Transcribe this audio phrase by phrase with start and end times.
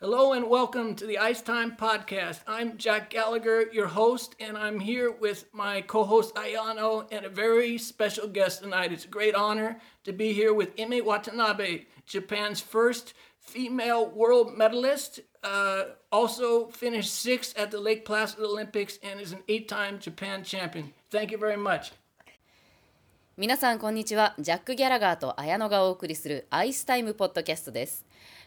[0.00, 2.40] Hello and welcome to the Ice Time Podcast.
[2.46, 7.28] I'm Jack Gallagher, your host, and I'm here with my co host Ayano and a
[7.28, 8.92] very special guest tonight.
[8.92, 15.20] It's a great honor to be here with Ime Watanabe, Japan's first female world medalist.
[15.44, 20.42] Uh, also finished sixth at the Lake Placid Olympics and is an eight time Japan
[20.44, 20.94] champion.
[21.10, 21.92] Thank you very much.
[23.36, 28.04] 皆さんこんにちはジャック・ギャラガーと綾野がお送りするアイスタイムポッドキャストです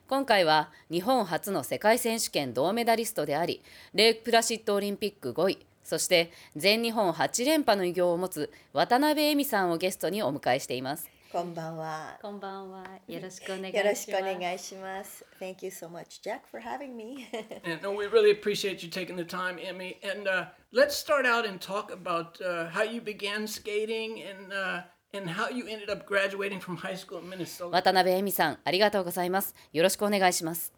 [0.09, 3.60] 今回は日本初の世界選手権銅メダリストであり
[3.92, 12.18] レイクプラシッドオリンピック5位そして全日本8連覇の偉業を持つ渡辺恵美さんをゲストにお迎えしていますこんばんは。
[12.23, 15.27] こんばんはよろしくお願いしますよろしくお願いします。
[15.38, 17.29] Thank you so much, Jack, for having me.
[17.65, 19.98] And no, we really appreciate you taking the time, Emmy.
[20.02, 24.80] And uh, let's start out and talk about uh, how you began skating and uh,
[25.14, 27.70] and how you ended up graduating from high school in Minnesota.
[27.70, 30.72] 渡辺恵美さんありがとうございますよろしくお願いします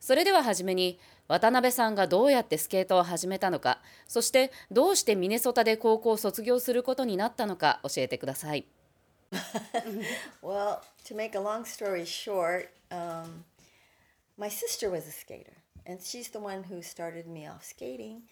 [0.00, 0.98] それでははじめに
[1.28, 8.66] 渡辺さんがどうやってスケートを始めたのかそしてどうしてミネソタで高校を卒業することになったのか教えてください
[10.42, 13.44] well, to make a long story short, um,
[14.36, 15.54] my sister was a skater,
[15.86, 18.22] and she's the one who started me off skating.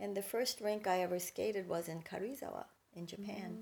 [0.00, 3.58] And the first rink I ever skated was in Karuizawa in Japan.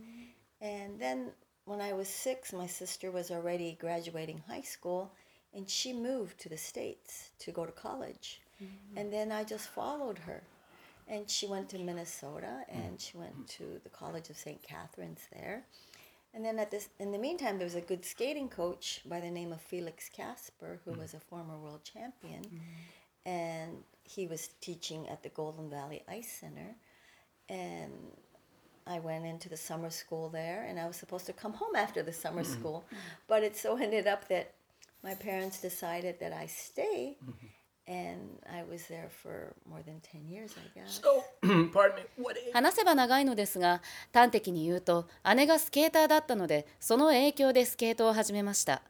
[0.61, 1.33] And then
[1.65, 5.13] when I was six, my sister was already graduating high school,
[5.55, 8.41] and she moved to the States to go to college.
[8.63, 8.99] Mm-hmm.
[8.99, 10.43] And then I just followed her.
[11.09, 13.65] And she went to Minnesota, and she went mm-hmm.
[13.65, 14.61] to the College of St.
[14.63, 15.65] Catherine's there.
[16.35, 19.31] And then at this, in the meantime, there was a good skating coach by the
[19.31, 21.01] name of Felix Casper, who mm-hmm.
[21.01, 22.43] was a former world champion,
[23.25, 26.77] and he was teaching at the Golden Valley Ice Center.
[27.49, 27.93] And
[28.87, 32.03] I went into the summer school there, and I was supposed to come home after
[32.05, 32.85] the summer school,
[33.29, 34.53] but it so ended up that
[35.03, 37.17] my parents decided that I stay,
[37.89, 41.01] and I was there for more than ten years, I guess.
[41.03, 41.25] So,
[41.73, 42.25] pardon me.
[42.25, 42.37] What?
[42.53, 48.83] 話せば長いのですが端的に言うと姉がスケーターだったのでその影響でスケートを始めました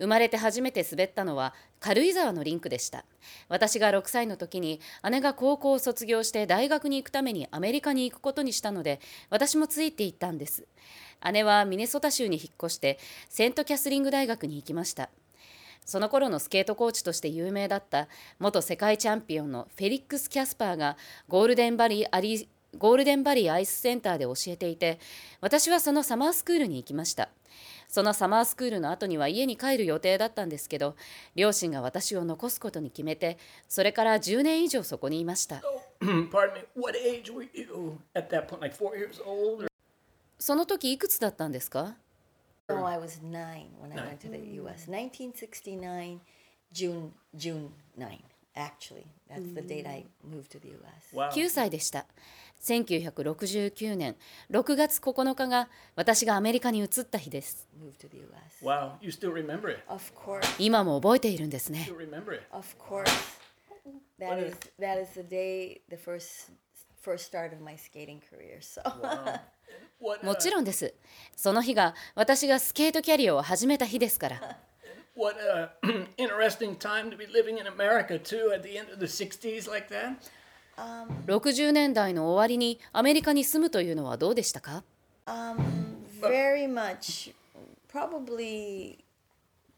[0.00, 3.04] 生まれて初めて滑ったのは軽井沢のリンクでした。
[3.48, 10.66] 私が6歳の時に姉が高校を卒業して大学に行くためにアメリカに行くことにしたので私もついて行ったんです。
[11.32, 15.10] 姉はミネソタ州に引っ越してセントキャスリング大学に行きました。
[15.84, 18.08] その頃のスケートコーチとして有名だった
[18.38, 20.96] 元世界チャンピオンのフェリックス・キャスパーが
[21.28, 25.00] ゴールデンバリーアリゴールデンバリーアイスセンターで教えていて
[25.40, 27.30] 私はそのサマースクールに行きました。
[27.90, 30.94] そのサマースクールの後には家に帰る予定だったんですけど
[31.34, 33.36] 両親が私を残すことに決めて
[33.68, 35.60] それから10年以上そこにいました、
[40.38, 41.96] その時いくつだったんですか
[51.32, 52.06] 9歳でした。
[52.62, 54.16] 1969年
[54.50, 57.66] 6月9日が私がアメリカに移った日です.
[58.62, 58.92] Wow.
[59.00, 59.80] You still remember it?
[59.88, 61.88] Of course, 今も覚えているんですね.
[64.18, 66.50] That is that is the day, the first
[67.02, 68.60] first start of my skating career.
[68.60, 68.82] So
[69.98, 70.24] What?
[70.24, 70.92] も Uh, ちろんです
[71.36, 74.58] その日が私がスケートキャリアを始めた日ですから
[75.16, 75.70] what a
[76.16, 78.50] interesting time to be living in America too.
[78.52, 80.16] At the end of the '60s, like that.
[81.26, 84.82] 60年代の終わりにアメリカに住むというのはどうでしたか
[85.26, 85.56] um,
[86.20, 87.32] very much,
[87.92, 88.98] probably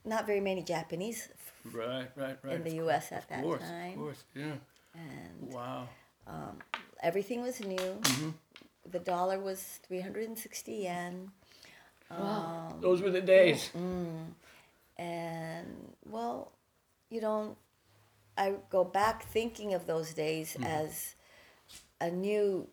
[0.06, 1.30] not very many Japanese
[1.72, 2.56] Right, right, right.
[2.56, 3.12] in the U.S.
[3.12, 3.92] at that course, time.
[3.92, 4.56] of course, yeah.
[4.94, 5.86] and Wow.
[7.02, 7.78] everything was new.
[8.90, 11.30] The dollar was 360 yen.
[12.80, 13.70] Those were the days.
[14.98, 16.50] And well,
[17.10, 17.56] you don't.
[18.36, 21.14] I go back thinking of those days as
[22.00, 22.68] a new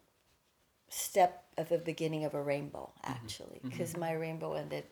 [0.89, 4.85] step of the beginning of a rainbow, actually, because my rainbow ended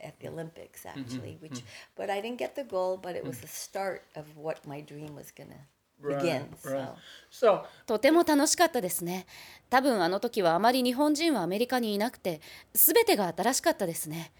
[0.00, 1.38] at the Olympics, actually.
[1.40, 1.62] Which,
[1.96, 5.14] but I didn't get the gold, but it was the start of what my dream
[5.14, 5.68] was gonna
[6.02, 6.48] begin.
[6.64, 6.88] right.
[7.30, 9.26] So So, とても楽しかったですね
[9.70, 12.40] 多分あの時はあまり日本人はアメリカにいなくて
[12.72, 14.32] 全てが新しかったですね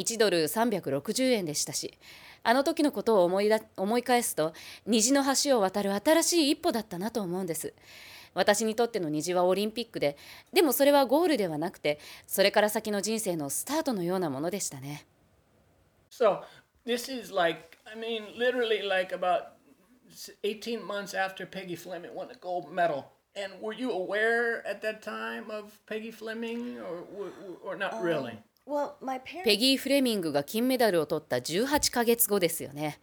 [0.00, 1.96] 1ドル360円でしたし
[2.42, 4.52] あの時のことを思いだ思い返すと
[4.86, 7.74] 虹の橋を渡る新しい一歩だったなと思うんです
[8.34, 10.16] 私にとっての虹はオリンピックで
[10.52, 15.04] でもそれはゴールではなくてそれから先の人生のスタートのようなものでしたね
[16.10, 16.42] so
[16.86, 19.52] this is like, I mean, literally like about
[20.10, 23.04] s- 18 months after Peggy Fleming won the gold medal.
[23.36, 28.38] And were you aware at that time of Peggy Fleming, or or, or not really?
[28.68, 29.44] Well, my parents.
[29.44, 32.98] ペギー・フレミングが金メダルを取った18ヶ月後ですよね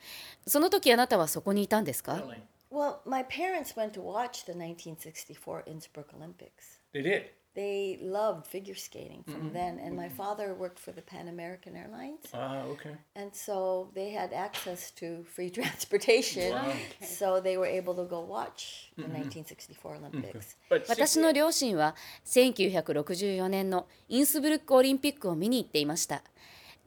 [0.46, 2.24] その時あなたはそこにいたんですか?
[2.72, 6.80] Well, my parents went to watch the 1964 Innsbruck Olympics.
[6.94, 7.24] They did.
[7.56, 12.20] They loved figure skating from then, and my father worked for the Pan American Airlines,
[12.34, 12.96] Ah, okay.
[13.16, 16.54] and so they had access to free transportation.
[17.02, 20.58] So they were able to go watch the 1964 Olympics.
[20.70, 26.24] But 私の両親は1964年のインスブルックオリンピックを見に行っていました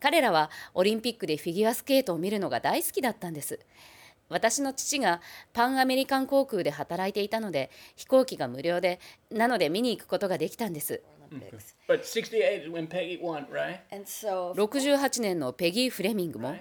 [0.00, 3.58] 彼らはオリンピックでフィギュアスケートを見るのが大好きだったんです
[4.28, 5.20] 私の父が
[5.52, 11.02] パンアメリカン航空で働いていたので飛行機が無料でなので見に行くことができたんです。
[14.52, 16.56] 68年のペギー・フレミングも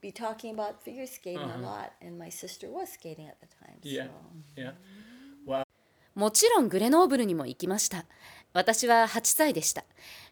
[0.00, 1.92] be talking about figure skating a lot.
[2.00, 3.78] And my sister was skating at the time.
[3.82, 4.04] Yeah.
[4.04, 4.10] So.
[4.56, 4.72] Yeah.
[5.46, 5.64] Wow.
[6.14, 8.04] もちろんグレノーブルにも行きました
[8.52, 9.84] 私は8歳でした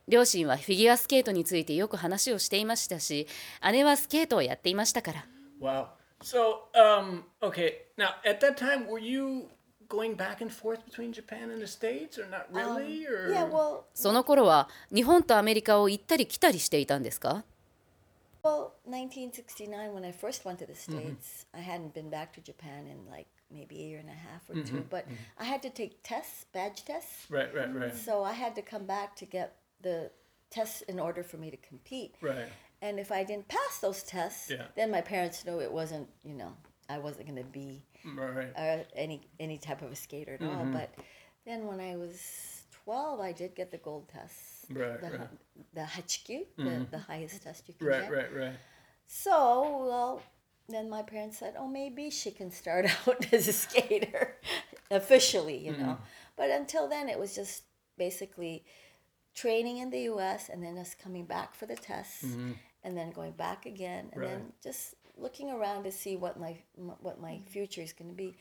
[0.08, 3.28] 両親はフィギュアスケートについてよく話をしていましたし
[3.70, 5.26] 姉はスケートをやっていましたから
[5.60, 5.86] Wow.
[6.22, 7.86] So, um, okay.
[7.96, 9.48] Now, at that time, were you
[9.88, 13.06] going back and forth between Japan and the States, or not really?
[13.06, 17.44] or Yeah, well, その頃は日本とアメリカを行ったり来たりしていたんですか
[18.46, 20.98] Well, 1969, when I first went to the mm-hmm.
[20.98, 24.48] States, I hadn't been back to Japan in like maybe a year and a half
[24.48, 25.14] or mm-hmm, two, but mm-hmm.
[25.38, 27.26] I had to take tests, badge tests.
[27.30, 30.10] right, right, right, So I had to come back to get the
[30.50, 32.14] tests in order for me to compete.
[32.20, 32.48] right.
[32.82, 34.66] And if I didn't pass those tests, Yeah.
[34.76, 36.52] then my parents knew it wasn't, you know,
[36.88, 38.52] I wasn't going to be mm, Right.
[38.54, 40.66] uh, any any type of a skater at all.
[40.66, 40.94] But
[41.46, 42.20] then when I was
[42.84, 44.55] 12, I did get the gold test.
[44.70, 45.28] Right, the, right.
[45.74, 46.84] the HQ, the, mm-hmm.
[46.90, 48.12] the highest test you can Right, get.
[48.12, 48.44] right, right.
[48.46, 48.56] right.
[49.06, 50.22] So, well,
[50.68, 54.36] then my parents said, oh, maybe she can start out as a skater
[54.90, 55.94] officially, you know.
[55.94, 56.02] Mm-hmm.
[56.36, 57.62] But until then, it was just
[57.96, 58.64] basically
[59.34, 62.52] training in the US and then us coming back for the tests mm-hmm.
[62.84, 66.56] and then going back again and then just looking around to see what my
[67.00, 68.36] what my future is going to be.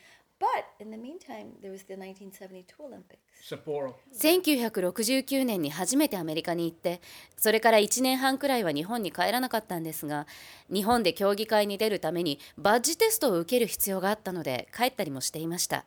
[0.45, 3.17] But in the meantime, there was the 1972 Olympics.
[3.43, 3.93] Sapporo.
[4.13, 7.01] 1969年に初めてアメリカに行って
[7.35, 10.27] それから1年半くらいは日本に帰らなかったんですが
[10.71, 15.85] 日本で競技会に出るためにバッジテストを受ける必要があったので帰ったりもしていました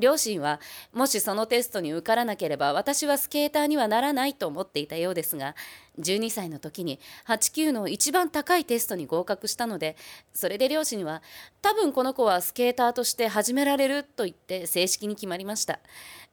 [0.00, 0.60] 両親は
[0.92, 5.54] もしそのテストに受からなければ私はスケーターにはならないと思っていたようですが
[6.00, 6.98] 12歳の時に
[7.28, 9.96] 89の一番高いテストに合格したので
[10.32, 11.22] それで両親は
[11.62, 15.78] 多分この子はスケーターとして始められると言って正式に決まりました。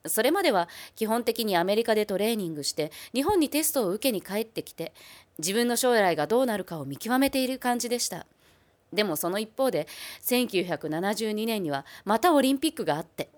[0.06, 4.92] それまでは基本的にアメリカでトレーニングして日本にテストを受けに帰ってきて
[5.38, 8.26] 自分の将来がどうなるかを見極めている感じでした。
[8.92, 9.86] でもその一方で
[10.22, 13.28] 1972年にはまたオリンピックがあって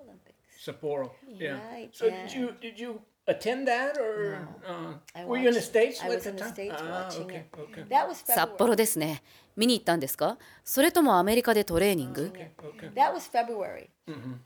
[0.61, 1.11] Sapporo.
[1.27, 1.59] Yeah.
[1.73, 2.27] Right, So yeah.
[2.27, 6.09] did you did you attend that or uh, I were you in the states I
[6.09, 6.49] was the in the?
[6.49, 7.59] States ah, watching okay, it.
[7.59, 8.57] okay, That was 札 February.
[8.59, 9.23] 幌ですね
[9.57, 12.93] 見に行ったんですかそれともアメリカでトレーニング okay.
[12.95, 13.89] That was February.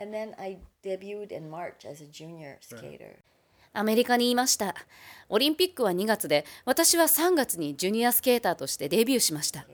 [0.01, 3.17] And then I debuted in March as a junior skater.
[3.73, 4.73] アメリカにいました
[5.29, 9.67] オリンピックは2月で私は3月にジュニアスケーターとしてデビューしました.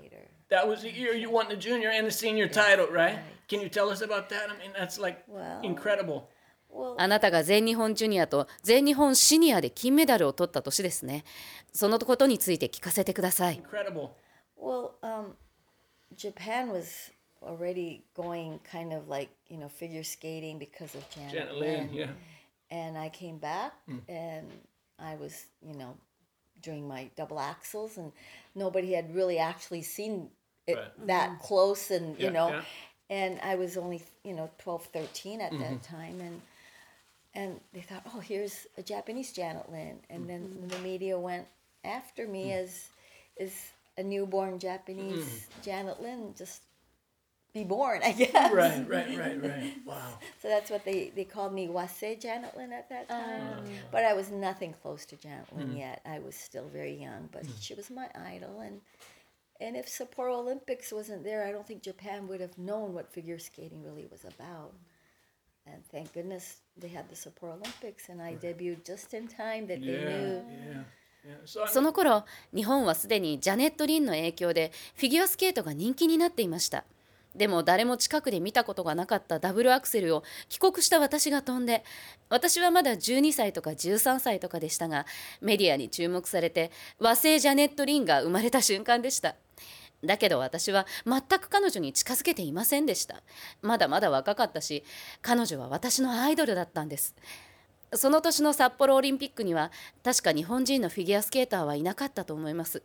[0.50, 3.18] That was the year you won the junior and the senior title, right?
[3.48, 4.50] Can you tell us about that?
[4.50, 5.24] I mean, that's like
[5.62, 6.28] incredible.
[6.72, 11.24] Well, あなたが全日本ジュニアと全日本シニアで金メダルを取った年ですね
[11.72, 14.10] そのことについて聞かせてください Incredible.
[14.56, 15.34] well, um,
[16.16, 17.10] Japan was
[17.42, 21.88] already going kind of like you know figure skating because of Janet, Janet Lynn.
[21.88, 22.06] Lynn, yeah.
[22.70, 23.72] And I came back
[24.08, 24.46] and
[25.00, 25.96] I was you know
[26.62, 28.12] doing my double axels and
[28.54, 30.28] nobody had really actually seen
[30.70, 31.06] it Right.
[31.06, 31.42] that mm-hmm.
[31.42, 32.62] close and you know yeah.
[33.08, 35.76] and I was only you know 12 13 at that mm-hmm.
[35.96, 36.40] time and
[37.34, 40.68] and they thought oh here's a Japanese Janet Lynn and then mm-hmm.
[40.68, 41.46] the media went
[41.84, 42.62] after me mm.
[42.62, 42.88] as
[43.36, 43.54] is
[43.96, 45.64] a newborn Japanese mm.
[45.64, 46.62] Janet Lynn just
[47.52, 49.74] be born I guess Right, right, right, right.
[49.84, 50.18] Wow.
[50.40, 53.56] so that's what they, they called me Wase Janet Lynn at that time.
[53.58, 53.70] Oh.
[53.90, 55.78] But I was nothing close to Janet Lynn mm.
[55.78, 56.00] yet.
[56.06, 58.60] I was still very young, but she was my idol.
[58.60, 58.80] And
[59.60, 63.38] and if Sapporo Olympics wasn't there, I don't think Japan would have known what figure
[63.38, 64.72] skating really was about.
[65.66, 69.80] And thank goodness they had the Sapporo Olympics, and I debuted just in time that
[69.80, 70.42] they knew.
[70.42, 70.82] yeah, yeah.
[71.44, 72.24] So I その頃
[72.54, 76.84] 日本はすでにジャネット・リンの影響でフィギュアスケートが人気になっていました
[77.36, 81.84] でも誰も近くで見たことがなかったダブルアクセルを帰国した私が飛んで
[82.28, 85.06] 私はまだ12歳とか13歳とかでしたが
[85.40, 89.36] メディアに注目されて和製ジャネット・リンが生まれた瞬間でした
[90.04, 93.22] だけど私は全く彼女に近づけていませんでした。
[93.62, 94.84] まだまだ若かったし
[95.22, 97.14] 彼女は私のアイドルだったんです。
[97.92, 99.72] その年の札幌オリンピックには
[100.04, 102.82] 確か日本人のフィギュアスケーターはいなかったと思います。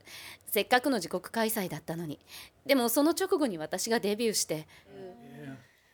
[0.47, 2.19] せっかくの自国開催だったのに。
[2.65, 4.67] でもその直後に私がデビューして。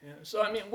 [0.01, 0.19] Yeah.
[0.23, 0.69] So I mean,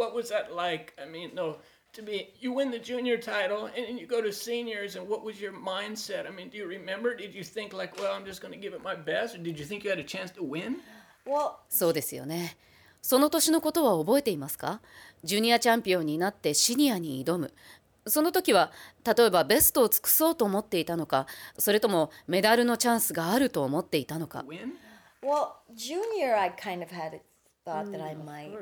[1.96, 5.24] to be you win the junior title and then you go to seniors, and what
[5.24, 6.26] was your mindset?
[6.26, 7.16] I mean, do you remember?
[7.16, 9.58] Did you think like, well, I'm just going to give it my best, or did
[9.58, 10.76] you think you had a chance to win?
[11.26, 12.56] Well, そうですよね
[13.02, 14.80] その年のことは覚えていますか
[15.24, 17.52] ジュニアチャンピオンになってシニアに挑む
[18.06, 18.70] その時は
[19.04, 21.26] 例えばベストを尽くそうと思っていたのか
[21.58, 24.74] それともメダルのチャンスがあると思っていたのか Win?
[25.22, 27.20] well, junior, I kind of had a
[27.64, 28.52] thought that I might.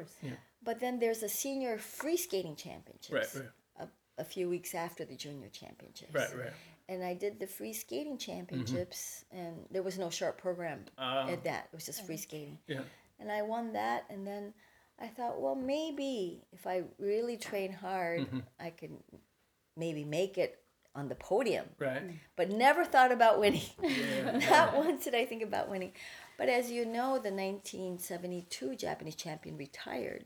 [0.65, 3.45] But then there's a senior free skating championships Right,
[3.79, 3.89] right.
[4.19, 6.15] A, a few weeks after the junior championships.
[6.15, 6.53] Right, right.
[6.89, 9.47] And I did the free skating championships, mm-hmm.
[9.47, 11.29] and there was no short program ah.
[11.29, 11.69] at that.
[11.73, 12.59] It was just free skating.
[12.67, 12.83] Yeah.
[13.19, 14.53] And I won that, and then
[15.01, 18.41] I thought, well, maybe if I really train hard, mm-hmm.
[18.61, 18.93] I could
[19.77, 20.59] maybe make it
[20.95, 21.67] on the podium.
[21.79, 22.03] Right.
[22.37, 23.63] But never thought about winning.
[24.51, 25.93] Not once did I think about winning.
[26.39, 30.25] But as you know, the 1972 Japanese champion retired.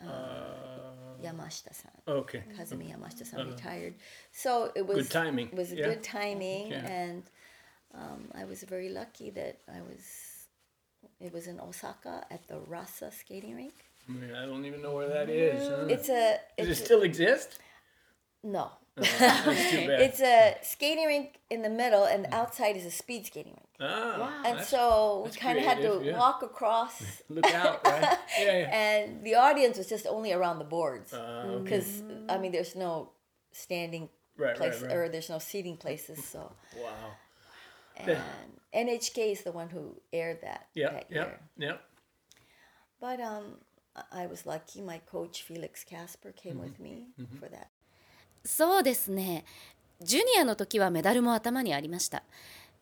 [0.00, 1.90] Uh, Yamashita-san.
[2.06, 2.42] Okay.
[2.58, 3.94] Kazumi Yamashita-san retired.
[4.32, 5.84] So it was Good timing, It was a yeah.
[5.88, 6.86] good timing, Yeah.
[6.86, 7.22] and
[7.94, 10.02] um, I was very lucky that I was.
[11.20, 13.74] It was in Osaka at the Rasa skating rink.
[14.08, 15.66] I, mean, I don't even know where that is.
[15.68, 15.86] huh?
[15.88, 16.12] It's a.
[16.58, 17.58] Does it It's a- still exist?
[18.42, 18.70] no.
[18.96, 19.72] That's.
[20.06, 23.68] It's a skating rink in the middle, and outside is a speed skating rink.
[23.80, 26.16] ah, And so we kind of had to yeah.
[26.18, 28.18] walk across, look out, right?
[28.38, 28.76] Yeah, yeah.
[28.84, 31.62] and the audience was just only around the boards Ah, okay.
[31.64, 33.10] because I mean, there's no
[33.52, 34.96] standing Right, place right, right.
[34.96, 36.24] or there's no seating places.
[36.24, 36.40] So
[36.76, 37.10] Wow.
[37.96, 38.18] and
[38.88, 41.40] NHK is the one who aired that Yeah, that yeah, year.
[41.56, 41.76] yeah.
[43.00, 43.58] But um,
[43.94, 44.80] I- I was lucky.
[44.82, 47.06] My coach Felix Casper came with me
[47.38, 47.70] for that.
[48.44, 49.44] そうですね。
[50.02, 52.22] ジュニアの時はメダルも頭にありました。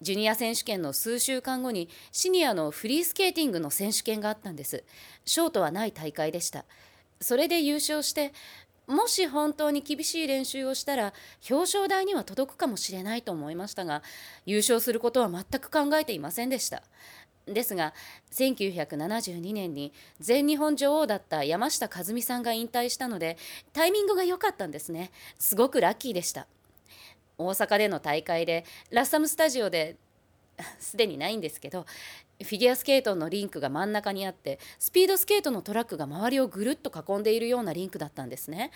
[0.00, 4.82] ジュニア選手権の数週間後にシニアのフリースケーティングの選手権があったんです。
[5.24, 6.64] ショートはない大会でした。
[7.20, 8.32] それで優勝して
[8.88, 11.14] もし本当に厳しい練習をしたら
[11.48, 14.02] 表彰台には届くかもしれないと思いましたが
[14.44, 16.82] 優勝することは全く考えていませんでした。
[17.46, 17.92] ですが
[18.32, 23.36] 1972年に全日本女王だった山下和美さんが引退したので
[23.72, 25.10] タイミングが良かったんですね。
[25.38, 26.46] すごくラッキーでした。
[27.38, 29.96] 大阪での大会でラッサムスタジオで
[30.78, 31.86] すでにないんですけど
[32.42, 38.70] フィギュアスケートのリンクが真ん中にあってスピードスケートのトラックが周りをぐるっと囲んでいるようなリンクだったんですね。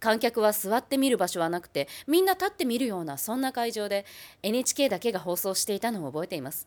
[0.00, 4.04] 観客は座って見る場所はなくてみんな立って見るようなそんな会場で
[4.42, 6.66] NHK だけが放送していたのを覚えています。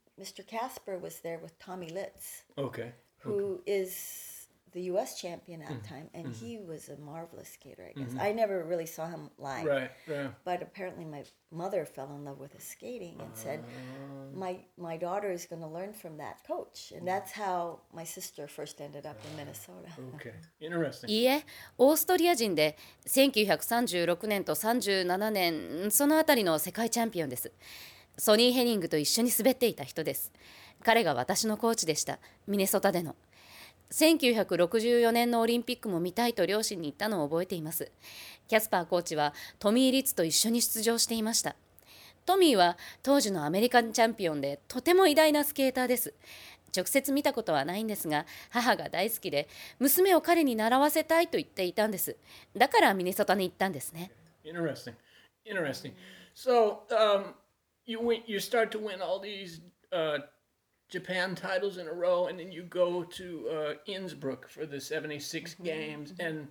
[0.20, 0.46] Mr.
[0.46, 2.92] Casper was there with Tommy Litz, Okay.
[3.18, 4.32] who is
[4.72, 5.18] the U.S.
[5.18, 5.78] champion at Mm-hmm.
[5.82, 7.84] that time, and he was a marvelous skater.
[7.90, 9.64] I guess I never really saw him live.
[9.64, 9.90] Right.
[10.06, 10.30] Right.
[10.44, 14.36] But apparently, my mother fell in love with his skating and said, Ah.
[14.44, 18.46] "My my daughter is going to learn from that coach," and that's how my sister
[18.48, 19.88] first ended up in Minnesota.
[20.16, 20.34] Okay.
[20.60, 21.08] Interesting.
[21.10, 21.44] いいえ
[21.78, 22.76] オーストリア人で
[23.06, 27.50] 1936年と37年そのあたりの世界チャンピオンです
[28.21, 30.31] ソニー・ヘニングと一緒に滑っていた人です。
[30.83, 32.19] 彼が私のコーチでした。
[32.45, 33.15] ミネソタでの。
[33.91, 37.91] 1964年のオリンピックも見たいと両親に言ったのを覚えています。
[38.47, 41.55] キャスパーコーチはトミー・リッツと一緒に出場していました。
[42.27, 46.13] トミーは当時のアメリカンチャンピオンでとても偉大なスケーターです。
[46.77, 49.49] 直接見たことはないんですが母が大好きで
[49.79, 52.17] 娘を彼に習わせたいと言っていたんです。
[52.55, 54.11] だからミネソタに行ったんですね。
[54.45, 54.93] Interesting.
[55.43, 55.93] Interesting.
[56.35, 57.33] So um,
[57.90, 58.22] you win.
[58.26, 59.60] You start to win all these
[59.92, 60.18] uh,
[60.88, 65.54] Japan titles in a row, and then you go to uh, Innsbruck for the '76
[65.62, 66.48] games, and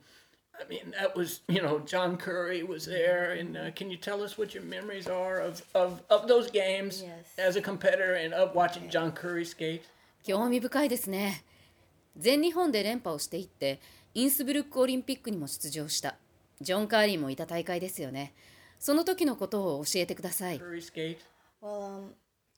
[0.59, 4.21] I mean that was you know John Curry was there, and uh, can you tell
[4.23, 7.33] us what your memories are of of, of those games Yes.
[7.37, 9.81] as a competitor and of watching John Curry skate?
[10.25, 11.43] 興味深いですね
[12.17, 13.79] 全日本で連覇をしていって
[14.15, 16.15] インスブルックオリンピックにも出場した
[16.59, 18.33] ジョン・カーリーもいた大会ですよね
[18.79, 21.17] その時のことを教えてください Curry skate.
[21.61, 22.13] Well, um,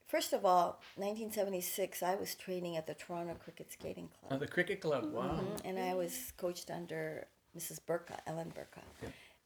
[0.10, 4.48] First of all, 1976, I was training at the Toronto Cricket Skating Oh, Club, the
[4.48, 5.12] cricket club.
[5.13, 5.39] Wow.
[5.65, 7.27] and I was coached under
[7.58, 7.79] Mrs.
[7.86, 8.82] Burka, Ellen Burka,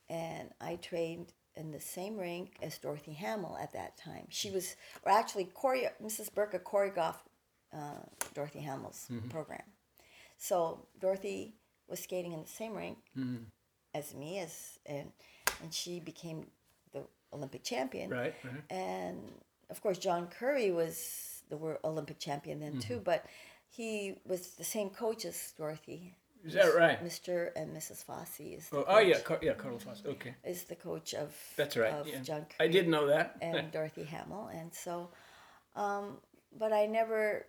[0.08, 4.28] and I trained in the same rink as Dorothy Hamill at that time.
[4.30, 6.32] She was, or actually, choreo- Mrs.
[6.34, 7.26] Burka choreographed
[7.74, 8.04] uh,
[8.36, 9.64] Dorothy Hamill's program.
[10.38, 11.56] So Dorothy
[11.88, 12.98] was skating in the same rink
[13.96, 15.12] as me, as and
[15.64, 16.48] and she became the
[17.33, 18.11] Olympic champion.
[18.11, 18.35] Right.
[18.45, 18.63] right.
[18.71, 19.21] And
[19.71, 23.25] of course, John Curry was the world Olympic champion then too, but
[23.69, 26.15] he was the same coach as Dorothy.
[26.45, 27.03] Is that right?
[27.05, 27.51] Mr.
[27.57, 28.05] and Mrs.
[28.05, 30.03] Fosse is the Oh, coach, oh yeah, Car- yeah, Carlos Foss.
[30.07, 31.93] Okay, is the coach of that's right.
[31.93, 32.21] of Yeah.
[32.21, 33.37] John I Curry did know that.
[33.43, 35.09] and Dorothy Hamill, and so,
[35.75, 36.19] um,
[36.57, 37.47] but I never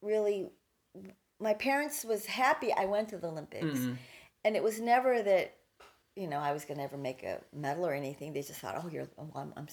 [0.00, 0.50] really.
[1.38, 3.94] My parents was happy I went to the Olympics, Mm-hmm.
[4.44, 5.56] and it was never that,
[6.16, 8.32] you know, I was gonna ever make a medal or anything.
[8.32, 9.68] They just thought, oh, you're, oh, I'm, I'm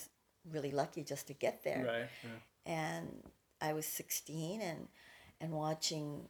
[0.51, 1.99] really lucky just to get there right.
[2.31, 2.41] right.
[2.65, 3.07] and
[3.61, 4.87] I was 16 and
[5.41, 6.21] and watching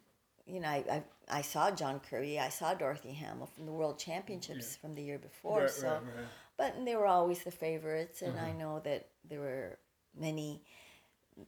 [0.46, 4.00] you know I, I, I saw John Curry I saw Dorothy Hamill from the World
[4.00, 6.26] Championships from the year before Right, so right, right.
[6.58, 9.78] but they were always the favorites and I know that there were
[10.20, 10.64] many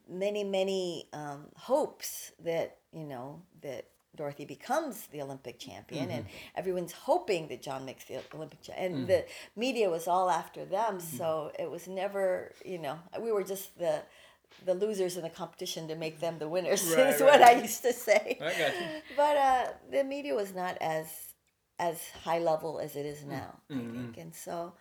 [0.07, 3.85] many many um, hopes that you know that
[4.19, 6.59] Dorothy becomes the Olympic champion and mm-hmm.
[6.59, 9.07] everyone's hoping that John makes the Olympic champion and mm.
[9.07, 11.17] the media was all after them mm-hmm.
[11.17, 13.95] so it was never you know we were just the
[14.65, 17.41] the losers in the competition to make them the winners Right, is what.
[17.41, 18.87] I used to say I got you.
[19.15, 21.07] but uh, the media was not as
[21.79, 23.29] as high level as it is mm.
[23.39, 23.93] now, I think.
[23.93, 24.19] Mm-hmm.
[24.19, 24.73] And so,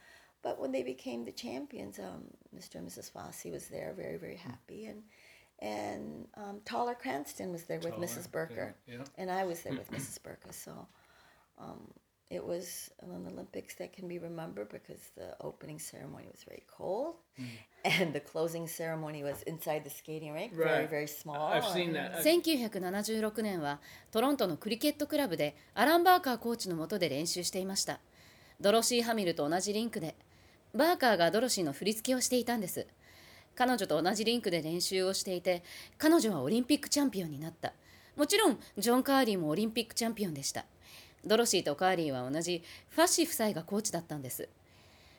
[0.42, 2.24] but when they became the champions, um,
[2.56, 2.74] Mr.
[2.76, 3.08] and Mrs.
[3.12, 5.02] Fosse was there, very very happy, and
[5.60, 8.30] and um, Taller Cranston was there with Taller, Mrs.
[8.30, 9.04] Burker, yeah, yeah.
[9.16, 10.22] and I was there with Mrs.
[10.22, 10.52] Burker.
[10.52, 10.86] So.
[11.58, 11.92] Um,
[12.30, 17.14] it was an Olympics that can be remembered because the opening ceremony was very cold,
[17.40, 17.46] Mm.
[17.84, 20.90] and the closing ceremony was inside the skating rink, very Right.
[20.90, 21.48] very small.
[21.50, 22.22] I've seen that.
[22.22, 27.98] 1976年はトロントのクリケットクラブでアラン・バーカーコーチの下で練習していました
[28.60, 30.14] ドロシー・ハミルと同じリンクで
[30.74, 32.86] バーカーがドロシーの振り付けをしていたんです
[33.58, 35.64] 彼女と同じリンクで練習をしていて
[35.98, 37.72] 彼女はオリンピックチャンピオンになった。
[38.16, 40.64] もちろんジョン・カーリーもオリンピックチャンピオンでした。
[41.24, 44.48] ドロシーとカーリーは同じファッシー夫妻がコーチだったんです。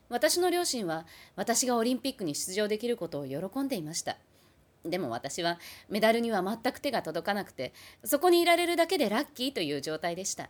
[0.08, 4.16] 私の両親は私がオリンピックに出場できることを喜んでいました。
[4.86, 7.74] でも私はメダルには全く手が届かなくて
[8.06, 10.50] そこにいられるだけでラッキーという状態でした。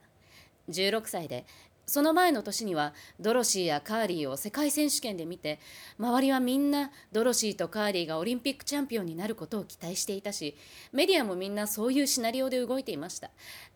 [0.69, 1.47] 16歳で
[1.89, 5.59] その前の年にはドロシーやカーリーを世界選手権で見て
[5.97, 10.55] 周りはみんなドロシーとカーリーがオリンピックチャンピオンになることを期待していたし
[10.93, 13.31] メディアもみんなそういうシナリオで動いていました。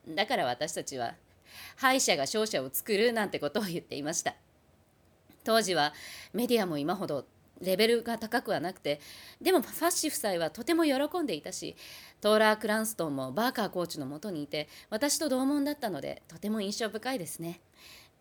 [0.08, 1.15] だから私たちは
[1.76, 4.36] 敗者が勝者を作るなんてことを言っていました。
[5.43, 5.93] 当時は
[6.34, 7.26] メディアも今ほど
[7.62, 8.99] レベルが高くはなくて
[9.41, 11.76] でもファッシ夫妻はとても喜んでいたし
[12.21, 17.62] トーラー・クランストンもバーカーコーチのもとにいて私と同門だったのでとても印象深いですね。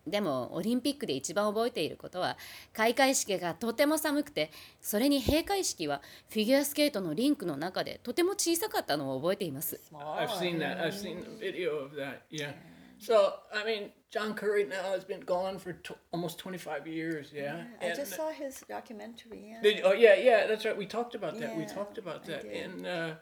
[0.05, 2.37] でもオリンピックで一番覚えていることは
[2.73, 10.77] 開会式がとても寒くてそれに閉会式はフィギュアスケートのリンクの中でとても小さかったのを覚えています I've seen that.
[10.81, 12.23] I've seen the video of that.
[12.29, 12.51] Yeah.
[12.99, 17.31] So I mean, John Curry now has been gone for t- almost 25 years.
[17.33, 17.65] Yeah.
[17.81, 19.49] I And- just saw his documentary.
[19.51, 19.61] Yeah.
[19.61, 20.77] Did, oh yeah, yeah, that's right.
[20.77, 21.55] We talked about that.
[21.57, 22.45] we Yeah, talked about I that.
[22.45, 23.15] And uh,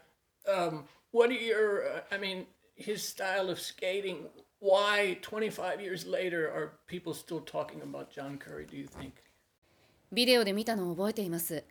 [0.51, 1.83] um, what are your?
[1.97, 4.25] Uh, I mean, his style of skating.
[4.61, 8.67] Why 25 years later are people still talking about John Curry?
[8.67, 9.13] Do you think?
[10.11, 11.63] ビデオで見たのを覚えています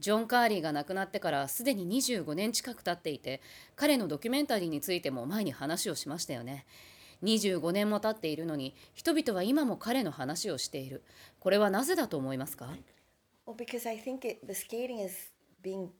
[0.00, 3.40] ジョン・カーリーが亡くなってからすでに25年近く経っていて
[3.76, 6.66] 彼のドキュメンタリーについても前に話をしましたよね
[7.22, 11.02] 25年も経っているのに人々は今も彼の話をしている
[11.38, 12.70] これはなぜだと思いますか
[13.46, 15.30] Well, because I think it, the skating is
[15.62, 15.90] being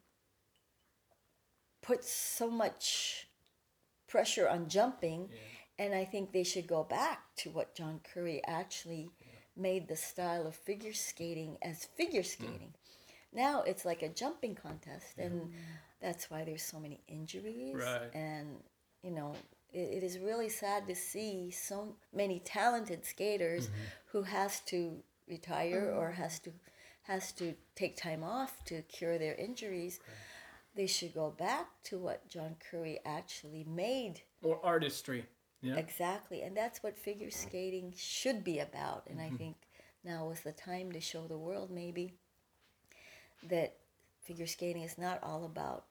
[1.81, 3.29] put so much
[4.09, 5.29] pressure on jumping,
[5.79, 9.11] and I think they should go back to what John Curry actually
[9.57, 12.27] made the style of figure skating as figure hmm.
[12.27, 12.75] skating.
[13.33, 15.49] Now it's like a jumping contest, and hmm.
[16.01, 17.77] that's why there's so many injuries.
[17.77, 18.15] Right.
[18.15, 18.57] And
[19.03, 19.35] you know,
[19.73, 23.81] it, it is really sad to see so many talented skaters mm-hmm.
[24.13, 24.97] who has to
[25.29, 25.99] retire mm-hmm.
[25.99, 26.53] or has to
[27.03, 30.01] has to take time off to cure their injuries.
[30.75, 35.25] They should go back to what John Curry actually made Or artistry.
[35.63, 35.77] Yeah.
[35.77, 39.09] exactly, and that's what figure skating should be about.
[39.11, 39.57] And I think
[40.05, 42.15] now is the time to show the world maybe
[43.49, 43.77] that
[44.23, 45.85] figure skating is not all about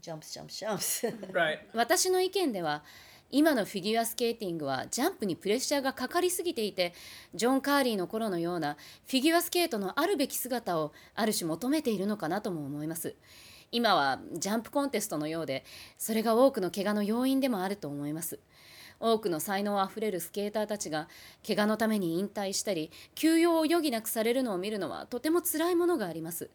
[0.00, 1.04] jumps, jumps, jumps.
[1.32, 1.58] Right.
[1.74, 2.82] 私の意見では
[3.30, 6.94] 今のフィギュアスケーティングはジャンプにプレッシャーがかかりすぎていて
[7.34, 13.16] ジョン・カーリーの頃のようなフィギュアスケートのあるべき姿をある種求めているのかなとも思います
[13.72, 15.64] 今はジャンプコンテストのようで
[15.98, 18.38] それが多くの怪我の要因でもあると思います
[19.00, 21.08] 多くの才能あふれるスケーターたちが
[21.46, 26.50] 怪我のために引退したり休養を余儀なくされるのを見るのはとても辛いものがあります。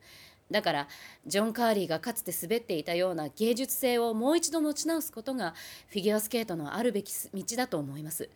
[0.52, 0.88] だから
[1.28, 5.54] ジョン・カーリーがかつて滑っていたような芸術性をもう一度持ち直すことが
[5.89, 8.30] フィギュアスケートのあるべき道だと思います。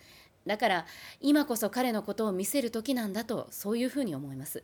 [0.46, 0.86] だから
[1.22, 4.64] 今こそ彼のことを見せる時なんだとそういうふうに思います。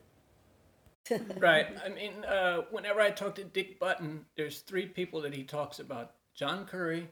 [1.39, 1.65] Right.
[1.83, 5.79] I mean, uh, whenever I talk to Dick Button, there's three people that he talks
[5.79, 7.09] about: John Curry,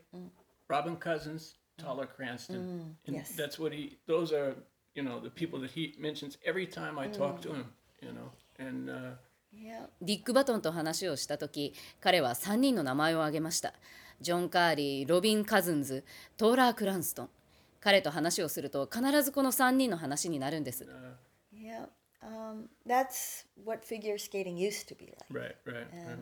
[0.69, 2.95] Robin Cousins, Tyler Cranston.
[3.05, 3.35] and yes.
[3.35, 3.97] that's what he.
[4.07, 4.55] Those are
[4.95, 7.65] you know the people that he mentions every time I talk to him.
[8.01, 9.15] You know, and uh,
[9.53, 9.87] Yeah.
[10.01, 13.73] ディック・バトンと話をした時彼は3人の名前を挙げました
[14.21, 16.03] ジョン・カーリーロビン・カズンズ
[16.35, 17.29] トーラー・クランストン
[17.79, 20.85] 彼と話をすると必ずこの3人の話になるんです
[21.51, 21.87] Yeah.
[22.21, 25.25] Um, that's what figure skating used to be like.
[25.31, 26.17] right, right, right.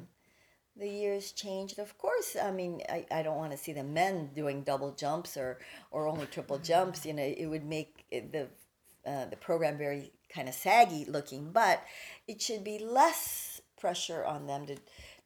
[0.77, 1.79] The years changed.
[1.79, 5.38] Of course, I mean, I, I don't want to see the men doing double jumps
[5.38, 5.59] or,
[5.91, 6.65] or only triple mm-hmm.
[6.65, 7.05] jumps.
[7.05, 8.47] You know, it would make the
[9.05, 11.51] uh, the program very kind of saggy looking.
[11.51, 11.83] But
[12.27, 14.77] it should be less pressure on them to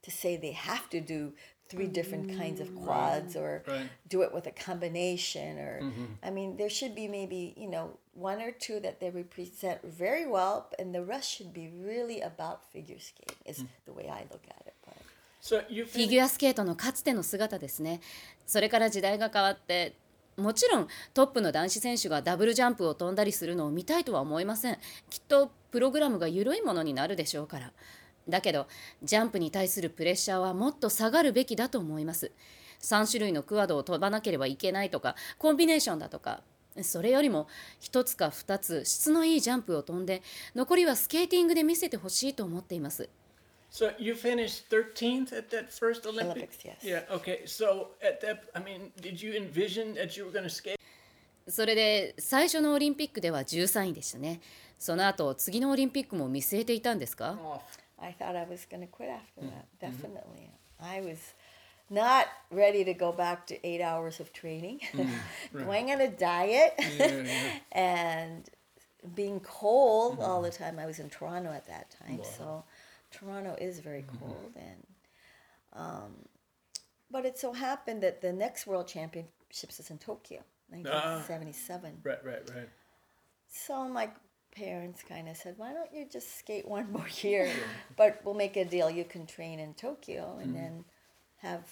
[0.02, 1.34] to say they have to do
[1.70, 2.86] three different kinds of mm-hmm.
[2.86, 3.90] quads or Right.
[4.08, 6.06] do it with a combination or mm-hmm.
[6.24, 10.28] I mean there should be maybe you know one or two that they represent very
[10.28, 13.68] well and the rest should be really about figure skating is mm.
[13.86, 14.74] the way I look at it.
[15.42, 18.02] フィギュアスケートのかつての姿ですね。
[18.46, 19.96] それから時代が変わって
[20.38, 24.78] もちろんトップの男子選手がダブルジャンプを飛んだりするのを見たいとは思いません。
[25.10, 27.72] きっとプログラムが緩いものになるでしょうから。
[28.28, 28.68] だけど
[29.02, 32.32] ジャンプに対するプレッシャーはもっと下がるべきだと思います。
[32.82, 36.42] 3種類のクワードを飛ばなければいけないとかコンビネーションだとか。
[36.82, 37.48] それよりも
[37.82, 40.22] 1つか2つ質のいいジャンプを飛んで
[40.56, 43.10] 残りはスケーティングで見せてほしいと思っています。
[43.71, 46.37] So you finished 13th at that first Olympic.
[46.37, 46.77] Olympics, yes.
[46.83, 47.03] Yeah.
[47.11, 47.45] Okay.
[47.45, 50.79] So at that, I mean, did you envision that you were going to skate?
[51.47, 54.41] それで最初のオリンピックでは13位でしたね
[54.79, 57.61] その後次のオリンピックも見据えていたんですか Off.
[58.01, 59.67] I thought I was going to quit after that.
[59.79, 60.51] Definitely.
[60.81, 61.19] I was
[61.91, 64.81] not ready to go back to eight hours of training,
[65.55, 66.75] going on a diet,
[67.73, 68.45] and
[69.15, 70.79] being cold all the time.
[70.79, 72.65] I was in Toronto at that time, so
[73.12, 74.54] Toronto is very cold.
[74.56, 74.84] And
[75.74, 76.12] um,
[77.12, 82.02] but it so happened that the next World Championships is in Tokyo, 1977.
[82.04, 82.70] Right, right, right.
[83.48, 84.10] So my
[84.56, 87.52] parents kind of said, "Why don't you just skate one more year?
[87.98, 88.90] but we'll make a deal.
[88.90, 90.86] You can train in Tokyo and then
[91.38, 91.68] have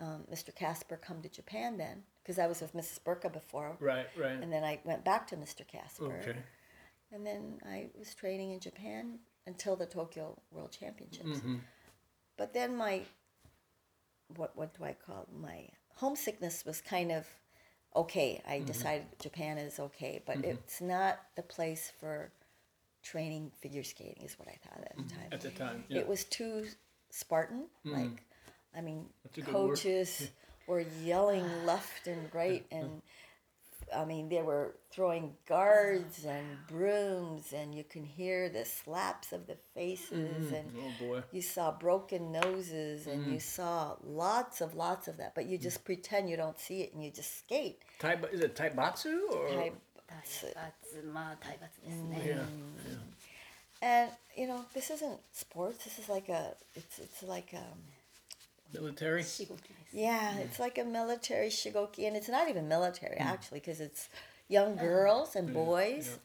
[0.00, 0.54] um, Mr.
[0.54, 3.02] Casper come to Japan then, because I was with Mrs.
[3.02, 4.30] Burka before, Right, right.
[4.40, 5.66] and then I went back to Mr.
[5.66, 6.38] Casper, Okay.
[7.12, 9.18] and then I was training in Japan
[9.48, 11.38] until the Tokyo World Championships.
[11.38, 11.56] Mm-hmm.
[12.36, 13.02] But then my
[14.36, 15.28] what what do I call it?
[15.40, 17.26] my homesickness was kind of
[17.96, 18.42] okay.
[18.46, 18.66] I mm-hmm.
[18.66, 20.50] decided Japan is okay, but mm-hmm.
[20.50, 22.30] it's not the place for
[23.02, 25.28] training figure skating is what I thought at the time.
[25.32, 26.00] At the time, yeah.
[26.00, 26.66] It was too
[27.10, 27.64] Spartan.
[27.84, 28.22] Like,
[28.76, 29.68] I mean, That's a good word.
[29.70, 30.30] coaches
[30.68, 33.00] were yelling left and right, and
[33.94, 39.46] I mean, they were throwing guards and brooms, and you can hear the slaps of
[39.46, 40.72] the faces, mm, and
[41.10, 43.42] oh you saw broken noses, and you mm.
[43.42, 45.34] saw lots of lots of that.
[45.34, 45.62] But you mm.
[45.62, 45.86] just mm.
[45.86, 47.78] pretend you don't see it, and you just skate.
[47.98, 49.48] Tai, is it Taibatsu or?
[51.40, 51.88] Taibatsu.
[51.88, 52.26] Mm.
[52.26, 52.34] Yeah.
[52.34, 52.42] yeah.
[53.80, 55.84] And you know, this isn't sports.
[55.84, 56.54] This is like a.
[56.74, 57.78] It's it's like um,
[58.74, 59.22] Military.
[59.92, 64.08] Yeah, it's like a military shigoki, and it's not even military actually, because it's
[64.48, 66.18] young girls and boys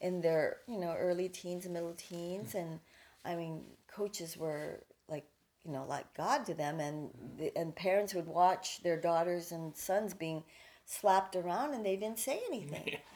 [0.00, 2.80] in their you know early teens and middle teens, and
[3.24, 5.24] I mean coaches were like
[5.64, 9.74] you know like God to them, and the, and parents would watch their daughters and
[9.76, 10.44] sons being
[10.84, 12.96] slapped around, and they didn't say anything.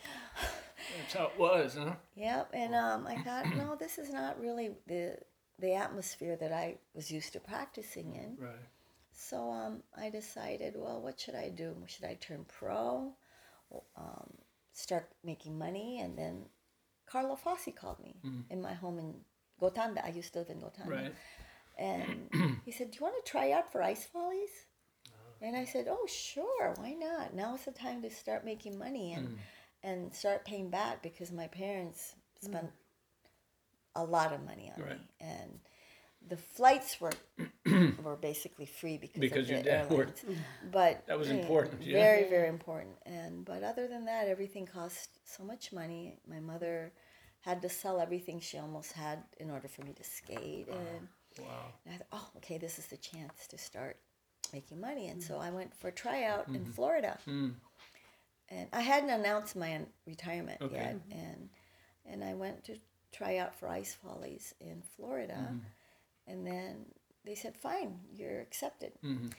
[0.98, 1.92] That's how it was, huh?
[2.16, 5.18] Yep, and um, I thought, no, this is not really the
[5.60, 8.36] the atmosphere that I was used to practicing in.
[8.38, 8.68] Right.
[9.12, 11.76] So um, I decided, well, what should I do?
[11.86, 13.12] Should I turn pro,
[13.96, 14.32] um,
[14.72, 16.00] start making money?
[16.00, 16.46] And then
[17.06, 18.16] Carlo Fossi called me
[18.48, 19.14] in my home in
[19.60, 20.04] Gotanda.
[20.04, 20.88] I used to live in Gotanda.
[20.88, 21.14] Right.
[21.78, 24.66] And he said, do you want to try out for ice volleys?
[25.42, 27.34] And I said, oh, sure, why not?
[27.34, 29.38] Now is the time to start making money and,
[29.82, 32.70] and start paying back because my parents spent
[33.94, 34.98] a lot of money on Right.
[34.98, 35.08] me.
[35.20, 35.60] And
[36.28, 37.12] the flights were
[38.02, 40.24] were basically free because, Because of your the dad worked.
[40.26, 40.70] Mm-hmm.
[40.70, 41.98] But That was yeah, important, yeah.
[41.98, 42.96] Very, very important.
[43.06, 46.18] And but other than that, everything cost so much money.
[46.28, 46.92] My mother
[47.40, 50.68] had to sell everything she almost had in order for me to skate.
[50.68, 51.72] And Wow.
[51.86, 53.96] And I thought, oh, okay, this is the chance to start
[54.52, 55.08] making money.
[55.08, 55.42] And so mm-hmm.
[55.44, 56.70] I went for a tryout in mm-hmm.
[56.72, 57.18] Florida.
[57.26, 57.54] Mm.
[58.48, 60.74] And I hadn't announced my retirement Okay.
[60.74, 60.96] yet.
[61.12, 61.48] And
[62.06, 62.76] and I went to
[63.12, 65.54] try out for Ice Follies in Florida.
[66.26, 66.86] And then
[67.24, 68.92] they said, fine, you're accepted.
[69.04, 69.32] Mhm.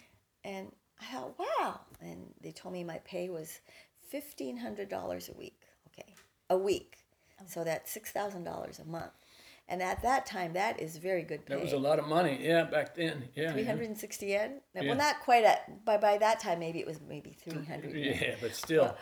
[0.44, 1.80] And I thought, wow.
[2.02, 3.60] And they told me my pay was
[4.14, 5.60] $1,500 a week.
[5.88, 6.16] Okay.
[6.50, 6.98] A week.
[7.48, 9.12] So that's $6,000 a month.
[9.68, 11.56] And at that time, that is very good pay.
[11.56, 12.40] That was a lot of money.
[12.42, 13.30] Yeah, back then.
[13.36, 13.46] Yeah.
[13.46, 13.52] yeah.
[13.54, 14.62] 360 yen?
[14.76, 14.84] Yeah.
[14.84, 18.18] Well, not quite at, by, by that time, maybe it was maybe 300 yen.
[18.22, 18.96] Yeah, but still.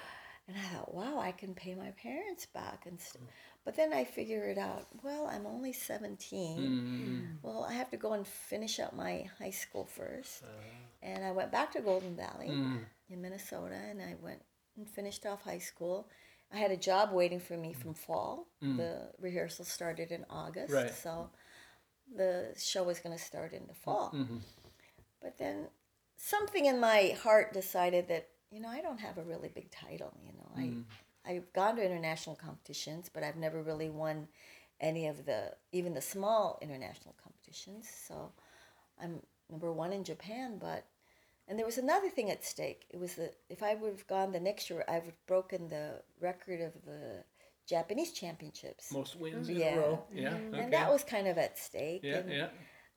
[0.47, 2.86] And I thought, wow, I can pay my parents back.
[2.86, 3.23] and st-
[3.65, 6.59] But then I figured it out, well, I'm only 17.
[6.59, 7.43] Mm.
[7.43, 10.43] Well, I have to go and finish up my high school first.
[10.43, 10.47] Uh,
[11.01, 12.79] And I went back to Golden Valley mm.
[13.09, 14.41] in Minnesota and I went
[14.75, 16.09] and finished off high school.
[16.51, 18.47] I had a job waiting for me from fall.
[18.61, 20.73] The rehearsal started in August.
[20.73, 20.91] Right.
[20.91, 21.29] So
[22.15, 24.11] the show was going to start in the fall.
[24.11, 24.39] Mhm.
[25.21, 25.67] But then
[26.17, 30.17] something in my heart decided that, you know, I don't have a really big title,
[30.25, 30.51] you know.
[30.55, 30.61] I
[31.29, 34.27] I've gone to international competitions, but I've never really won
[34.81, 37.87] any of the even the small international competitions.
[38.07, 38.31] So
[39.01, 40.85] I'm number 1 in Japan, but
[41.47, 42.85] and there was another thing at stake.
[42.89, 45.67] It was that if I would have gone the next year, I would have broken
[45.67, 47.23] the record of the
[47.67, 48.91] Japanese championships.
[48.91, 49.67] Most wins Yeah.
[49.73, 50.03] in a row.
[50.13, 50.33] Yeah.
[50.33, 50.59] Okay.
[50.59, 52.01] And that was kind of at stake.
[52.03, 52.49] yeah, and, yeah.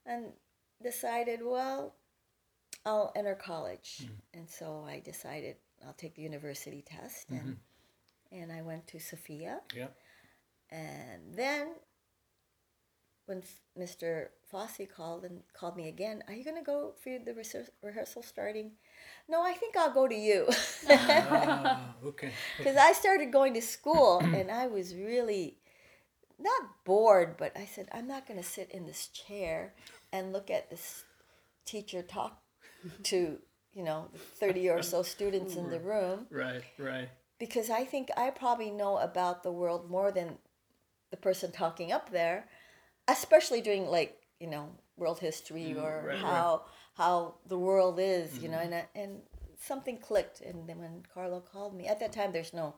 [0.06, 0.32] and
[0.82, 1.94] decided, well,
[2.84, 4.00] I'll enter college.
[4.02, 4.38] Mm-hmm.
[4.38, 7.30] And so I decided I'll take the university test.
[7.30, 7.56] And,
[8.32, 9.60] and I went to Sophia.
[9.74, 9.88] Yeah.
[10.70, 11.68] And then
[13.26, 14.28] when F- Mr.
[14.52, 18.22] Fossey called and called me again, are you going to go for the rehearsal, rehearsal
[18.22, 18.72] starting?
[19.28, 20.48] No, I think I'll go to you.
[20.90, 22.32] Ah, okay.
[22.58, 25.58] Because I started going to school and I was really
[26.38, 29.74] not bored, but I said, I'm not going to sit in this chair
[30.12, 31.04] and look at this
[31.64, 32.42] teacher talk
[33.04, 33.38] to,
[33.74, 37.08] you know, 30 or so students in the room Right, right.
[37.42, 40.38] Because I think I probably know about the world more than
[41.10, 42.46] the person talking up there,
[43.08, 46.18] especially during like, you know, world history mm, or right, right.
[46.18, 46.62] how
[46.94, 48.72] how the world is, you know, mm-hmm.
[48.72, 49.12] and uh, and
[49.58, 52.76] something clicked and then when Carlo called me, at that time there's no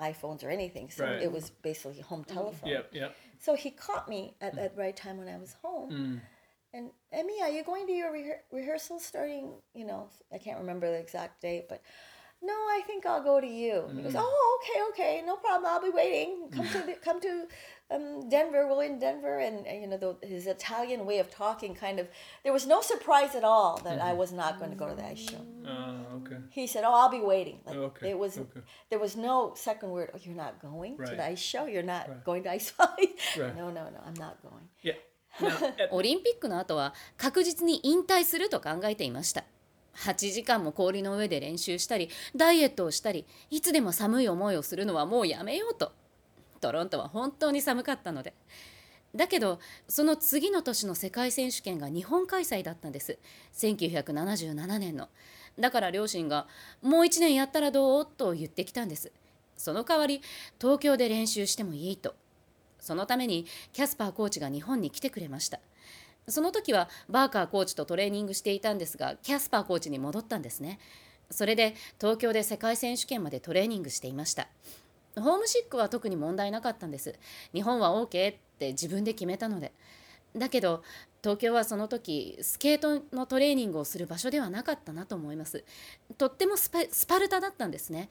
[0.00, 1.22] iPhones or anything, so Right.
[1.22, 2.70] it was basically home mm, telephone.
[2.70, 3.16] Yep, yep.
[3.40, 4.56] So he caught me at mm.
[4.58, 5.90] that right time when I was home.
[5.90, 6.20] Mm.
[6.74, 9.54] And Emmy, are you going to your rehe- rehearsal starting?
[9.74, 11.82] You know, I can't remember the exact date, but
[12.43, 13.83] no, I think I'll go to you.
[13.95, 15.65] He goes, oh, okay, okay, no problem.
[15.71, 16.49] I'll be waiting.
[16.51, 17.45] Come to the, come to
[17.91, 18.67] um, Denver.
[18.67, 22.07] We're in Denver, and, and you know the, his Italian way of talking kind of.
[22.43, 25.05] There was no surprise at all that I was not going to go to the
[25.05, 25.41] ice show.
[25.67, 26.37] Ah, okay.
[26.49, 28.61] He said, "Oh, I'll be waiting." Like Okay, it was, okay.
[28.89, 30.09] there was no second word.
[30.13, 31.17] Oh, you're not going to Right.
[31.17, 31.65] the ice show.
[31.67, 32.23] You're not Right.
[32.25, 33.11] going to ice fight.
[33.37, 33.55] Right.
[33.55, 33.99] No, no, no.
[34.07, 34.67] I'm not going.
[34.81, 34.93] Yeah.
[35.39, 39.44] Now, at, オリンピックの後は確実に引退すると考えていました
[39.96, 45.92] 8時間も氷の上で練習したりダイエットをしたりいつでも寒い思いをするのはもうやめようと。
[46.60, 48.34] トロントは本当に寒かったので。
[49.14, 53.18] だけどその次の年の世界選手権が日本開催だったんです。
[53.54, 55.08] 1977年の。
[55.58, 56.46] だから両親が
[56.82, 59.10] 「もう1年やったらどう?」と言ってきたんです。
[59.56, 60.20] その代わり
[60.60, 62.14] 東京で練習してもいいと。
[62.78, 65.60] そのためにキャスパーコーチが日本に来てくれました。
[66.28, 70.78] その時はバーカーコーチとトレーニングしていたんですがキャスパーコーチに戻ったんですね。
[71.30, 74.48] それで東京で世界選手権までトレーニングしていました。
[75.16, 77.14] ホームシックは特に問題なかったんです。
[77.52, 79.72] 日本は OK って自分で決めたので。
[80.36, 80.82] だけど
[81.22, 85.64] 東京はその時スケートのトレーニングをする場所ではなかったなと思います。
[86.18, 88.08] とってもスパスパルタだったんですね。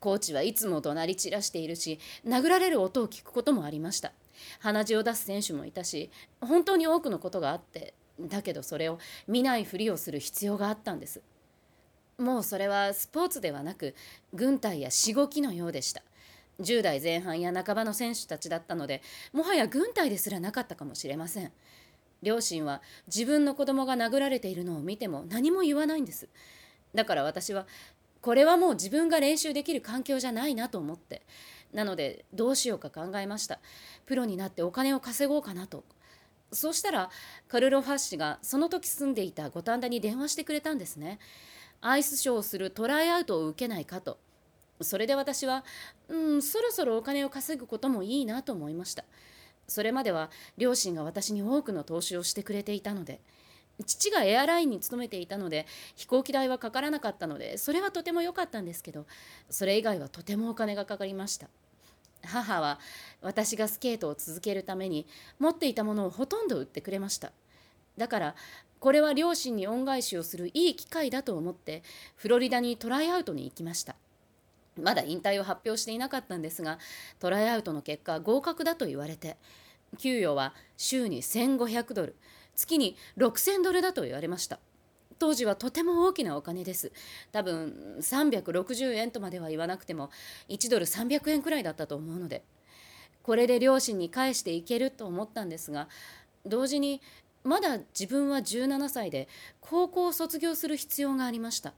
[0.00, 4.12] コーチはいつも怒鳴り散らしているし殴られる音を聞くこともありました。
[4.60, 11.20] 鼻血を出す選手もいたし本当に多くのことがあってだけどそれを見ないふりをする必要があったんです。
[12.16, 13.94] もうそれはスポーツではなく
[14.32, 16.02] 軍隊やしごきのようでした。
[16.60, 19.02] 10代前半や半ばの選手たちだったので
[19.32, 21.52] もはや軍隊ですらなかったかもしれません。
[22.22, 26.28] 両親は自分の子供が殴られているのを見ても何も言わないんです。
[26.94, 27.66] だから私は
[28.20, 31.22] これはもう自分が練習できる環境じゃないなと思って
[31.74, 33.58] なのでどうしようか考えました。
[34.06, 35.84] プロになってお金を稼ごうかなと。
[36.52, 37.10] そうしたら
[37.48, 41.18] カルロ・ファッシがその時住んでいた五反田に電話してくれたんですね。
[41.80, 44.18] アイスショーをするトライアウトを受けないかと。
[44.80, 45.64] それで私は
[46.08, 49.04] うんそろそろお金を稼ぐこともいいなと思いました。
[49.66, 53.20] それまでは両親が私に多くの投資をしてくれていたので。
[53.86, 59.04] 父がエアラインに勤めていたので飛行機代はかからなかったのでそれはとても良かったんですけど
[59.50, 61.48] それ以外はとてもお金がかかりました。
[62.26, 62.78] 母は
[63.20, 65.06] 私がスケートを続けるために
[65.38, 67.32] 持っていたものをほとんど売ってくれました。
[67.96, 68.34] だから
[68.80, 71.82] これは両親に恩返しをするいい機会だと思って
[72.16, 73.96] フロリダにトライアウトに行きました。
[74.80, 76.78] まだ引退を発表していなかったんですが
[77.20, 79.36] トライアウトの結果合格だと言われて
[79.98, 82.16] 給与は週に1500ドル
[82.56, 84.58] 月に6000ドルだと言われました。
[85.24, 86.92] 当時はとても大きなお金です。
[87.32, 90.10] 多分360円とまでは言わなくても
[90.50, 92.42] 1ドル300円くらいだったと思うので
[93.22, 95.88] これで両親に返していけると思ったんですが
[96.44, 97.00] 同時に
[97.42, 99.28] まだ自分は17歳で
[99.62, 101.72] 高校を卒業する必要がありました。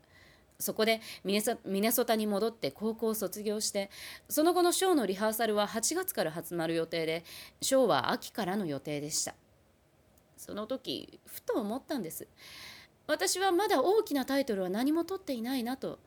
[0.58, 3.90] そこでミネソミネソタに戻って高校を卒業して
[4.28, 7.24] その後のショーのリハーサルは8月から始まる予定で
[7.60, 9.36] ショーは秋からの予定でした。
[10.36, 12.26] その時ふと思ったんです。
[13.06, 15.98] 私はまだ大きなタイトルは何も取っていないなと。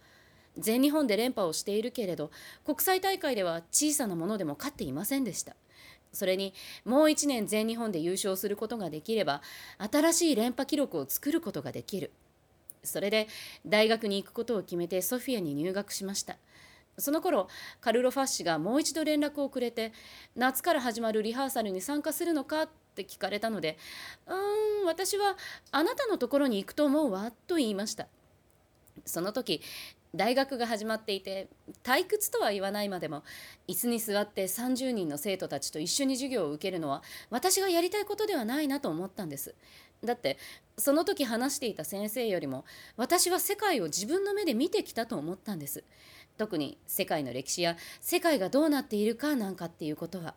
[0.58, 2.32] 全日本で連覇をしているけれど
[2.66, 5.56] 国際大会では小さなものでも勝っていませんでした。
[6.12, 6.54] それに
[6.86, 9.42] もう1年全日本で優勝することができれば
[9.78, 12.12] 新しい連覇記録を作ることができる。
[12.84, 13.28] それで
[13.66, 16.38] 大学に行くことを決めてソフィアに入学しました。
[17.00, 17.48] その頃
[17.82, 19.94] カルロ・ファッシがもう一度連絡をくれて
[20.36, 23.78] 夏から始まるリハーサルに参加するのかって聞かれたので
[24.28, 25.38] うーん私は
[25.72, 28.08] あなたのところに行くと思うわと言いました。
[29.06, 29.62] その時
[30.16, 31.48] 大学が始まっていて
[31.84, 33.24] 退屈とは言わないまでも
[33.68, 39.54] 椅子に座って30人の生徒たちと一緒に授業を受けるのは私がやりたいことではないなと思ったんです。
[40.04, 40.38] だって
[40.78, 45.84] その時話していた先生よりも私は世界を自分の目で見てきたと思ったんです。
[46.40, 50.36] 特に世界の歴史や世界がどうなっているかなんかっていうことは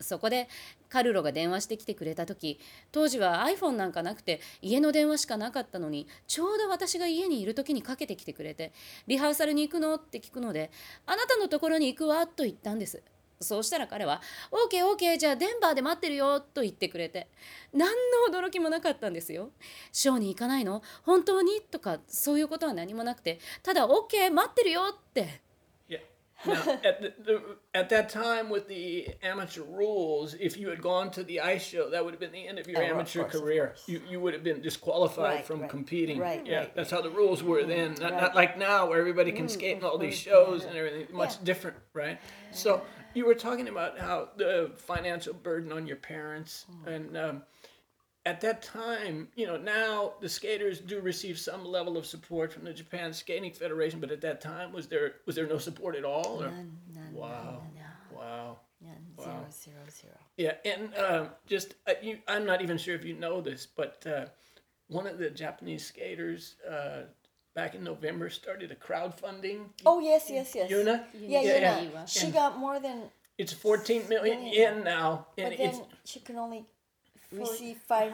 [0.00, 0.48] そこで
[0.88, 2.58] カルロが電話してきてくれた時
[2.90, 8.72] 当時は iPhone なんかなくて家の電話しかなかったのにちょうど私が家にいる時にかけてきてくれて
[9.06, 10.72] 「リハーサルに行くの?」って聞くので
[11.06, 13.00] 「あなたのところに行くわ」と言ったんです
[13.40, 14.20] そうしたら彼は
[14.50, 17.28] 「OKOK じゃあデンバーで待ってるよ」と言ってくれて
[17.72, 17.90] 何
[18.32, 19.52] の驚きもなかったんですよ
[19.92, 25.40] ショーに行かないの本当にとかそういうことは何もなくてただ OK 待ってるよって
[25.88, 26.54] Yeah.
[26.54, 27.40] Now, at, the, the,
[27.74, 31.90] at that time, with the amateur rules, if you had gone to the ice show,
[31.90, 33.66] that would have been the end of your Oh, of amateur course, of career.
[33.68, 33.88] course.
[33.88, 35.68] You, you would have been disqualified Right, from right.
[35.70, 36.20] competing.
[36.20, 37.94] Right, yeah, right, that's how the rules were then.
[38.00, 38.20] Not, Right.
[38.22, 41.08] not like now, where everybody can skate in all these shows and everything.
[41.10, 42.20] Much different, right?
[42.52, 42.82] So
[43.14, 47.16] you were talking about how the financial burden on your parents and.
[47.16, 47.42] Um,
[48.26, 52.64] at that time, you know, now the skaters do receive some level of support from
[52.64, 56.04] the Japan Skating Federation, but at that time, was there was there no support at
[56.04, 56.42] all?
[56.42, 56.50] Or?
[56.50, 57.62] None, none, Wow.
[57.62, 58.18] none, no.
[58.18, 58.58] Wow.
[58.82, 59.06] None.
[59.18, 60.14] Zero, zero, zero.
[60.36, 64.06] Yeah, and um, just uh, you, I'm not even sure if you know this, but
[64.06, 64.26] uh,
[64.88, 67.04] one of the Japanese skaters uh,
[67.58, 69.58] back in November started a crowdfunding.
[69.84, 70.70] Oh yes, yes, yes.
[70.70, 71.02] Yuna?
[71.12, 71.92] Yeah, Yeah, Yuna.
[71.92, 72.04] yeah.
[72.06, 72.98] She got more than,
[73.36, 74.54] It's 14 million Million.
[74.60, 76.60] yen now, and but it's then she can only
[77.32, 78.12] receive five,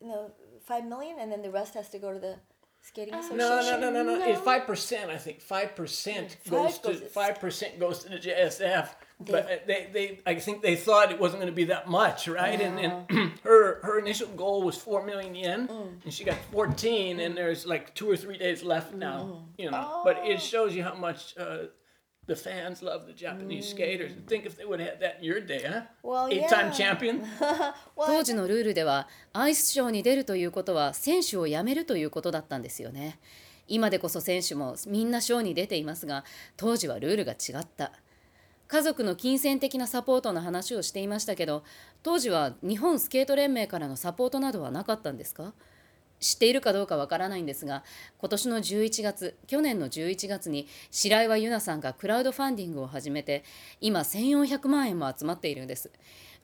[0.00, 0.30] no,
[0.64, 2.36] five million, and then the rest has to go to the
[2.82, 3.36] skating association.
[3.38, 4.24] no, no, no, no, no.
[4.26, 5.10] It's five percent.
[5.10, 8.88] I think five percent goes Five to goes- five percent goes to the JSF.
[9.22, 12.26] But uh, they, they, I think they thought it wasn't going to be that much,
[12.26, 12.58] right?
[12.58, 15.68] And, and her, her initial goal was four million yen,
[16.04, 20.00] and she got fourteen, and there's like two or three days left now, you know.
[20.04, 21.64] But it shows you how much uh,
[22.32, 24.12] the fans love the Japanese skaters.
[24.28, 25.82] Think if they would have had that in your day, huh?
[26.02, 26.72] Well, Eight-time yeah.
[26.72, 27.22] champion?
[27.96, 33.18] Well, 当時のルールではアイスショーに出るということは選手を辞めるということだったんですよね
[33.66, 36.24] 今でこそ選手もみんなショーに出ていますが
[36.56, 37.92] 当時はルールが違った
[38.68, 41.64] 家族の金銭的なサポートの話をしていましたけど
[42.02, 45.52] 当時は日本スケート連盟からのサポートなどはなかったんですか？
[46.20, 47.82] 知っているかどうかわからないんですが
[48.18, 53.42] 今年の11月去年の11月に白岩優奈さんがクラウドファンディングを始めて
[53.80, 55.90] 今1400万円も集まっているんです。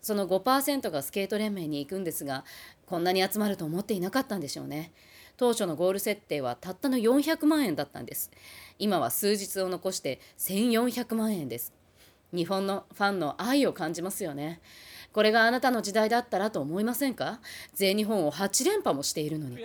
[0.03, 2.45] その5%がスケート連盟に行くんですが
[2.87, 4.93] こんなに集まると思っていなかったんでしょうね。
[5.37, 8.31] 当初のゴール設定はたったの400万円だったんです。
[8.79, 11.73] 今は数日を残して1400万円です。
[12.33, 14.61] 日本のファンの愛を感じますよね。
[15.16, 17.40] これがあなたの時代だったらと思いませんか
[17.72, 19.57] 全日本を8連覇もしているのに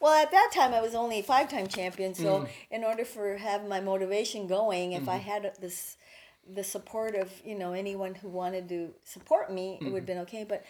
[0.00, 3.80] well, at that time I was only five-time champion, so in order for have my
[3.80, 5.96] motivation going, if I had this,
[6.52, 10.18] the support of you know anyone who wanted to support me, it would have been
[10.22, 10.42] okay.
[10.42, 10.64] But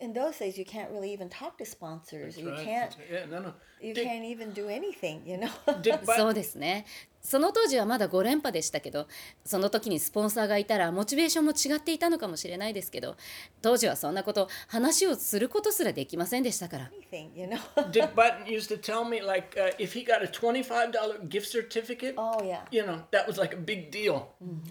[0.00, 2.38] in those days, you can't really even talk to sponsors.
[2.38, 2.96] you can't.
[3.10, 3.52] Yeah, no, no.
[3.80, 5.22] You Did- can't even do anything.
[5.24, 5.48] You know.
[5.82, 6.84] did- but- そうですね
[7.22, 9.06] その当時はまだ5連覇でしたけど
[9.44, 13.14] その時にスポンサーがいたらモチベーションも違っていたのかもしれないですけど
[13.60, 17.30] 当時はそんなこと話をすることすらできませんでしたから anything.
[17.34, 17.58] You know.
[17.90, 21.48] Dick Button used to tell me like uh, if he got a twenty-five dollar gift
[21.48, 22.60] certificate, oh yeah.
[22.70, 24.28] you know that was like a big deal.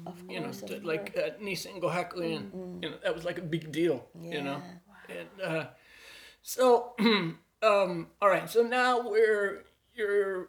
[0.07, 0.63] Of You know, course.
[0.63, 4.07] of like uh, Nissan Gohaku, and you know that was like a big deal.
[4.19, 4.59] You know,
[5.09, 5.65] and uh,
[6.41, 6.95] So,
[7.61, 8.49] um, all right.
[8.49, 10.47] So now we're you're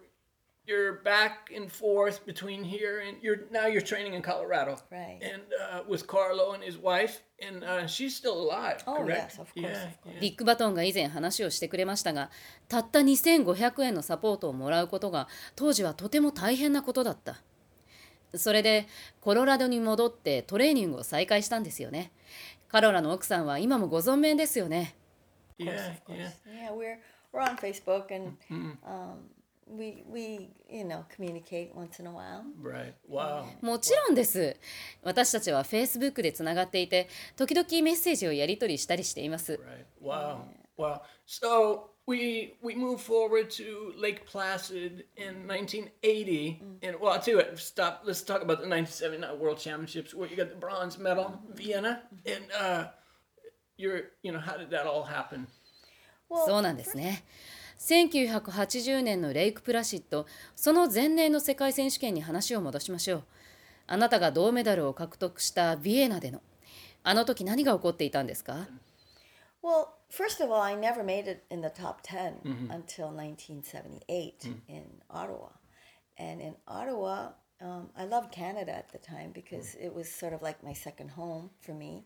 [0.67, 5.19] you're back and forth between here and you're now you're training in Colorado, Right.
[5.21, 5.43] And
[5.73, 8.85] uh, with Carlo and his wife, and uh, she's still alive.
[8.87, 9.33] Oh, correct?
[9.33, 10.21] yes, of course, Yeah, of course.
[10.21, 12.31] リック・バトンが以前話をしてくれましたが
[12.69, 17.43] たった2500円のサポートをもらうことが当時はとても大変なことだった
[18.37, 18.87] それで
[19.21, 22.13] コロラドに戻ってトレーニングを再開したんですよね
[22.71, 24.95] カロラの奥さんは今もご存命ですよね
[25.59, 26.31] yeah, yeah.
[26.47, 26.99] Yeah, we're
[27.33, 28.37] we're on Facebook and
[28.87, 29.29] um,
[29.66, 32.45] we we you know communicate once in a while.
[32.62, 32.95] Right.
[33.09, 33.45] Wow.
[33.61, 34.57] もちろんです
[35.03, 39.85] 私たちは Facebook でつながっていて時々メッセージをやり取りしたりしています Right.
[40.03, 40.39] Wow.
[40.79, 41.01] Wow.
[41.27, 47.37] So we we move forward to Lake Placid in 1980, and well, I'll tell you
[47.39, 47.59] what.
[47.59, 48.03] Stop.
[48.05, 52.45] Let's talk about the 1979 World Championships, where you got the bronze medal, Vienna, and
[52.59, 52.85] uh,
[53.77, 55.47] you're you know how did that all happen?
[56.47, 57.25] そうなんですね
[57.79, 63.25] 1980年のレイク・プラシッドその前年の世界選手権に話を戻しましょう
[63.87, 66.41] あなたが銅メダルを獲得したビエナでの
[67.03, 68.69] あの時何が起こっていたんですか
[69.63, 72.71] Well, first of all, I never made it in the top 10 mm-hmm.
[72.71, 74.55] until 1978 mm.
[74.69, 75.49] in Ottawa.
[76.17, 77.31] And in Ottawa,
[77.61, 79.85] um, I loved Canada at the time because mm.
[79.85, 82.05] it was sort of like my second home for me.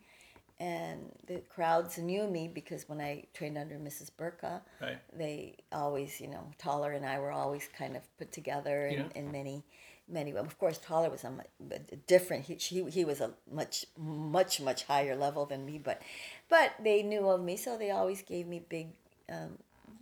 [0.61, 4.11] And the crowds knew me because when I trained under Mrs.
[4.17, 4.99] Burka, Right.
[5.13, 9.09] they always, you know, Taller and I were always kind of put together in, Yeah.
[9.17, 9.65] in many,
[10.07, 10.33] many.
[10.33, 12.45] Of course, Taller was a but different.
[12.45, 16.01] He, she, he was a much, much, much higher level than me, but,
[16.49, 18.89] but they knew of me, so they always gave me big,
[19.31, 19.59] um,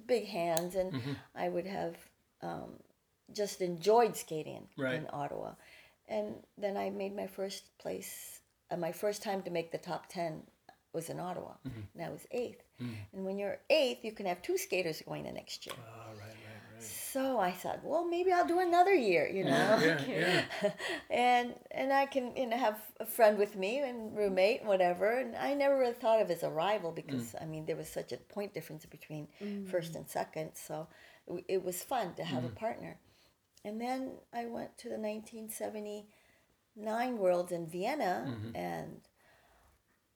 [0.07, 1.97] big hands, and I would have
[2.43, 2.70] um,
[3.32, 4.95] just enjoyed skating Right.
[4.95, 5.53] in Ottawa,
[6.09, 8.40] and then I made my first place.
[8.70, 10.43] Uh, my first time to make the top ten
[10.93, 12.62] was in Ottawa, and I was 8th
[13.14, 15.74] And when you're eighth, you can have two skaters going the next year.
[15.76, 16.01] Right.
[17.12, 20.44] So I thought, well, maybe I'll do another year, you know, Yeah, yeah.
[21.10, 25.18] and and I can you know have a friend with me and roommate and whatever.
[25.18, 27.42] And I never really thought of it as a rival because mm.
[27.42, 29.68] I mean there was such a point difference between mm.
[29.68, 30.88] first and second, so
[31.26, 32.54] it, it was fun to have a mm.
[32.54, 32.98] partner.
[33.64, 38.56] And then I went to the 1979 Worlds in Vienna, mm-hmm.
[38.56, 39.02] and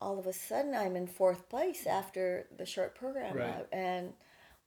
[0.01, 3.61] all of a sudden I'm in fourth place after the short program, Right.
[3.61, 4.15] Uh, and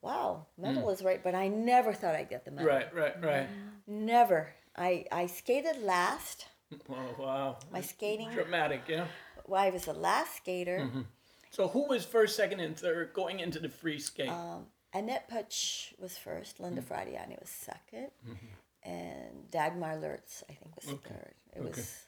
[0.01, 0.89] wow, medal hmm.
[0.89, 2.67] is right, but I never thought I'd get the medal.
[2.67, 3.47] Right, right, right.
[3.87, 4.53] Never.
[4.75, 6.45] I I skated last.
[6.87, 7.57] Oh, wow.
[7.71, 8.29] My skating.
[8.29, 9.07] Dramatic, yeah.
[9.47, 10.81] Well, I was the last skater.
[10.81, 11.01] Mm-hmm.
[11.49, 14.29] So who was first, second, and third going into the free skate?
[14.29, 16.59] Um, Annette Putsch was first.
[16.59, 16.85] Linda mm.
[16.85, 18.89] Fradiani was 2nd mm-hmm.
[18.89, 21.33] and Dagmar Lertz, I think, was third.
[21.55, 22.05] It was.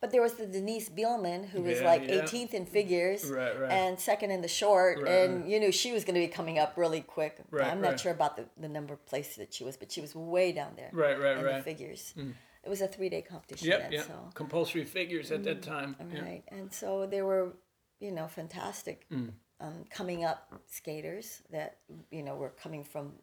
[0.00, 2.22] But there was the Denise Bielman, who was Yeah, like yeah.
[2.22, 3.70] 18th in figures Right, right.
[3.70, 5.02] and second in the short.
[5.02, 7.40] Right, and you knew she was going to be coming up really quick.
[7.60, 10.14] I'm not sure about the, the number of places that she was, but she was
[10.14, 10.90] way down there.
[10.92, 11.56] Right, right, in right.
[11.56, 12.14] the figures.
[12.16, 12.34] Mm.
[12.64, 13.68] It was a three day competition.
[13.68, 14.06] yep, then, yep.
[14.06, 14.30] So.
[14.34, 15.96] Compulsory figures at that mm, time.
[16.12, 16.20] yeah.
[16.20, 16.42] Right.
[16.48, 17.54] And so there were,
[17.98, 19.30] you know, fantastic mm.
[19.60, 21.78] um, coming up skaters that,
[22.10, 23.14] you know, were coming from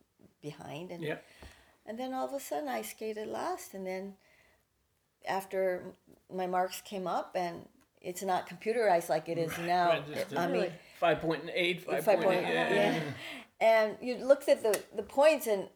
[0.42, 0.92] behind.
[0.92, 1.24] And, Yep.
[1.86, 3.74] and then all of a sudden I skated last.
[3.74, 4.16] And then
[5.28, 5.84] after
[6.34, 7.68] my marks came up, and
[8.02, 9.90] it's not computerized like it is now.
[9.90, 12.54] Right, just I a- mean, Five point eight, five five point eight.
[12.54, 13.00] yeah.
[13.60, 15.70] And you looked at the, the points and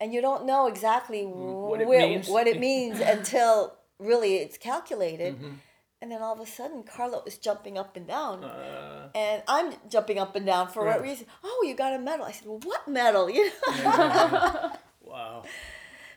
[0.00, 2.28] and you don't know exactly what it where- means.
[2.28, 5.34] what it means until really it's calculated.
[5.36, 5.54] Mm-hmm.
[6.00, 9.74] And then all of a sudden, Carlo is jumping up and down, Uh, and I'm
[9.90, 11.26] jumping up and down for what reason?
[11.42, 12.24] Oh, you got a medal.
[12.24, 13.28] I said, well, what medal?
[13.36, 14.72] You know.
[15.02, 15.42] wow.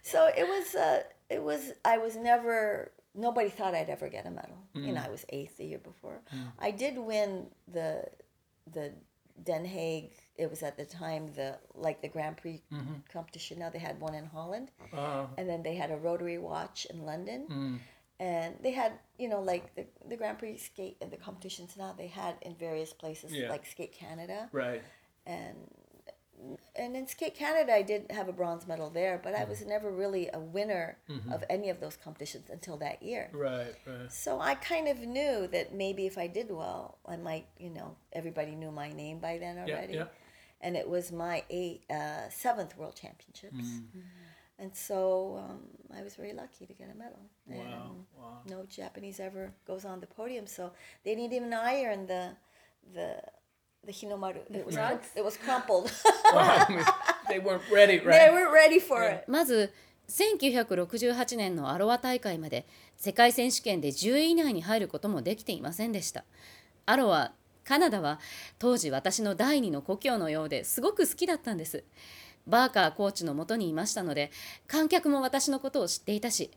[0.04, 0.76] so it was.
[0.76, 1.02] Uh,
[1.36, 1.72] it was.
[1.86, 2.92] I was never.
[3.14, 4.58] Nobody thought I'd ever get a medal.
[4.74, 4.94] You Mm.
[4.96, 6.22] know, I was eighth the year before.
[6.60, 8.06] I did win the
[8.76, 8.94] the
[9.44, 10.12] Den Haag.
[10.36, 12.94] It was at the time the like the Grand Prix Mm-hmm.
[13.12, 13.60] competition.
[13.60, 17.06] Now they had one in Holland, Uh, and then they had a Rotary Watch in
[17.06, 17.80] London, Mm.
[18.20, 21.76] and they had you know like the the Grand Prix skate and the competitions.
[21.78, 23.50] Now they had in various places Yeah.
[23.54, 24.84] like Skate Canada right.
[25.26, 25.58] and
[26.76, 29.92] and in Skate Canada, I did have a bronze medal there, but I was never
[29.92, 30.98] really a winner
[31.32, 33.30] of any of those competitions until that year.
[33.34, 34.12] Right, right.
[34.12, 37.96] So I kind of knew that maybe if I did well, I might, you know,
[38.14, 39.94] everybody knew my name by then already.
[39.94, 40.00] yeah.
[40.00, 40.06] yeah.
[40.64, 43.68] And it was my eight, uh, seventh World Championships.
[44.60, 45.62] And so um,
[45.98, 47.20] I was very lucky to get a medal.
[47.48, 48.42] Wow, And wow.
[48.48, 50.72] no Japanese ever goes on the podium, so
[51.04, 52.36] they didn't even iron the
[52.94, 53.22] the
[53.86, 54.42] the hinomaru.
[54.54, 55.08] It was rugs?
[55.16, 55.92] it was crumpled.
[57.30, 58.32] They weren't ready, they right?
[58.34, 59.24] weren't ready for it.
[59.28, 59.72] まず
[60.10, 62.66] 1968年のアロワ大会まで
[62.98, 66.26] 世界選手権で10位以内に入ることもできていませんでした
[66.86, 67.32] アロは
[67.64, 68.20] カナダは
[68.60, 71.86] 当時私の第二の故郷のようですごく好きだったんです
[72.46, 74.32] バーカーコーチのもとにいましたので
[74.68, 76.52] 観客も私のことを知っていたし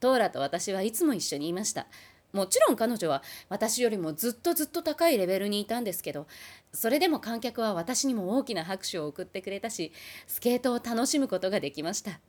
[0.00, 1.86] トーラと私はいつも一緒にいました
[2.32, 6.26] もちろん彼女は私よりもずっとずっと高いレベルにいたんですけど
[6.72, 9.92] それでも観客は私にも大きな拍手を送ってくれたし
[10.26, 12.20] スケートを楽しむことができました。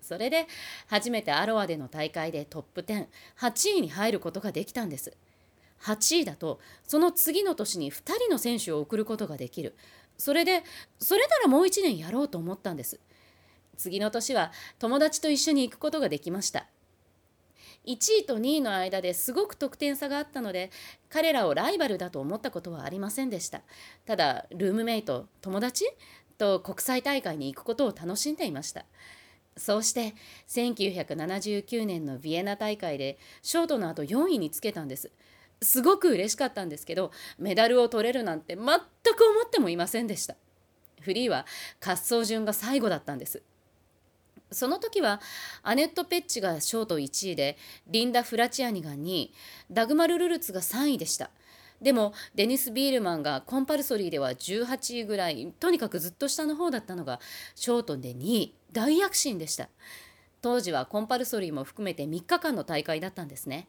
[0.00, 0.46] それで
[0.86, 3.08] 初めてアロアでの大会でトップ108
[3.76, 5.14] 位に入ることができたんです。
[5.82, 9.76] 8位だとその次の年に2人の選手を送ることができる。
[10.16, 10.64] それで
[10.98, 13.00] それならもう1年やろうと思ったんです。
[13.76, 16.66] 次の年は友達と一緒に行くことができました。
[17.88, 20.70] 1位と2位の間ですごく得点差があったので
[21.08, 23.62] 彼らをライバルだと思ったことはありませんでした。
[24.04, 25.84] ただルームメイト友達？
[26.36, 28.84] と国際大会に行くことを楽しんでいました。
[29.56, 30.14] そうして
[30.48, 35.10] 1979年のビエナ大会でショートの後4位につけたんです。
[35.62, 38.78] すごく嬉しかったんですけどメダルを取れるなんて全く思
[39.46, 40.36] ってもいませんでした。
[41.00, 41.46] フリーは
[41.84, 43.42] 滑走順が最後だったんです。
[44.50, 45.20] その時は
[45.62, 49.34] アネット・ペッチがショート1位でリンダ・フラチアニが2位
[49.70, 51.30] ダグマル・ルルツが3位でした。
[51.80, 57.20] でもデニス・ビールマンがコンパルソリーでは18位ぐらいとにかくずっと下の方だったのが
[57.54, 59.68] ショートで2位大躍進でした。
[60.40, 63.68] 当時はコンパルソリーも含めて3日間の大会だったんですね。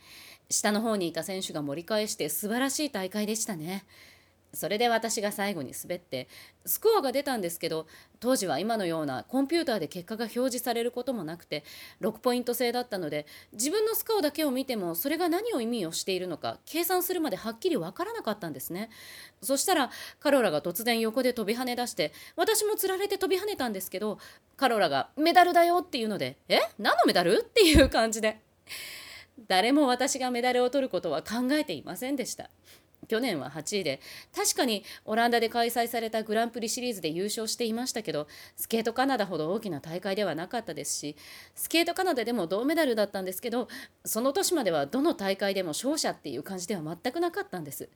[0.49, 3.85] 下の方にいた選手が盛り返して素晴らしい大会でしたね。
[4.53, 6.27] それで私が最後に滑って
[6.65, 7.87] スコアが出たんですけど
[8.19, 11.63] 当時は今のようなコンピューターで結果が表示されることもなくて
[12.01, 18.89] 6ポイント制だったので自分のスコアだけを見てもそれが何を意味をしているのか計算するまではっきりわからなかったんですね。
[19.41, 24.17] そしたらカロラが突然横で飛び跳ね出して私もつられて飛び跳ねたんですけど
[24.57, 26.59] カロラが「メダルだよ」っていうので「え？
[26.77, 28.39] 何のメダル?」っていう感じで。
[29.47, 32.49] 誰も私がメダルを取ることは考えていませんでした。
[33.07, 33.99] 去年は8位で
[34.35, 41.15] 確かにオランダで開催されたグランプリシリーズで優勝していましたけどスケートカナダほど大きな大会ではなかったですし
[41.55, 43.67] スケートカナダでも銅メダルだったんですけど
[44.05, 47.89] その年まではどの大会でも勝者っていう感じでは全くなかったんです。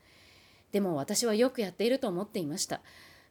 [0.71, 2.81] でも私はよくやっていると思っていました。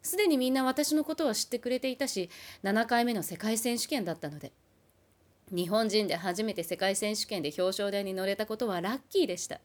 [0.03, 2.29] すでにみんな私のことは知ってくれていたし
[2.65, 4.53] 7回目の世界選手権だったので
[5.53, 9.61] 日本人で初めて世界選手権で表彰台に乗れたことはラッキーでした。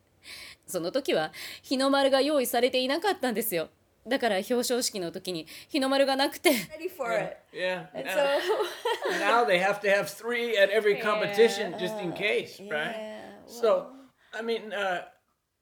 [0.65, 3.69] その時は日の丸が用意されていなかったんですよ
[4.07, 7.37] だから表彰式の時に日の丸がなくて Ready for it.
[7.53, 7.87] Yeah.
[7.93, 12.59] And Now, so, now they have to have three at every competition just in case,
[12.61, 12.95] right?
[12.95, 13.21] yeah.
[13.45, 13.87] So,
[14.33, 15.01] I mean, uh,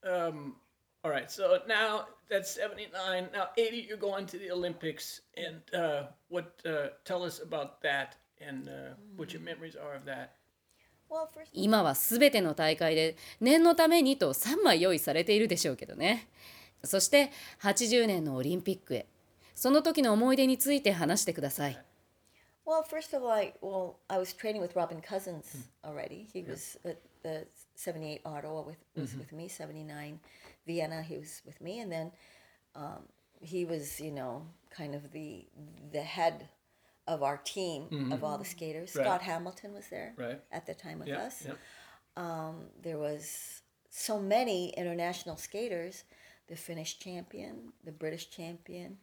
[0.08, 0.56] um,
[1.04, 1.32] all right.
[1.32, 3.30] So now that's 79.
[3.34, 5.22] Now 80, you're going to the Olympics.
[5.38, 10.06] And uh, what, uh, tell us about that and uh, what your memories are of
[10.06, 10.36] that.
[11.54, 16.28] 今は全ての大会で念のためにと3枚用意されているでしょうけどね
[16.84, 17.32] そして
[17.62, 19.06] 80年のオリンピックへ
[19.54, 21.78] その時の思い出について話してください
[22.66, 26.28] well, first of all, I, well, I was training with Robin Cousins already.
[26.34, 27.46] He was at the
[27.76, 30.20] 78 Ottawa with was with me, 79
[30.66, 31.04] Vienna.
[31.04, 32.12] He was with me, and then
[32.76, 33.04] um,
[33.40, 34.42] he was, you know,
[34.72, 35.46] kind of the
[35.92, 36.50] the head
[37.08, 38.96] of our team of all the skaters.
[38.96, 39.06] Right.
[39.06, 40.42] Scott Hamilton was there Right.
[40.52, 41.46] at the time with us.
[42.18, 46.04] Um, there was so many international skaters
[46.48, 48.98] the finnish champion the british champion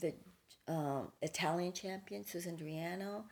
[0.00, 0.14] the
[0.68, 3.24] um, italian champion susan driano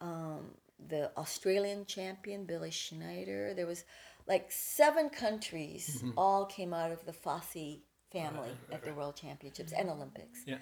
[0.00, 0.50] um,
[0.88, 3.84] the australian champion billy schneider there was
[4.28, 7.80] like seven countries all came out of the fosse
[8.12, 10.58] family at the world championships and olympics Yeah.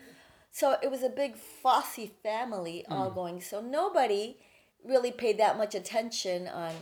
[0.52, 3.42] so it was a big Fosse family all going.
[3.42, 4.38] So nobody
[4.86, 6.74] really paid that much attention on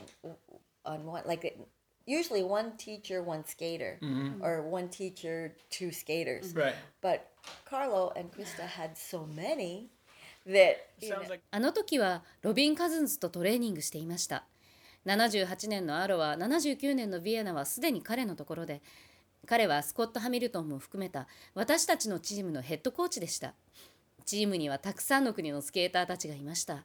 [0.86, 1.58] on what like it,
[2.06, 4.00] usually one teacher, one skater,
[4.42, 6.54] or one teacher, two skaters.
[6.54, 6.76] Right.
[7.02, 7.32] But
[7.66, 9.90] Carlo and Krista had so many
[10.46, 14.46] that you know, Sounds like あの時はロビン・カズンズとトレーニングしていました
[15.06, 18.82] 78年のアロは79年のビエナはすでに彼のところで
[19.47, 23.55] 彼はスコット・ハミルトンも含めた私たちのチームのヘッドコーチでした。
[24.25, 26.85] チームにはたくさんの国のスケーターたちがいました。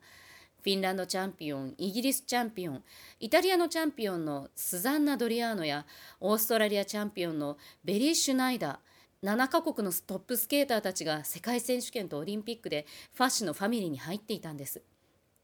[0.63, 2.83] フィンランドチャンピオンイギリスチャンピオン
[3.19, 5.85] イタリアのチャンピオンのスザンナ・ドリアーノや
[6.21, 14.81] オーストラリアチャンピオンのベリー・シュナイダー7カ国のトップスケーターたちが世界選手権とオリンピックでファッシのファミリーに入っていたんです。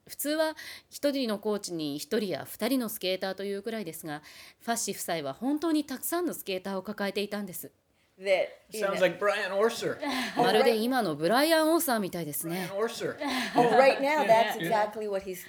[0.10, 0.56] 普通は
[0.92, 4.22] 1人のコーチに1人や2人のスケーターというくらいですが
[4.60, 7.72] ファッシー夫妻は本当にたくさんのスケーターを抱えていたんです
[9.00, 9.18] like.
[10.36, 13.16] まるで今のブライアン・オーサーみたいですね Brian Orser.
[13.56, 14.92] oh, right now that's Yeah.
[14.92, 15.46] exactly what he's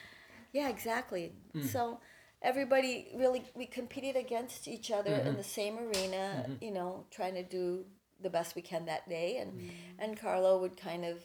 [0.53, 1.33] yeah exactly
[1.63, 1.99] so
[2.43, 7.43] everybody really we competed against each other in the same arena you know trying to
[7.43, 7.85] do
[8.23, 11.23] the best we can that day, and and Carlo would kind of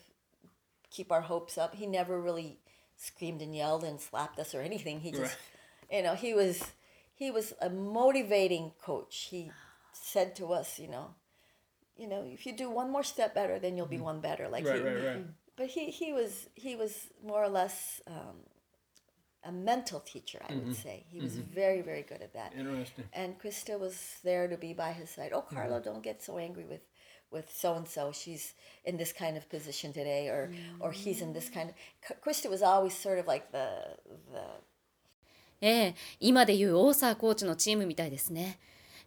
[0.89, 1.75] keep our hopes up.
[1.75, 2.57] He never really
[2.97, 4.99] screamed and yelled and slapped us or anything.
[4.99, 5.97] He just, Right.
[5.97, 6.73] you know, he was
[7.13, 9.27] he was a motivating coach.
[9.31, 9.51] He
[9.93, 11.15] said to us, you know,
[11.97, 14.05] you know, if you do one more step better, then you'll be mm-hmm.
[14.05, 14.49] one better.
[14.49, 15.17] Like Right, he, right, right.
[15.17, 15.29] Mm-hmm.
[15.55, 18.37] but he he was he was more or less um,
[19.43, 20.73] a mental teacher, I would mm-hmm.
[20.73, 21.05] say.
[21.09, 22.53] He was very very good at that.
[22.57, 23.05] Interesting.
[23.13, 25.31] And Krista was there to be by his side.
[25.33, 26.81] Oh, Carlo, don't get so angry with
[27.35, 28.11] with so and so.
[28.11, 28.55] She's
[28.85, 31.75] in this kind of position today, or or he's in this kind of.
[32.23, 33.99] Krista was always sort of like the
[34.31, 34.39] the
[35.61, 38.59] ええ、今でいうオーサーコーチのチームみたいですね。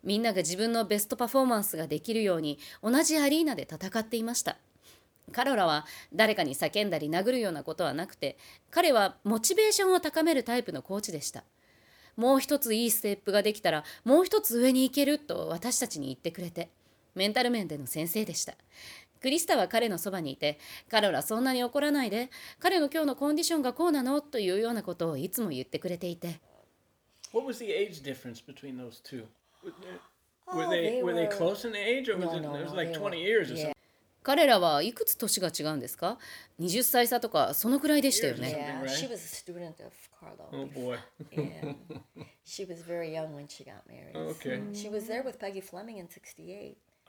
[0.02, 4.56] みんなが自分のベストパフォーマンスができるように同じアリーナで戦っていました。
[5.30, 8.38] カロラは誰かに叫んだり殴るようなことはなくて、
[8.70, 11.44] 彼はモチベーションを高めるタイプのコーチでした。
[12.16, 16.70] もう一ついいステップができたらもう一つ上に行けると私たちに言ってくれて、
[17.18, 18.54] メンタル面での先生でした。
[19.20, 20.58] クリスタは彼のそばにいて、
[20.88, 24.20] カロラそんなに怒らないで、彼の今日のコンディションがこうなの？
[24.20, 26.38] というようなことをいつも言ってくれていて。
[27.34, 29.24] What was the age difference between those two?
[30.54, 33.50] Were they, were they close in age or was it, it was like 20 years
[33.52, 33.72] or something?
[34.22, 36.18] 彼らはいくつ年が違うんですか
[36.60, 38.82] ?20 歳差とかそのくらいでしたよね。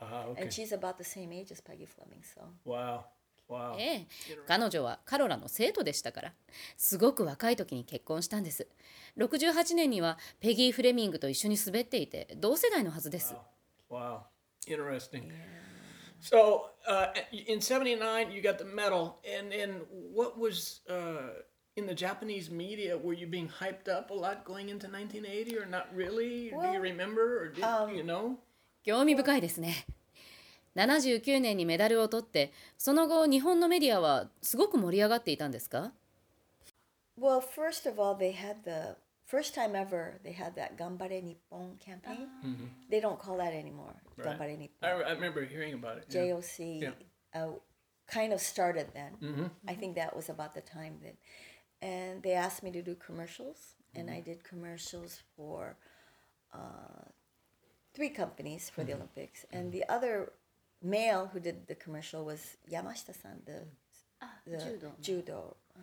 [0.00, 0.42] Ah, okay.
[0.42, 2.22] and she's about the same age as Peggy Fleming.
[2.22, 3.04] So Wow.
[3.48, 3.76] Wow.
[3.78, 4.06] ええ、
[4.46, 6.32] 彼女はカロラの生徒でしたから、
[6.76, 8.68] すごく若い時に結婚したんです。
[9.18, 13.34] 68年にはペギー・フレミングと一緒に滑っていて、同世代のはずです。
[13.90, 14.20] Wow.
[14.68, 15.32] Interesting.
[16.20, 19.18] So, uh, in 79, you got the medal.
[19.24, 21.42] And then what was uh,
[21.76, 22.96] in the Japanese media?
[22.96, 26.50] Were you being hyped up a lot going into 1980 or not really?
[26.50, 27.42] Do you Well, remember?
[27.42, 28.38] Or did, you know?
[28.84, 29.86] 興味深いですね。
[30.76, 35.92] 79年にメダルを取って、その後日本のメディアはすごく盛り上がっていたんですか
[37.18, 41.76] Well, first of all, they had the first time ever they had that Gambare Nippon
[41.84, 42.28] campaign.
[42.88, 43.94] They don't call that anymore.
[44.16, 44.38] Right.
[44.38, 44.88] Gambare I, Nippon.
[44.88, 46.06] I remember hearing about it.
[46.08, 46.22] yeah.
[46.22, 46.90] JOC Yeah.
[47.34, 47.48] uh,
[48.06, 49.50] kind of started then.
[49.68, 51.16] I think that was about the time that,
[51.82, 55.76] and they asked me to do commercials, and I did commercials for
[56.54, 57.04] uh,
[57.94, 59.02] three companies for the mm-hmm.
[59.02, 59.78] Olympics, and mm-hmm.
[59.78, 60.32] the other
[60.82, 63.64] male who did the commercial was Yamashita-san, the,
[64.22, 64.92] ah, the judo.
[65.00, 65.82] judo, oh,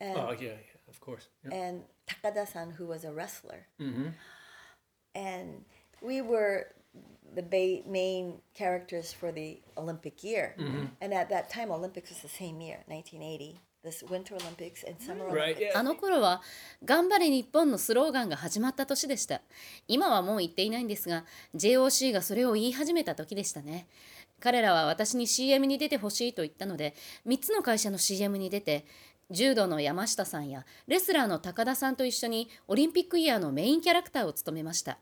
[0.00, 1.28] and Oh, yeah, yeah, of course.
[1.44, 1.56] Yeah.
[1.56, 3.66] and Takada-san, who was a wrestler.
[3.80, 4.08] Mm-hmm.
[5.14, 5.64] And
[6.02, 6.68] we were
[7.34, 10.54] the ba- main characters for the Olympic year.
[11.00, 13.60] And at that time, Olympics was the same year, 1980.
[13.86, 15.72] This Winter Olympics and Summer Right, Olympics.
[15.72, 15.78] yeah.
[15.78, 16.42] あの頃は
[16.84, 19.42] 「頑張れ日本」のスローガンが始まった年でした
[19.86, 21.24] 今はもう言っていないんですが
[21.54, 23.86] JOC がそれを言い始めた時でしたね
[24.40, 26.94] 彼らは私に CM に出てほしいと言ったので
[27.26, 28.84] 3つの会社の CM に出て
[29.30, 34.98] 柔道の山下さんやレスラーの高田さんと一緒にオリンピックイヤーのメインキャラクターを務めました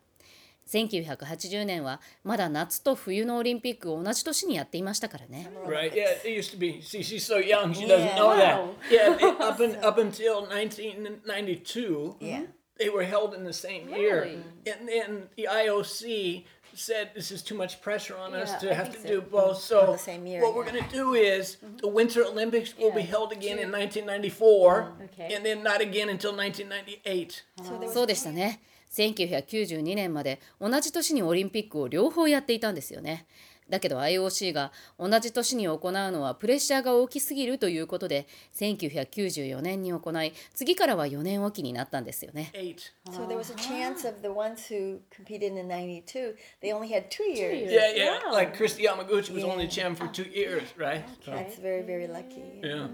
[0.70, 6.80] 1980年はまだ夏と冬のオリンピックを同じ年にやっていましたからね Right, yeah, it used to be.
[6.82, 8.60] See, she's so young, she doesn't know that.
[8.90, 12.42] Yeah, they, up, in, up until 1992, Yeah.
[12.78, 14.22] they were held in the same year.
[14.66, 16.44] And then the IOC
[16.76, 19.06] said this is too much pressure on us Yeah, to have to so.
[19.08, 19.58] do both.
[19.58, 23.02] So, the same year, what we're going to do is the Winter Olympics will be
[23.02, 25.34] held again in 1994, Okay.
[25.34, 27.44] and then not again until 1998.
[27.62, 28.60] So there was そうでしたね
[28.92, 33.26] 1992年まで同じ年にオリンピックを両方やっていたんですよね
[33.70, 42.76] だけど IOC が同じ年に行うのはプレッシャーが大きすぎるということで1994年に行い次からは4年おきになったんですよね Eight.
[43.10, 46.34] So there was a chance of the ones who competed in '92.
[46.60, 47.70] They only had two years.
[47.72, 48.30] Yeah, yeah.
[48.30, 51.02] Like Christy Yamaguchi was only champ for two years, right?
[51.26, 52.60] That's very, very lucky.
[52.62, 52.88] yeah.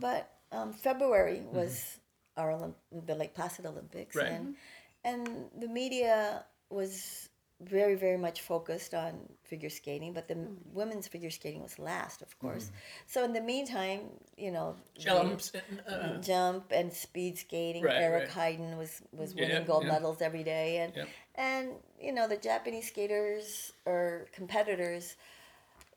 [0.00, 1.98] But um, February was
[2.36, 4.32] our Olymp- the Lake Placid Olympics, Right.
[4.32, 4.56] and
[5.04, 7.28] and the media was
[7.60, 10.36] very, very much focused on figure skating, but the
[10.72, 12.72] women's figure skating was last, of course.
[13.06, 14.00] So in the meantime,
[14.36, 17.84] you know, the Jumps and uh, jump and speed skating.
[17.84, 18.56] Right, Eric right.
[18.56, 19.92] Hayden was was Yeah, winning gold yeah.
[19.92, 21.08] medals every day, and Yep.
[21.36, 21.68] and
[22.00, 25.16] you know the Japanese skaters or competitors.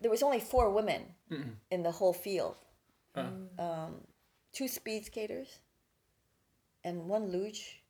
[0.01, 1.01] There was only four women
[1.71, 2.57] in the whole field.
[3.15, 4.01] Um,
[4.51, 5.59] two speed skaters,
[6.83, 7.81] and one luge,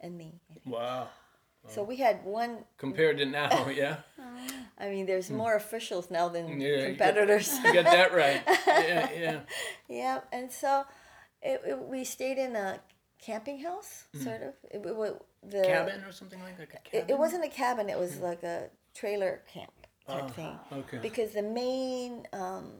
[0.00, 0.40] and me.
[0.66, 1.08] Wow.
[1.68, 2.64] So we had one.
[2.76, 3.96] Compared to now, yeah.
[4.78, 6.60] I mean, there's more officials now than Hmm.
[6.60, 7.56] Yeah, you got- competitors.
[7.64, 8.42] You got that right.
[8.66, 9.40] Yeah, yeah.
[9.88, 10.84] Yeah, and so
[11.40, 12.80] it, it, we stayed in a
[13.20, 14.54] camping house, sort of.
[14.72, 16.68] It, it, wa- the Cabin or something like that.
[16.68, 17.10] Like a It, cabin.
[17.14, 17.88] it wasn't a cabin.
[17.88, 19.72] It was like a trailer camp.
[20.08, 20.58] type thing.
[20.72, 20.98] okay.
[21.00, 22.72] Because the main um,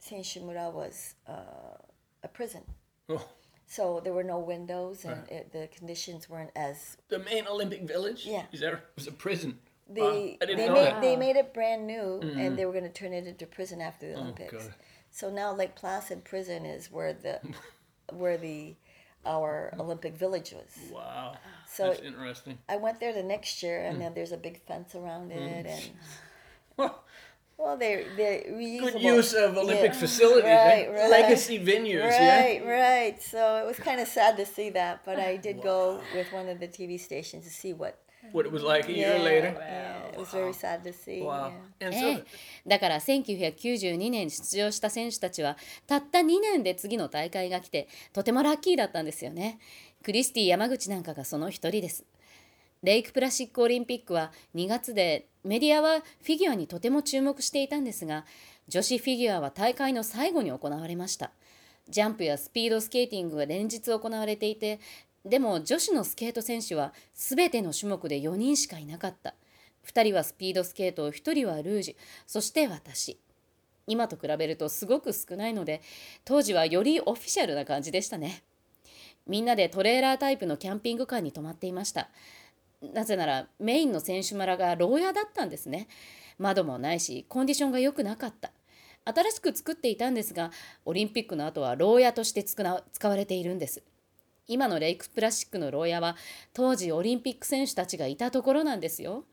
[0.00, 1.76] Senshimura was uh,
[2.22, 2.62] a prison.
[3.08, 3.26] Oh,
[3.66, 8.26] So there were no windows and it, the conditions weren't as the main Olympic village.
[8.26, 8.44] Yeah.
[8.52, 9.58] Is there was a prison?
[9.88, 11.00] they Wow, I didn't they know made that.
[11.00, 12.38] they made it brand new mm-hmm.
[12.38, 14.52] and they were going to turn it into prison after the oh, Olympics.
[14.52, 14.74] God.
[15.10, 17.40] So now Lake Placid prison is where the
[18.12, 18.76] where the
[19.26, 20.92] our Olympic village was.
[20.92, 21.36] Wow.
[21.66, 22.58] So- That's interesting.
[22.68, 24.00] I went there the next year and mm.
[24.00, 25.70] then there's a big fence around it mm.
[25.70, 25.90] and
[26.76, 27.04] well
[27.78, 28.92] they they reusable.
[28.92, 30.00] Good use of Olympic Yeah.
[30.00, 30.44] facilities.
[30.44, 30.90] Right, eh?
[30.90, 31.10] right.
[31.10, 32.02] Legacy venues.
[32.02, 32.40] Yeah.
[32.40, 33.22] Right, right.
[33.22, 36.48] So it was kind of sad to see that, but I did go with one
[36.50, 37.94] of the TV stations to see what.
[38.32, 39.52] What it was like a year later.
[39.54, 41.20] yeah, it was very sad to see.
[41.20, 41.52] Wow.
[41.78, 41.86] yeah.
[41.88, 42.24] And え so え、
[42.66, 49.58] だから1992年に出場した選手たちはたった2年で次の大会が来てとてもラッキーだったんですよね。
[50.02, 52.04] クリスティ山口なんかがその一人です。
[52.84, 58.26] レイクプラシックオリンピックは2月でメディアはフィギュアにとても注目していたんですが
[58.68, 61.30] 女子フィギュアは大会の最後に行われました。
[61.88, 64.80] ジャンプやスピードスケーティングが連日行われていて
[65.24, 69.34] でも女子のスケート選手は全ての種目で4人しかいなかった。
[69.86, 73.18] 2人はスピードスケート、1人はルージュ、そして私。
[73.86, 75.80] 今と比べるとすごく少ないので、
[76.24, 78.42] 当時はよりオフィシャルな感じでしたね。
[79.26, 82.08] みんなでトレーラータイプのキャンピングカーに泊まっていました。
[82.92, 85.88] なぜならメインの選手村が牢屋だったんですね。
[86.38, 88.52] 窓もないし、コンディションが良くなかった。
[89.04, 90.50] 新しく作っていたんですが、
[90.84, 93.82] オリンピックの後は牢屋として使な使われているんです。
[94.46, 96.16] 今のレイクプラスチックの牢屋は
[96.52, 99.24] 当時オリンピック選手たちがいたところなんですよ。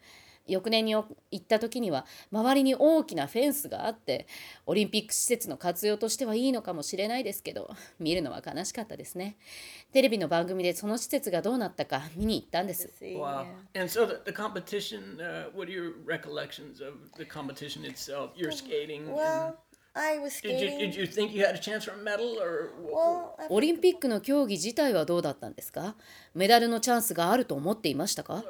[0.48, 4.28] 翌年に行った時には周りに大きなフェンスがあって
[4.66, 7.70] オリンピック施設の活用としてはいいのかもしれないですけど
[8.00, 9.38] 見るのは悲しかったですね。
[9.92, 12.92] テレビの番組でその施設がどうなったか見に行ったんです。
[13.02, 13.46] Wow、
[23.50, 25.98] オリンピックの競技自体はどうだったんですか？
[26.34, 28.42] メダルのチャンスがあると思っていましたか、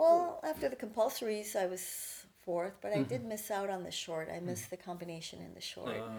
[0.00, 3.28] Well, after the compulsories, I was fourth, but I did mm-hmm.
[3.28, 4.28] miss out on the short.
[4.34, 4.70] I missed mm.
[4.70, 5.96] the combination in the short.
[5.98, 6.10] Oh,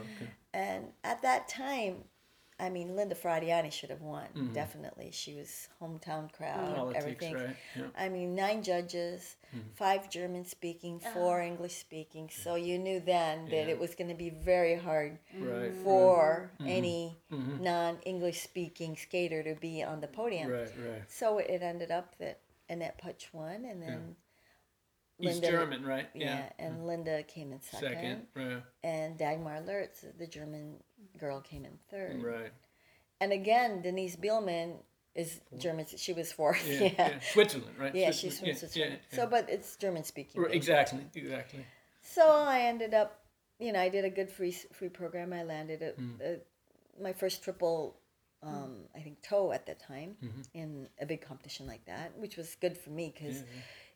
[0.53, 2.03] and at that time,
[2.59, 4.27] I mean, Linda Fradiani should have won.
[4.35, 4.53] Mm-hmm.
[4.53, 7.33] Definitely, she was hometown crowd, Politics, everything.
[7.33, 7.83] right, yeah.
[7.97, 9.67] I mean, nine judges, mm-hmm.
[9.73, 11.13] five German speaking, uh-huh.
[11.15, 12.29] four English speaking.
[12.31, 13.73] So you knew then that Yeah.
[13.73, 19.81] it was going to be very hard right for any non-English speaking skater to be
[19.81, 20.51] on the podium.
[20.51, 21.03] right right?
[21.07, 22.41] So it ended up that
[22.71, 24.15] Annette Putch won, and then
[25.19, 26.09] He's Linda- German, right?
[26.15, 26.85] yeah, and mm.
[26.87, 30.77] Linda came in second, Second, right, and Dagmar Lertz, the German
[31.19, 32.23] girl, came in third.
[32.23, 32.51] right.
[33.19, 34.77] And again, Denise Bielman
[35.13, 35.85] is German.
[35.95, 36.65] She was fourth.
[36.67, 37.09] Yeah, Yeah, yeah.
[37.09, 37.93] yeah, Switzerland, right?
[38.15, 38.99] she's from yeah, Switzerland.
[39.11, 40.41] yeah, So, but it's German speaking.
[40.41, 41.65] Right, exactly, exactly.
[42.01, 43.19] So I ended up,
[43.59, 45.33] you know, I did a good free free program.
[45.33, 46.19] I landed a, mm.
[46.21, 46.39] a,
[46.99, 47.95] my first triple,
[48.43, 50.15] um, I think toe at that time
[50.53, 53.43] in a big competition like that, which was good for me because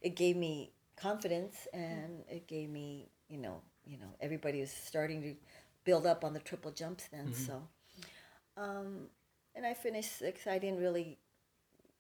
[0.02, 5.22] it gave me confidence and it gave me, you know, you know, everybody was starting
[5.22, 5.36] to
[5.84, 7.34] build up on the triple jumps then.
[7.34, 7.62] So,
[8.58, 9.08] um,
[9.56, 10.48] and I finished sixth.
[10.48, 11.18] I didn't really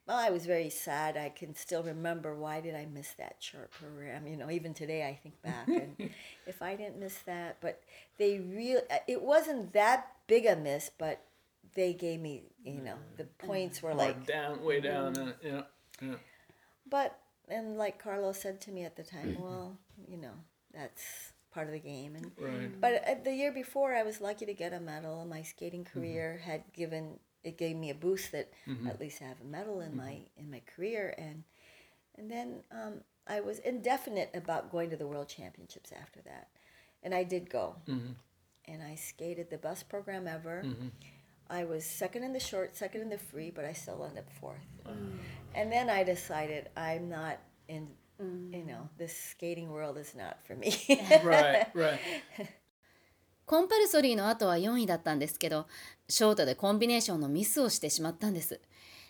[0.08, 1.18] well, I was very sad.
[1.18, 4.28] I can still remember why did I miss that short program.
[4.28, 5.96] You know, even today I think back and
[6.46, 7.82] if I didn't miss that, but
[8.18, 11.22] they really it wasn't that big a miss, but
[11.76, 13.48] they gave me, you know, the mm-hmm.
[13.48, 15.14] points were Or like down, way mm-hmm.
[15.14, 15.62] down, uh, yeah,
[16.02, 16.16] yeah.
[16.90, 19.44] but and like Carlos said to me at the time, mm-hmm.
[19.44, 19.78] well,
[20.10, 20.34] you know,
[20.74, 22.82] that's part of the game and Right.
[22.82, 25.26] but uh, the year before I was lucky to get a medal.
[25.26, 28.52] My skating career had given it gave me a boost that
[28.88, 31.44] at least I have a medal in my in my career and
[32.18, 36.48] and then um, I was indefinite about going to the world championships after that,
[37.04, 37.76] and I did go,
[38.68, 40.64] and I skated the best program ever.
[41.50, 44.30] I was second in the short, second in the free, but I still ended up
[44.42, 44.56] fourth.
[45.54, 47.38] And then I decided I'm not
[47.68, 47.88] in,
[48.52, 50.72] you know, this skating world is not for me.
[51.24, 52.00] Right, right.
[53.46, 55.68] コンパルソリーの後は4位だったんですけど、
[56.10, 58.60] ショートでコンビネーションのミスをしてしまったんです。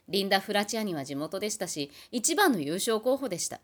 [0.10, 3.62] リンダ・フラチアニは地元でしたし、一番の優勝候補でした。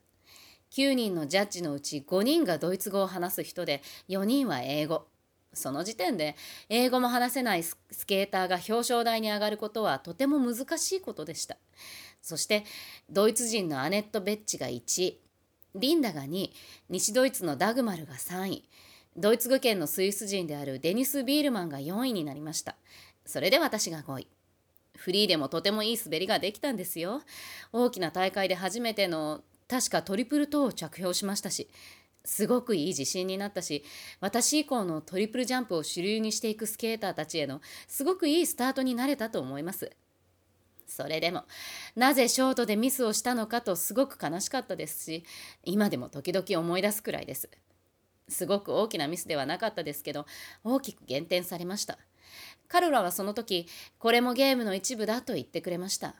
[0.71, 5.10] 9人のジャッジのうち5人がドイツ語を話す人で、4人は英語。
[5.53, 6.35] その時点で
[6.69, 11.57] 英語も話せないスケーターが表彰台に上がることはとても難しいことでした。
[12.21, 12.63] そして
[13.09, 15.19] ドイツ人のアネット・ベッチが1位、
[15.75, 16.53] リンダが2位、
[16.89, 18.69] 西ドイツのダグマルが3位、
[19.17, 22.75] ドイツ語圏のスイス人であるデニス・ビールマンが4位になりました。
[23.25, 24.27] それで私が5位。
[24.95, 27.23] フリーでもとてもいい滑りができたんですよ。
[27.73, 31.69] 大きな大会で初めての確かトリプルトーを着氷しましたし、
[32.23, 33.83] すごくいい自信になったし
[34.19, 39.91] 私以降のトリプルジャンプを主流にしていくスケーターたちへのすごくいいスタートになれたと思います。
[40.87, 41.45] それでも
[41.95, 45.23] なぜショートでミスをしたのかとすごく悲しかったですし
[45.63, 47.49] 今でも時々思い出すくらいです。
[48.27, 50.25] すごく大きなミスではなかったですけど
[50.63, 51.97] 大きく減点されました。
[52.67, 53.67] カルラはその時
[53.99, 56.15] これもゲームの一部だと言ってくれました。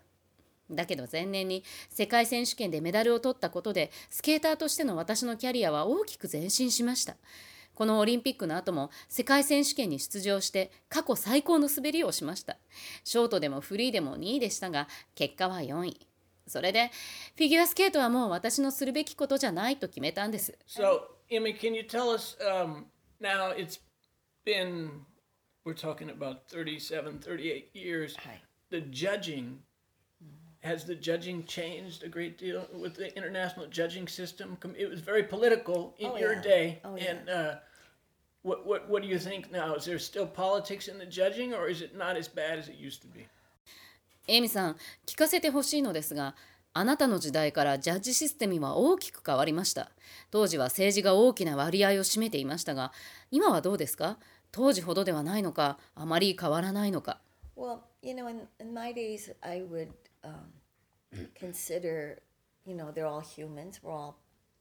[0.71, 7.15] だけど前年に世界選手権でメダルを取ったことでスケーターとしての私のキャリアは大きく前進しました。
[7.73, 12.57] このオリンピックの後も世界選手権に出場して過去最高の滑りをしました。
[13.03, 16.07] ショートでもフリーでも2位でしたが結果は4位。
[16.47, 16.91] それで
[17.37, 20.57] フィギュアスケートはもう私のするべきことじゃないと決めたんです。
[20.67, 22.85] So, Emmy, can you tell us um,
[23.21, 23.79] now it's
[24.45, 24.89] been,
[25.65, 28.17] we're talking about 37, 38 years.
[28.69, 29.59] The judging,
[30.61, 34.57] has the judging changed a great deal with the international judging system?
[34.77, 36.41] It was very political in Oh, your yeah.
[36.41, 36.81] day.
[36.83, 37.11] Oh, yeah.
[37.11, 37.55] And uh,
[38.43, 39.75] what, what, what do you think now?
[39.75, 42.75] Is there still politics in the judging or is it not as bad as it
[42.75, 43.27] used to be?
[44.27, 44.75] エイミさん
[45.07, 46.35] 聞かせてほしいのですが
[46.73, 49.91] あなたの時代からジャッジシステムは大きく変わりました
[50.29, 52.93] 当時は政治が大きな割合を占めていましたが
[53.31, 54.19] 今はどうですか
[54.51, 57.19] 当時ほどではないのかあまり変わらないのか
[57.57, 59.89] Well, you know, in, in my days, I would
[60.23, 62.19] um, consider,
[62.65, 63.79] you know, they're all humans.
[63.81, 64.17] We're all,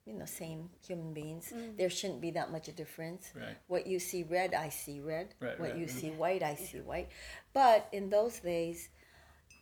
[0.07, 1.53] you know, same human beings.
[1.77, 3.33] There shouldn't be that much a difference.
[3.35, 3.57] Right.
[3.69, 5.35] What you see red, I see red.
[5.41, 5.91] Right, what right, you right.
[5.91, 7.09] see white, I see white.
[7.53, 8.89] But in those days,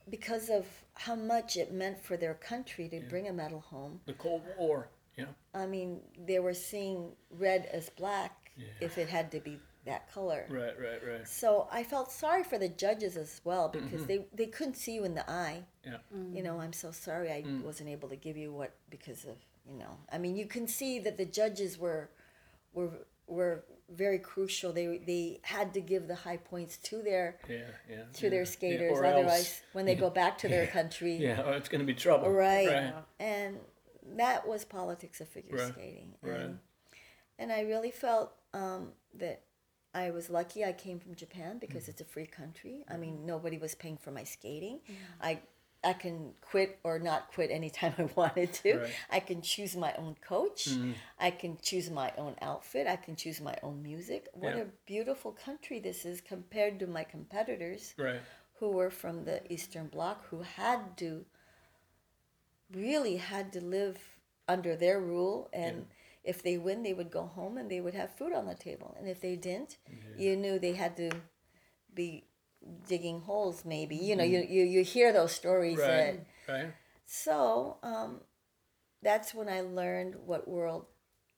[0.08, 4.14] because of how much it meant for their country to bring a medal home, The
[4.14, 5.26] Cold War, yeah.
[5.54, 10.46] I mean, they were seeing red as black if it had to be that color.
[10.48, 11.26] Right, right, right.
[11.26, 14.06] So I felt sorry for the judges as well because mm-hmm.
[14.06, 15.62] they, they couldn't see you in the eye.
[15.84, 15.96] Yeah.
[16.14, 16.36] Mm.
[16.36, 17.62] You know, I'm so sorry I mm.
[17.62, 19.36] wasn't able to give you what because of
[19.68, 19.96] you know.
[20.12, 22.10] I mean, you can see that the judges were
[22.72, 22.90] were
[23.26, 24.72] were very crucial.
[24.72, 27.56] They they had to give the high points to their Yeah,
[27.88, 27.96] yeah.
[28.14, 28.98] to yeah, their skaters.
[28.98, 31.86] or Otherwise, else- when they go back to their country, Yeah, or it's going to
[31.86, 32.30] be trouble.
[32.30, 32.68] right.
[32.68, 32.94] Right.
[33.20, 33.58] And
[34.16, 36.14] that was politics of figure Right, skating.
[36.22, 36.40] right.
[36.40, 36.58] And,
[37.38, 39.42] and I really felt um, that
[40.06, 41.90] I was lucky I came from Japan because Mm-hmm.
[41.92, 42.76] it's a free country.
[42.88, 43.00] I mm-hmm.
[43.02, 44.76] mean, nobody was paying for my skating.
[44.90, 44.94] Mm.
[45.30, 45.32] I
[45.84, 46.18] I can
[46.50, 48.70] quit or not quit anytime I wanted to.
[48.78, 48.90] Right.
[49.18, 50.62] I can choose my own coach.
[50.70, 50.92] Mm-hmm.
[51.28, 52.84] I can choose my own outfit.
[52.88, 54.22] I can choose my own music.
[54.42, 54.62] What Yeah.
[54.62, 58.20] a beautiful country this is compared to my competitors Right.
[58.58, 61.10] who were from the Eastern Bloc who had to
[62.72, 63.98] really had to live
[64.46, 65.86] under their rule and
[66.28, 68.94] if they win they would go home and they would have food on the table
[68.98, 69.78] and if they didn't
[70.16, 71.10] you knew they had to
[71.94, 72.24] be
[72.86, 76.26] digging holes maybe you know you, you, you hear those stories Right.
[76.48, 76.72] Right.
[77.06, 78.20] so um,
[79.02, 80.86] that's when I learned what world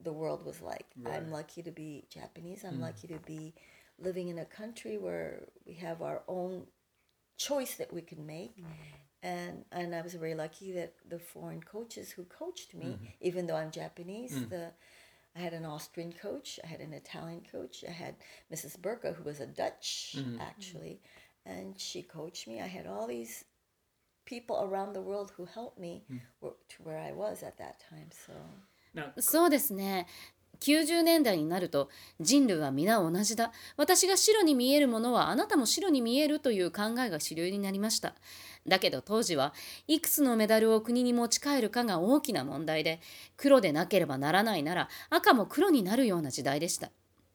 [0.03, 0.87] the world was like.
[1.07, 2.65] I'm lucky to be Japanese.
[2.65, 2.83] I'm mm.
[2.83, 3.55] lucky to be
[3.99, 6.67] living in a country where we have our own
[7.37, 8.57] choice that we can make.
[8.57, 8.71] Mm-hmm
[9.24, 13.56] And and I was very lucky that the foreign coaches who coached me, even though
[13.56, 14.72] I'm Japanese, the
[15.36, 18.16] I had an Austrian coach, I had an Italian coach, I had
[18.52, 18.78] Mrs.
[18.82, 21.02] Burka, who was a Dutch actually,
[21.46, 22.62] and she coached me.
[22.62, 23.44] I had all these
[24.26, 26.04] people around the world who helped me
[26.42, 28.10] wh- to where I was at that time.
[28.12, 28.34] So
[29.20, 30.08] そうですね
[30.61, 31.89] 90年代になると
[32.21, 33.53] 人類は皆同じだ。
[33.77, 38.15] 私が白に見えるものはあなたも白に見えるという考えが主流になりました。
[38.67, 39.55] だけど当時は
[39.87, 43.01] いくつのメダルを国に持ち帰るかが大きな問題で
[43.37, 46.91] 黒でなければならないなら赤も黒になるような時代でした。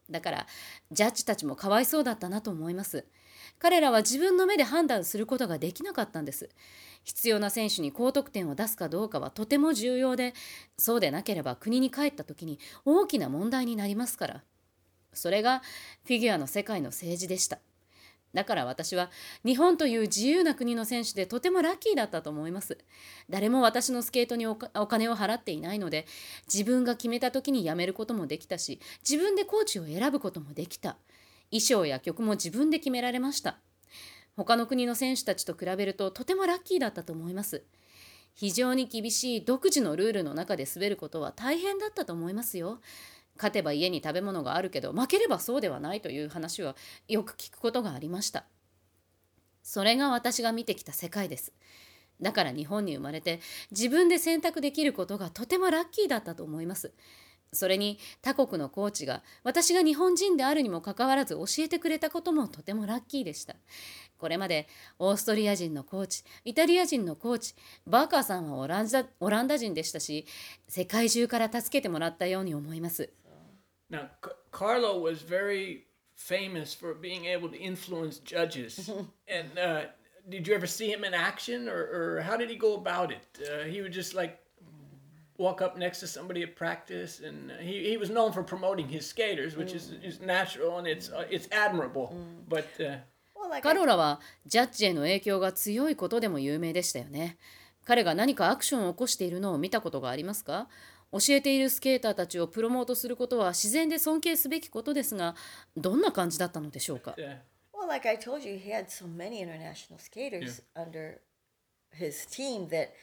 [0.10, 0.48] だから
[0.92, 3.06] ジャッジたちもかわいそうだったなと思います。
[3.60, 6.50] 彼らは自分の目で判断することができなかったんです。
[7.04, 10.34] 必要な選手に高得点を出すかどうかはとても重要で
[10.78, 14.44] そうでなければ国に帰った時に大きな問題になりますから。
[15.14, 15.62] それが
[16.04, 17.60] フィギュアの世界の政治でした。
[18.36, 19.10] だから私は
[19.46, 22.78] 日本という自由な国の選手でとてもラッキーだったと思います。
[23.30, 26.06] 誰も私のスケートにおお金を払っていないので
[26.54, 30.98] 自分が決めた時に辞めることもできたし自分でコーチを選ぶこともできた。
[31.52, 33.60] 衣装や曲も自分で決められました。
[34.36, 37.64] 他の国の選手たちと比べるととてもラッキーだったと思います。
[38.34, 42.82] 非常に厳しい独自のルールの中で滑ることは大変だったと思いますよ。
[43.38, 46.76] 勝てば家に食べ物があるけど負ければそうではないという話は
[47.08, 48.46] よく聞くことがありました。
[49.64, 51.54] それが私が見てきた世界です。
[52.22, 53.40] だから日本に生まれて
[53.72, 56.94] 自分で選択できることがとてもラッキーだったと思います。
[57.56, 63.56] それに他国のコーチが私が日本人であるにもかかわらず教えてくれたこともとてもラッキーでした
[64.18, 64.68] これまで
[65.00, 67.56] オーストリア人のコーチイタリア人のコーチ
[67.88, 70.26] バーカーさんはオランダオランダ人でしたし
[70.68, 73.10] 世界中から助けてもらったように思います
[73.92, 74.10] Now,
[74.52, 75.84] Carlo was very
[76.16, 78.90] famous for being able to influence judges.
[79.28, 79.82] and uh,
[80.28, 83.28] did you ever see him in action, or, or how did he go about it?
[83.40, 84.40] Uh, he would just like
[85.38, 88.88] walk up next to somebody at practice, and uh, he, he was known for promoting
[88.88, 92.16] his skaters, which is, is natural and it's uh, it's admirable.
[92.48, 92.98] But uh,
[93.36, 97.38] Well, like カロラはジャッジへの影響が強いことでも有名でしたよね
[97.86, 100.68] 彼が何かアクションを起こしているのを見たことがありますか
[101.12, 105.36] 教えているスケーターたちをプロモートすることは自然で尊敬すべきことですが
[105.78, 107.38] どんな感じだったのでしょうか uh,
[107.74, 111.20] Well, like I told you, he had so many international skaters under
[111.92, 112.94] his team that,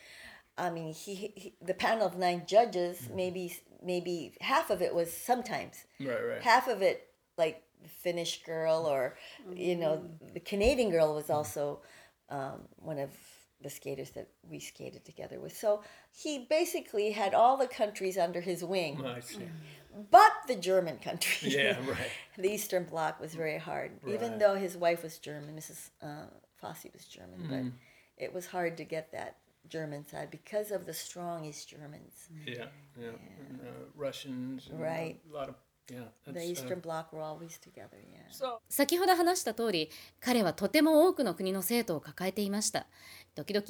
[0.58, 3.16] I mean, he, he the panel of nine judges, mm-hmm.
[3.16, 6.42] maybe maybe half of it was sometimes, right, right.
[6.42, 9.16] half of it like the Finnish girl or
[9.54, 10.34] you know mm.
[10.34, 11.34] the Canadian girl was mm-hmm.
[11.34, 11.80] also
[12.28, 13.10] um, one of
[13.62, 15.56] the skaters that we skated together with.
[15.56, 19.36] So he basically had all the countries under his wing, oh, I see.
[19.36, 20.04] Mm.
[20.10, 21.50] but the German country.
[21.56, 22.10] Yeah, right.
[22.38, 25.54] the Eastern Bloc was very hard, even though his wife was German.
[25.54, 25.90] Mrs.
[26.02, 26.26] Uh,
[26.60, 27.72] Fosse was German, but mm.
[28.16, 29.36] it was hard to get that
[29.68, 30.04] German
[38.68, 39.90] 先ほど話した通り
[40.20, 42.86] 彼はとても多くの国の生徒を抱えていました。
[43.34, 43.64] 時々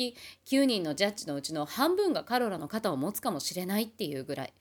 [0.47, 4.53] 9人のジャッジのうちの半分がカロラの肩を持つかもしれないっていうぐらい。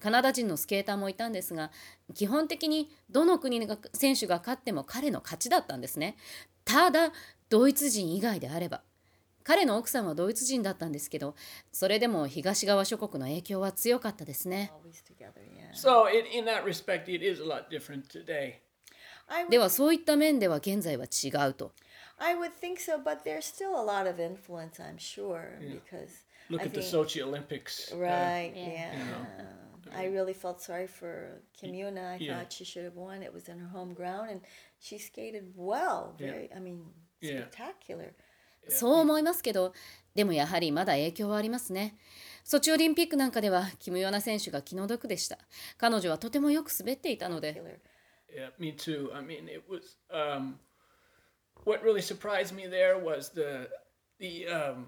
[0.00, 1.72] カナダ人のスケーターもいたんですが
[2.14, 6.16] 基本的にどの国が選手が勝っても彼の勝ちだったんですね。
[6.64, 7.12] ただ
[7.48, 8.82] ドイツ人以外であれば。
[9.48, 11.34] 彼の奥さんはドイツ人だったんですけど
[11.72, 15.40] それでも東側諸国の影響は強かったですね Always together.
[15.42, 15.72] Yeah.
[15.72, 18.56] so in, in that respect, it is a lot different today.
[19.26, 21.72] I would, ではそういった面では現在は違うと
[22.18, 26.10] I would think so, but there's still a lot of influence, I'm sure, because
[26.50, 27.90] Look I at the think- Sochi Olympics.
[27.92, 28.52] uh, Right.
[28.54, 28.92] Yeah.
[28.92, 29.96] yeah.
[29.96, 32.14] I really felt sorry for Kim Yuna.
[32.14, 32.38] I Yeah.
[32.40, 33.22] thought she should have won.
[33.22, 34.40] It was in her home ground, and
[34.78, 36.14] she skated well.
[36.18, 36.26] Yeah.
[36.32, 36.82] Very, I mean,
[37.22, 37.44] Yeah.
[38.68, 39.72] そう思いますけど
[40.14, 41.96] でもやはりまだ影響はありますね
[42.44, 45.38] ソチオリンピックなんかではキム・ヨナ選手が気の毒でした
[45.76, 47.62] 彼女はとてもよく滑っていたので.
[48.34, 49.10] Yeah, me too.
[49.14, 49.96] I mean, it was.
[50.10, 50.58] Um,
[51.64, 53.68] what really surprised me there was the
[54.18, 54.86] the um,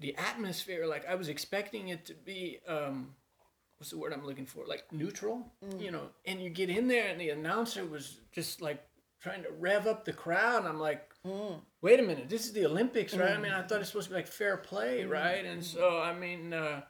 [0.00, 0.86] the atmosphere.
[0.86, 2.60] Like I was expecting it to be.
[2.68, 3.14] Um,
[3.78, 4.66] what's the word I'm looking for?
[4.66, 5.46] Like neutral,
[5.78, 6.08] you know.
[6.26, 8.82] And you get in there, and the announcer was just like
[9.20, 10.66] trying to rev up the crowd.
[10.66, 11.11] I'm like,
[11.81, 13.31] wait a minute, this is the Olympics, right?
[13.31, 15.45] I mean, I thought it's supposed to be like fair play, right?
[15.45, 16.81] And so, I mean, uh,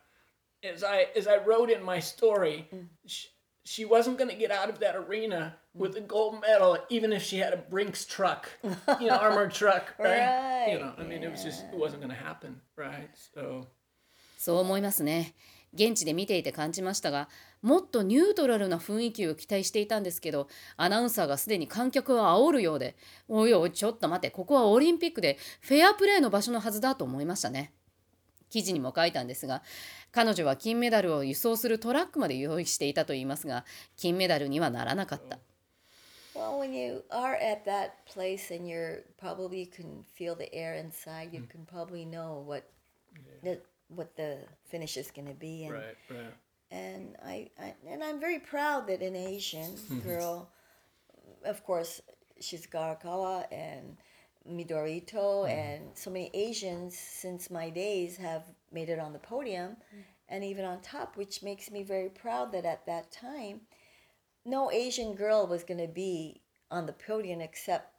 [0.64, 2.68] as I as I wrote in my story,
[3.06, 3.28] she,
[3.64, 7.22] she wasn't going to get out of that arena with a gold medal, even if
[7.24, 8.50] she had a Brinks truck,
[9.00, 10.66] you know, armored truck, right?
[10.68, 13.10] You Right, know, I mean, it was just it wasn't going to happen, right?
[13.34, 13.68] So
[14.38, 15.34] そう思いますね
[15.75, 17.29] 現地で見ていて感じましたが
[17.63, 22.97] もっとニュートラルな雰囲気を期待していたんですけどアナウンサーがすでに観客を煽るようで
[23.29, 27.73] おいおいちょっと待ってここはオリンピックでフェアプレーの場所のはずだと思いましたね
[28.51, 29.63] 記事にも書いたんですが
[30.11, 33.65] 彼女は金メダルを輸送するトラックまで用意していたと言いますが
[33.97, 35.39] 金メダルにはならなかった。
[36.35, 41.31] Well, when you are at that place and you're probably you can feel the air inside,
[41.33, 42.65] you can probably know what
[43.43, 43.61] the
[43.95, 46.35] what the finish is going to be, and right, right.
[46.71, 50.51] and I, I and I'm very proud that an Asian girl,
[51.45, 52.01] of course,
[52.41, 53.97] she's Garakawa and
[54.47, 55.51] Midorito, mm-hmm.
[55.51, 60.01] and so many Asians since my days have made it on the podium, mm-hmm.
[60.29, 63.61] and even on top, which makes me very proud that at that time,
[64.45, 66.41] no Asian girl was going to be
[66.71, 67.92] on the podium except.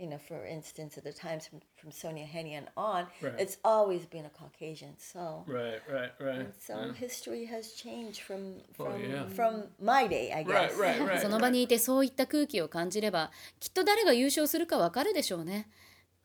[0.00, 3.34] You know, for instance, at the times from, from Sonia Henian on, Right.
[3.40, 4.94] it's always been a Caucasian.
[4.96, 6.46] So, Right, right, right.
[6.60, 9.28] so history has changed from Oh, from yeah.
[9.34, 10.78] from my day, I Right, guess.
[10.78, 11.20] right, right.
[11.20, 11.50] その場 right.
[11.50, 15.68] にいてそういった空気を感じればきっと誰が優勝するかわかるでしょうね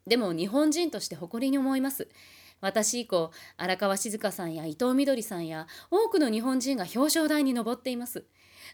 [0.06, 2.08] でも日本人として誇りに思います
[2.62, 8.24] 私以降荒川静香さんや伊藤みどりさんや多くの日本人が表彰台に上っています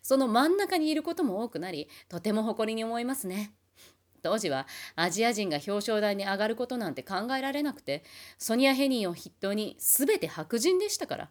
[0.04, 3.54] その真ん中にいることも多くなりとても誇りに思いますね
[4.22, 8.04] 当時はアジア人が表彰台に上がることなんて考えられなくて
[8.38, 11.30] ソニア・ヘニーを筆頭に全て白人でしたから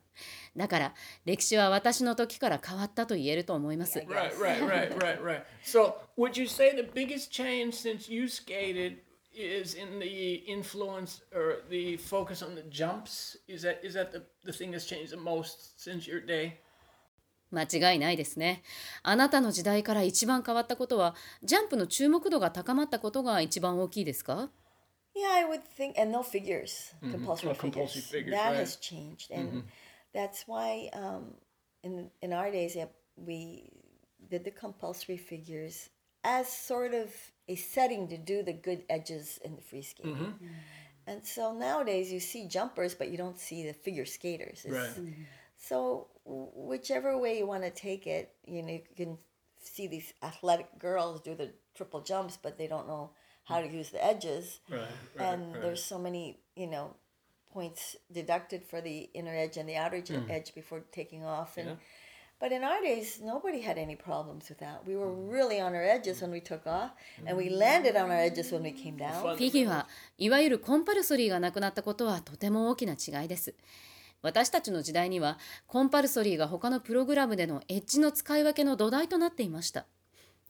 [0.56, 5.42] だから歴史は私の時から変わったと言えると思います Right, right, right, right, right.
[5.64, 8.98] So, would you say the biggest change since you skated
[9.34, 13.36] is in the influence or the focus on the jumps?
[13.46, 16.58] Is that is that the, the thing that's changed the most since your day?
[17.50, 18.62] 間違いないですね
[19.02, 24.50] あなたの時代から一番変わったことはジャンプの注目度が高まったことが一番大きいですか
[25.16, 28.10] Yeah, I would think, and no figures, compulsory Oh, compulsory figures.
[28.10, 28.60] figures, that right.
[28.60, 29.64] has changed, and
[30.14, 31.34] that's why um,
[31.82, 32.76] in in our days,
[33.16, 33.64] we
[34.30, 35.88] did the compulsory figures
[36.22, 37.10] as sort of
[37.48, 40.34] a setting to do the good edges in the free skating.
[41.08, 44.64] And so nowadays, you see jumpers, but you don't see the figure skaters.
[44.66, 45.14] It's- Right.
[45.56, 49.17] So whichever way you want to take it, you know, you can
[49.61, 53.11] see these athletic girls do the triple jumps, but they don't know
[53.45, 54.87] how to use the edges Right.
[55.19, 56.95] and there's so many you know
[57.53, 61.67] points deducted for the inner edge and the outer j- edge before taking off and
[61.67, 61.75] Yeah.
[62.39, 65.83] but in our days nobody had any problems with that we were really on our
[65.83, 66.91] edges when we took off
[67.25, 73.53] and we landed on our edges when we came down フィギュアいわゆるコンパルソリーがなくなったことはとても大きな違いです
[74.22, 79.86] 私たちの時代にはコンパルソリーが他のプログラムでのエッジの使い分けの土台となっていました。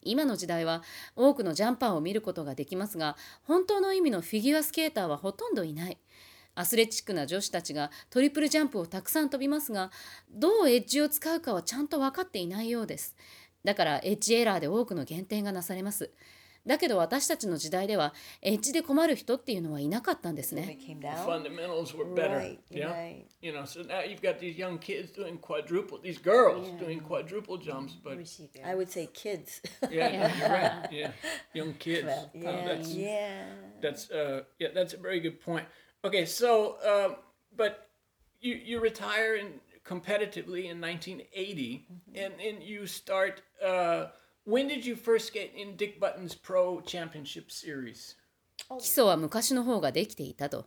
[0.02, 0.82] 今の時代は
[1.16, 5.98] 多くのジャンパーを見ることができますが本当の意味のフィギュアスケーターはほとんどいない。
[6.54, 9.92] アスレチックな女子たちがトリプルジャンプをたくさん飛びますが
[10.30, 13.16] どうエッジを使うかはちゃんと分かっていないようです。
[13.64, 16.10] だからエッジエラーで多くの減点がなされます。
[16.68, 20.78] だけど私たちの時代ではエッジで困る人っていうのはいなかったんですね
[21.26, 22.36] fundamentals were better.
[22.36, 22.92] Right, yeah.
[22.92, 23.24] right.
[23.40, 27.56] You know, so now you've got these young kids doing quadruple, these girls doing quadruple
[27.58, 28.18] jumps, but
[28.64, 29.60] i would say kids
[29.90, 30.92] yeah, you're right.
[30.92, 31.10] Yeah,
[31.54, 32.08] young kids.
[32.08, 33.44] Oh, yeah that's yeah
[33.80, 35.66] that's uh, yeah, that's a very good point.
[36.04, 37.16] Okay, so um,
[37.56, 37.88] but
[38.40, 43.42] you you retire in competitively in 1980, and and you start.
[43.64, 44.06] Uh,
[44.48, 48.16] when did you first get in Dick Button's Pro Championship Series?
[48.78, 50.66] 基礎は昔の方ができていたと。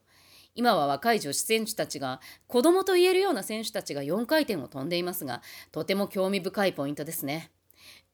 [0.54, 7.52] 今は若い女子選手たちが子供と言えるような選手たちが4回転を飛んでいますがとても興味深いポイントですね。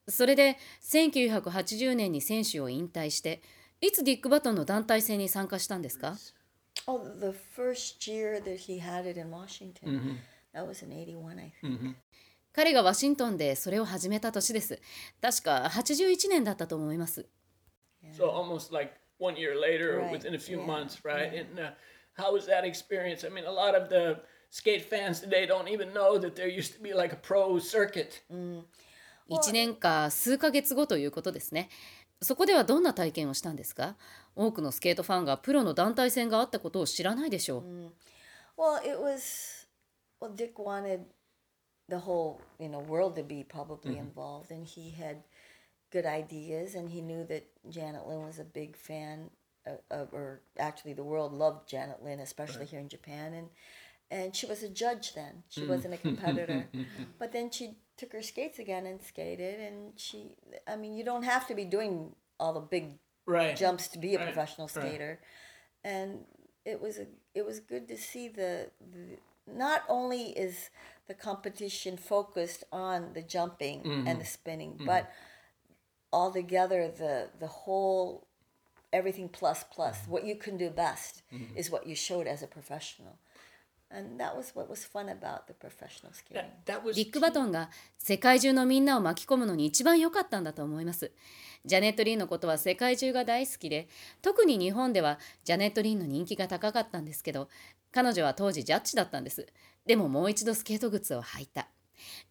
[0.07, 3.41] それで1980年に選手を引退して
[3.81, 6.15] いつディック・バトンの団体戦に参加したんですか
[6.85, 6.99] ？Oh
[12.57, 14.81] year that he had it in washington that was in 81 i think 彼がワシントンでそれを始めた年です
[15.21, 17.27] 確か81年だったと思います
[18.17, 21.33] So almost like one year later, or Right, within a few yeah, months, right?
[21.33, 21.71] And uh,
[22.13, 23.25] how was that experience?
[23.25, 26.73] I mean, a lot of the skate fans today don't even know that there used
[26.73, 28.23] to be like a pro circuit.
[29.29, 31.69] 1年か数ヶ月後ということですね
[32.21, 33.97] そこではどんな体験をしたんですか
[34.35, 37.63] 多くのスケートファンがプロの団体戦があったことを知らないでしょう、
[38.57, 39.67] Well, it was
[40.21, 40.33] well.
[40.33, 41.01] Dick wanted
[41.89, 44.01] the whole you know world to be probably mm-hmm.
[44.01, 45.23] involved, and he had
[45.91, 49.29] good ideas, and he knew that Janet Lynn was a big fan
[49.65, 53.49] of, of or actually the world loved Janet Lynn, especially here in Japan, and
[54.09, 55.43] and she was a judge then.
[55.49, 55.69] She hmm.
[55.69, 56.67] wasn't a competitor,
[57.19, 60.35] but then she took her skates again and skated, and she.
[60.67, 63.57] I mean, you don't have to be doing all the big Right.
[63.57, 64.87] jumps to be a Right, professional right.
[64.87, 65.19] skater
[65.83, 66.25] and
[66.65, 69.17] it was a, it was good to see the, the
[69.47, 70.69] not only is
[71.07, 75.09] the competition focused on the jumping and the spinning but
[76.11, 78.27] altogether the the whole
[78.91, 81.23] everything plus plus what you can do best
[81.55, 83.17] is what you showed as a professional
[83.89, 91.11] and that was what was fun about the professional skating That, that was ビッグバトンが世界中のみんなを巻き込むのに一番良かったんだと思います。
[91.65, 93.87] ジャネット・リンのことは世界中が大好きで、
[94.21, 97.49] 特に日本ではジャネット・リンの人気が高かったんですけど、
[97.97, 99.47] 彼女は当時ジャッジだったんです。
[99.87, 101.67] でももう一度スケート靴を履いた。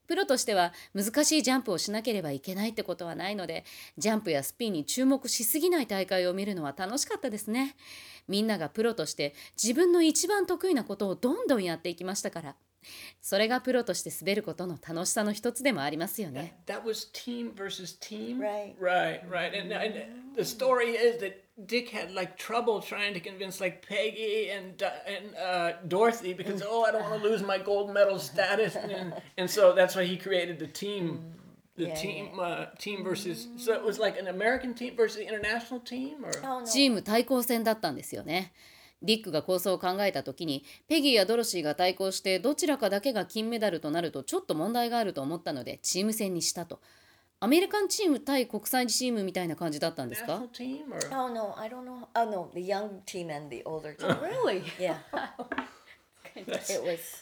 [0.06, 3.64] プロとしては難しいジャンプをしなければいけないってことはないので、
[3.98, 7.74] ジャンプやスピンに注目しすぎない大会を見るのは楽しかったですね。
[8.28, 12.54] みんながプロとして自分の一番得意なことをどんどんやっていきましたから。
[13.20, 16.54] それがプロとして滑ることの楽しさの一つでもありますよね。
[16.66, 18.38] that was team versus team?
[18.38, 18.76] Right.
[18.80, 19.28] Right.
[19.28, 19.60] Right.
[19.60, 19.96] And, and
[20.36, 24.90] the story is that Dick had like trouble trying to convince like Peggy and uh,
[25.06, 29.14] and uh, Dorothy because oh I don't want to lose my gold medal status and,
[29.38, 31.32] and so that's why he created the team.
[31.76, 33.48] The Yeah, team, uh, team versus.
[33.58, 38.52] So it was like an American team versus the international team, or oh チーム対抗戦だったんですよね。
[39.02, 46.80] ディックが構想を考えた時にペギーやドロシーが対抗してどちらかだけが金メダルとなるとちょっと問題があると思ったのでチーム戦にしたと。
[47.43, 53.63] アメリカンチーム対国際チームみたいな感じだったんですか national team, or oh no i don't know oh no the young team and the
[53.65, 54.63] older team Really?
[54.79, 54.97] yeah
[56.35, 57.21] it was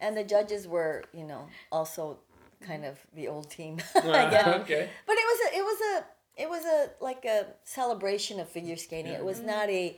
[0.00, 2.18] and the judges were you know also
[2.60, 4.46] kind of the old team I guess.
[4.62, 4.88] okay.
[5.06, 6.04] but it was a it was a
[6.42, 9.96] it was a like a celebration of figure skating it was not a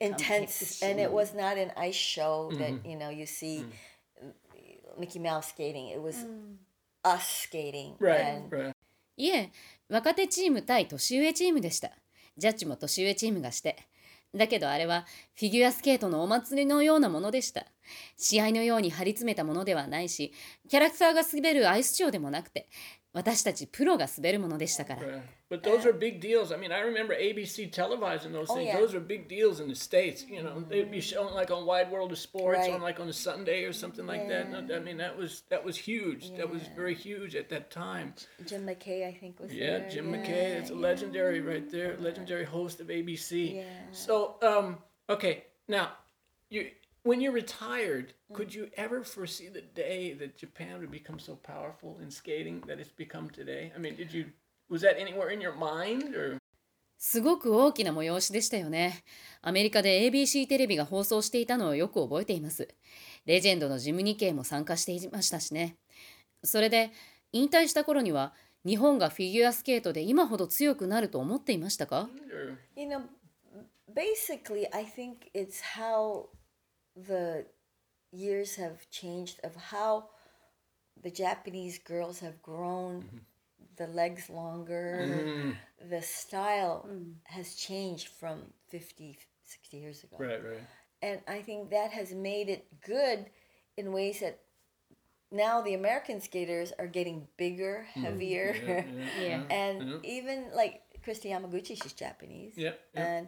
[0.00, 3.64] intense and it was not an ice show that you know you see
[4.98, 6.24] mickey mouse skating it was
[7.07, 8.49] Us skating Right.
[8.49, 8.71] Right.
[9.17, 9.51] いえ
[9.89, 11.91] 若手チーム対年上チームでした
[12.37, 13.77] ジャッジも年上チームがして
[14.35, 15.05] だけどあれは
[15.35, 17.65] フィギュアスケートのお祭りのようなものでした。
[18.17, 20.33] 試合のように張り詰めたものではないし、
[20.67, 22.67] キャラクターが滑るアイスショーでもなくて、
[23.13, 25.01] 私たちプロが滑るものでしたから。
[25.47, 26.51] But those are big deals.
[26.51, 28.67] I mean, I remember ABC televising those Oh, things.
[28.67, 28.79] yeah.
[28.79, 30.25] Those are big deals in the States.
[30.27, 32.71] You know, they'd be shown like on Wide World of Sports Right.
[32.71, 34.47] on like on a Sunday or something like that.
[34.73, 36.35] I mean, that was that was huge.
[36.37, 38.15] That was very huge at that time.
[38.45, 39.89] Jim McKay, I think, was Yeah, there.
[39.89, 40.55] Jim yeah, McKay.
[40.61, 40.79] It's a yeah.
[40.79, 41.95] legendary right there.
[41.99, 43.57] Legendary host of ABC.
[43.57, 43.63] Yeah.
[43.91, 45.91] So, um, okay, now
[46.49, 46.71] you
[47.03, 48.35] when you're retired, Mm.
[48.35, 52.79] could you ever foresee the day that Japan would become so powerful in skating that
[52.79, 53.71] it's become today?
[53.75, 54.31] I mean, did you
[54.69, 56.37] was that anywhere in your mind or
[56.97, 59.03] すごく大きな催しでしたよね。
[59.41, 62.67] アメリカで ABC テレビが放送していたのをよく覚えています。
[63.25, 65.75] レジェンドのジム・ニケイも参加していましたしね。
[66.43, 66.91] それで、
[67.31, 68.33] 引退した頃には、
[68.65, 72.09] 日本がフィギュアスケートで今ほど強くなると思っていましたか
[72.75, 73.03] You know,
[73.93, 76.29] basically, I think it's how
[76.95, 77.45] the
[78.11, 80.05] years have changed of how
[81.03, 83.03] the Japanese girls have grown,
[83.77, 85.55] the legs longer, mm.
[85.89, 87.13] the style mm.
[87.23, 90.17] has changed from 50, 60 years ago.
[90.19, 90.61] right, right.
[91.01, 93.25] And I think that has made it good
[93.77, 94.39] in ways that
[95.31, 98.01] now the American skaters are getting bigger, mm.
[98.01, 98.85] heavier,
[99.21, 99.43] Yeah.
[99.49, 102.53] and even like Christy Yamaguchi, she's Japanese.
[102.55, 103.05] Yeah, yeah.
[103.05, 103.27] And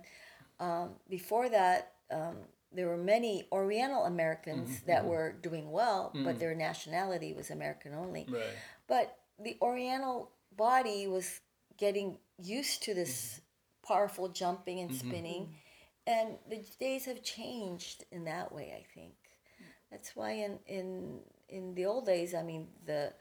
[0.60, 2.38] um, before that, um,
[2.72, 5.10] there were many Oriental Americans mm-hmm, that mm-hmm.
[5.10, 8.28] were doing well, but their nationality was American only.
[8.30, 8.44] Right.
[8.88, 11.42] But the Oriental body was
[11.78, 13.94] getting used to this mm-hmm.
[13.94, 15.10] powerful jumping and mm-hmm.
[15.10, 15.56] spinning,
[16.06, 18.74] and the days have changed in that way.
[18.78, 19.14] I think
[19.92, 21.20] that's why in in
[21.50, 23.14] in the old days, I mean, the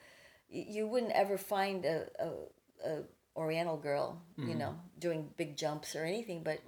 [0.49, 3.03] you wouldn't ever find a a, a
[3.37, 4.59] Oriental girl, you mm-hmm.
[4.59, 6.59] know, doing big jumps or anything, but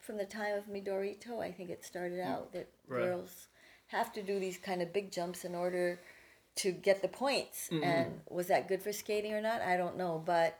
[0.00, 3.04] from the time of Midorito, I think it started mm, out that Right.
[3.04, 3.48] girls
[3.88, 6.00] have to do these kind of big jumps in order
[6.58, 7.68] to get the points.
[7.70, 9.60] And was that good for skating or not?
[9.60, 10.54] I don't know, but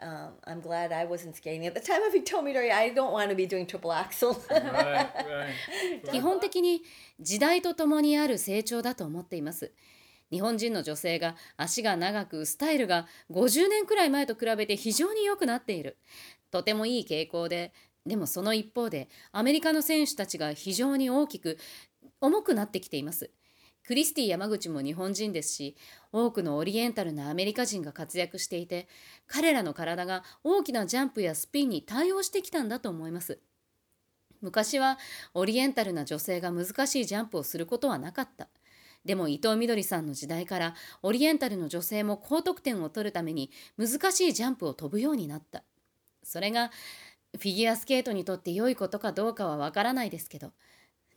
[0.00, 2.70] um, I'm glad I wasn't skating at the time of Ito Midori.
[2.70, 4.34] I don't want to be doing triple axel.
[4.50, 6.10] Right, right.
[6.10, 6.82] 基本的に
[7.20, 9.72] 時代とともにある成長だと思っています。
[10.30, 15.96] 日本人の女性が足が長くスタイルが50年くらい前と比べて非常に良くなっている。
[16.50, 17.72] とてもいい傾向で、
[18.04, 21.58] でもその一方でアメリカの選手たちが非常に大きく
[22.20, 23.30] 重くなってきています。
[23.86, 25.76] クリスティ山口も日本人ですし、
[26.10, 28.88] 多くのオリエンタルなアメリカ人が活躍していて、
[29.26, 33.40] 彼らの体が大きなジャンプやスピンに対応してきたんだと思います。
[34.40, 34.98] 昔は
[35.34, 38.48] オリエンタルな女性が難しいジャンプをすることはなかった。
[39.04, 45.62] でも伊藤みどりさんの時代からオリエンタルの女性も高得点を取るために難しいジャンプを飛ぶようになった。
[46.22, 46.70] それが
[47.34, 50.52] フィギュアスケートにとって良いことかどうかはわからないですけど。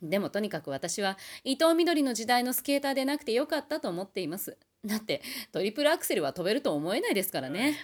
[0.02, 4.56] でもとにかく私は伊藤みどりの時代のスケーターでなくてよかったと思っています。
[4.84, 5.22] だって
[5.52, 7.76] トリプルアクセルは飛べると思えないですからね。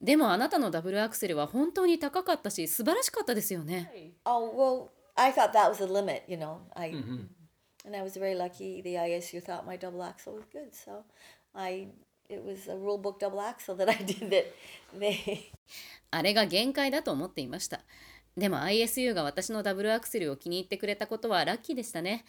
[0.00, 4.14] でもあなたのダブルアクセルは本当に高かったし素晴らしかったですよね。
[16.10, 17.80] あれが限界だと思っていました。
[18.38, 22.24] でも ISU が私のダブルアクセルを気に入ってくれたことはラッキーでしたね。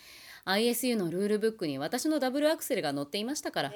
[0.46, 3.72] ISU のルールブックに私のダブルアクセルが載っていましたから。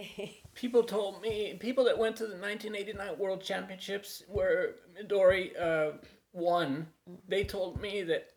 [0.55, 5.93] People told me, people that went to the 1989 World Championships where Midori uh,
[6.33, 6.87] won,
[7.29, 8.33] they told me that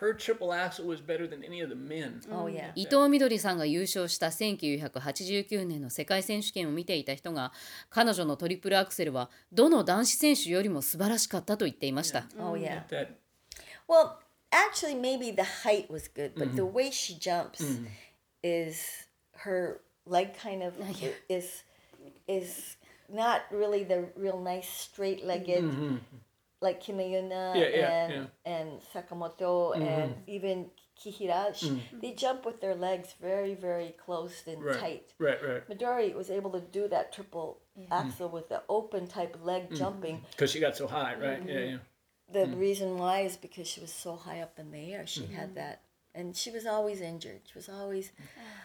[0.00, 2.20] her triple axel was better than any of the men.
[2.30, 7.52] oh yeah 伊藤みどりさんが優勝した1989年の世界選手権を見ていた人が
[7.90, 12.26] 彼女のトリプルアクセルはどの男子選手よりも素晴らしかったと言っていました。
[12.38, 12.82] oh yeah.
[13.88, 14.18] That Well,
[14.52, 16.74] actually, maybe the height was good, but the mm-hmm.
[16.74, 17.86] way she jumps mm-hmm.
[18.42, 18.84] is
[19.36, 20.74] her leg kind of
[21.28, 21.62] is
[22.26, 22.76] is
[23.08, 25.96] not really the real nice straight legged mm-hmm.
[26.60, 30.66] like Kimayuna Yeah, yeah, and and Sakamoto and even
[30.98, 31.54] Kihira.
[31.54, 31.80] She, mm.
[32.02, 35.14] They jump with their legs very very close and right, tight.
[35.18, 35.68] right, right.
[35.68, 37.60] Midori was able to do that triple
[37.90, 39.78] axel with the open type leg mm.
[39.78, 40.24] jumping.
[40.32, 41.42] Because she got so high, right?
[41.46, 41.76] Yeah, yeah.
[42.32, 45.06] The reason why is because she was so high up in the air.
[45.06, 45.80] She had that,
[46.14, 47.40] and she was always injured.
[47.44, 48.12] She was always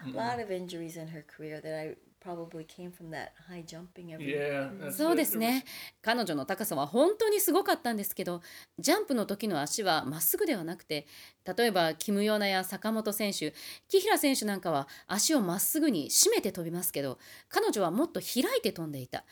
[0.06, 4.14] a lot of injuries in her career that I probably came from that high jumping
[4.14, 4.92] every Yeah.
[4.92, 5.66] そうですね
[6.02, 8.42] 彼女の高さは本当にすごかったんですけど
[8.80, 11.06] ジャンプの時の足はまっすぐではなくて
[11.46, 13.54] 例えばキム・ヨナや坂本選手
[13.90, 17.20] 木平選手なんかは足をまっすぐに締めて飛びますけど
[17.50, 19.26] 彼女はもっと開いて飛んでいた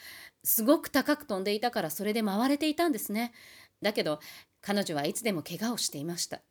[0.44, 3.32] すごく高く飛んでいたからそれで回れていたんですね
[3.82, 4.20] だけど
[4.62, 6.42] 彼女はいつでも怪我をしていました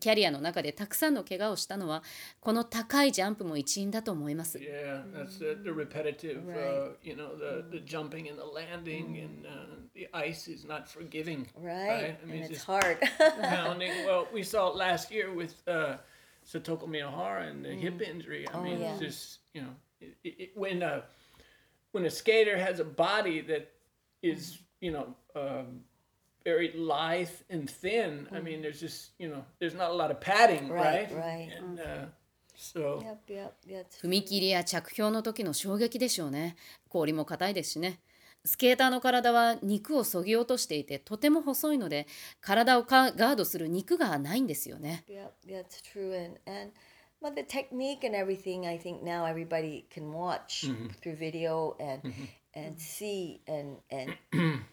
[0.00, 2.02] キャリアの中でたくさんの怪我をしたのは
[2.40, 6.96] この高いジャンプも一因だと思います Yeah, that's the, the repetitive, uh, Right.
[7.02, 9.50] you know, the, the jumping and the landing, and uh,
[9.94, 11.46] the ice is not forgiving.
[11.62, 12.98] right, I mean, and it's hard
[13.42, 13.90] pounding.
[14.06, 15.96] Well, we saw it last year with uh,
[16.46, 18.48] Satoko Miyahara and the hip injury.
[18.48, 18.92] I Oh, mean, yeah.
[18.92, 21.04] it's just you know, it, it, it- when a
[21.92, 23.70] when a skater has a body that
[24.22, 25.82] is you know um,
[26.44, 30.20] very lithe and thin, I mean, there's just you know, there's not a lot of
[30.20, 31.10] padding, right?
[31.10, 31.50] Right, right.
[31.58, 32.06] And uh,
[32.54, 36.56] so yep yep that's 踏切や着氷の時の衝撃でしょうね
[36.88, 37.98] 氷も硬いですしね
[38.44, 42.06] スケーターの体は肉をそぎ落としていてとても細いので
[42.40, 46.12] 体をかガードする肉がないんですよね Yep, that's true.
[46.12, 46.72] And and
[47.22, 50.66] but the technique and everything, I think now everybody can watch
[51.00, 52.12] through video and
[52.54, 54.16] and see and and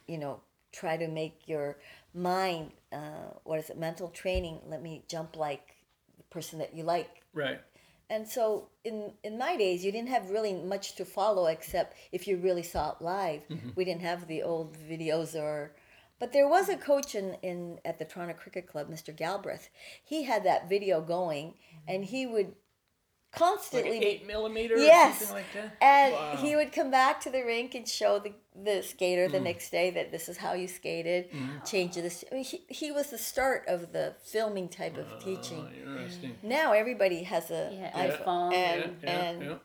[0.08, 0.40] you know
[0.72, 1.78] try to make your
[2.14, 2.72] mind.
[2.92, 3.78] Uh, what is it?
[3.78, 4.60] Mental training.
[4.68, 5.76] Let me jump like
[6.18, 7.22] the person that you like.
[7.34, 7.62] right.
[8.12, 12.28] And so in in my days, you didn't have really much to follow except if
[12.28, 13.44] you really saw it live.
[13.76, 15.76] We didn't have the old videos or.
[16.20, 19.16] But there was a coach in, in at the Toronto Cricket Club, Mr.
[19.16, 19.70] Galbraith.
[20.04, 21.54] He had that video going,
[21.88, 22.56] and he would Like
[23.32, 25.20] constantly eight millimeter or Yes.
[25.20, 25.78] something like that.
[25.82, 26.36] and Wow.
[26.38, 28.34] he would come back to the rink and show the,
[28.64, 29.44] the skater the mm.
[29.44, 31.30] next day that this is how you skated,
[31.66, 32.24] change this.
[32.32, 35.68] I mean, he, he was the start of the filming type of ah, teaching.
[35.68, 36.36] Oh, interesting.
[36.44, 38.54] Now everybody has a Yeah, iPhone, iPhone.
[38.54, 39.56] and Yeah, yeah, and yeah.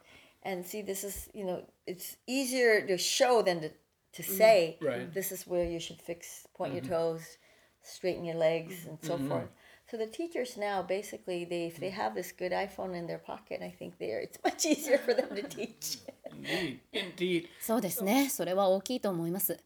[0.42, 4.38] and see this is you know it's easier to show than to to mm.
[4.38, 5.12] say Right.
[5.12, 6.92] this is where you should fix point your mm-hmm.
[6.92, 7.38] toes,
[7.82, 8.90] straighten your legs, mm-hmm.
[8.90, 9.28] and so mm-hmm.
[9.28, 9.48] forth.
[9.90, 13.60] So the teachers now basically they if they have this good iPhone in their pocket,
[13.62, 15.98] I think they are it's much easier for them to teach.
[16.32, 17.48] Indeed, indeed.
[17.60, 18.28] そうですね。
[18.30, 19.58] それは大きいと思います。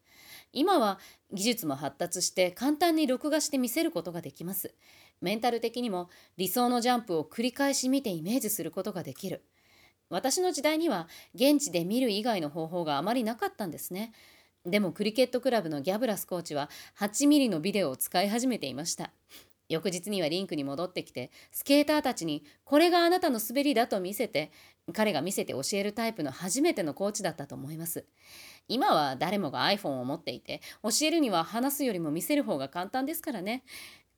[0.53, 0.99] 今は
[1.32, 4.74] 技術も発達して簡単に録画して見せることができます。
[5.20, 9.45] メンタル的にも理想のジャンプを繰り返し見てイメージすることができる。
[10.11, 14.12] 私の時代には現地で見る以外の方法があまりなかったんですね。
[14.66, 16.69] でもクリケットクラブのギャブラスコーチは
[16.99, 19.12] 8ミリのビデオを使い始めていました
[19.69, 24.51] 翌日にはリンクに戻ってきてスケーターたちにこれがあなたの滑りだと見せて
[24.95, 28.07] 彼が見せて教えるタイプの初めてのコーチだったと思います。
[28.69, 33.65] 今は誰もが iPhone を持っていて教えるには話すよりも見せる方が簡単ですからね。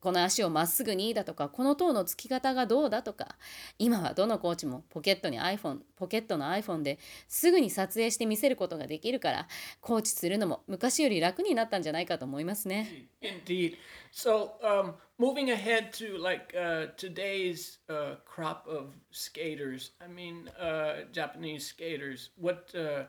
[0.01, 3.37] この足をまっすぐにだとかこの塔のつき方がどうだとか
[3.77, 9.47] 今はどのコーチもポケットに iPhone ポケットの iPhone ですぐに撮影して見せることができるから
[9.79, 13.77] コーチするのも昔より楽になったんじゃないかと思いますね Indeed.
[14.11, 19.91] So, um, moving ahead to like uh, today's uh, crop of skaters.
[20.03, 22.31] I mean, uh, Japanese skaters.
[22.35, 23.03] What uh,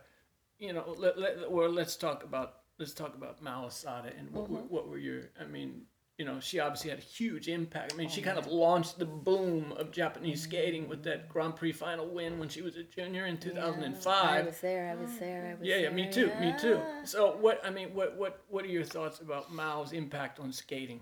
[0.59, 0.95] you know?
[0.97, 4.89] Let, let, or let's talk about let's talk about Mao Asada and what, were, what
[4.89, 5.31] were your?
[5.41, 5.83] I mean,
[6.22, 7.94] you know, she obviously had a huge impact.
[7.94, 11.74] I mean, she kind of launched the boom of Japanese skating with that Grand Prix
[11.74, 14.46] final win when she was a junior in two thousand and I five.
[14.48, 14.90] was there.
[14.90, 15.52] I was there.
[15.52, 15.92] I was Yeah, yeah, there.
[15.92, 16.80] me too, me too.
[16.84, 17.04] yeah.
[17.04, 21.02] So, what I mean, what what what are your thoughts about Mao's impact on skating?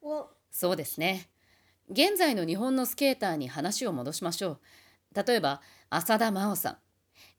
[0.00, 1.28] Well, そうですね
[1.90, 4.58] 現在の日本のスケーターに話を戻しましょ
[5.14, 5.60] う例えば
[5.90, 6.76] 浅田真央さん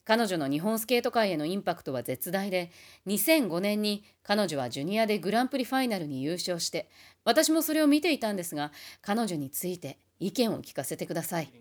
[0.08, 2.70] 彼女の日本スケート界へのインパクトは絶大で
[3.08, 6.88] 2005年に彼女はジュニアでグランプリファイナルに優勝して
[7.26, 8.72] 私もそれを見ていたんですが
[9.02, 11.52] 彼女について意見を聞かせてください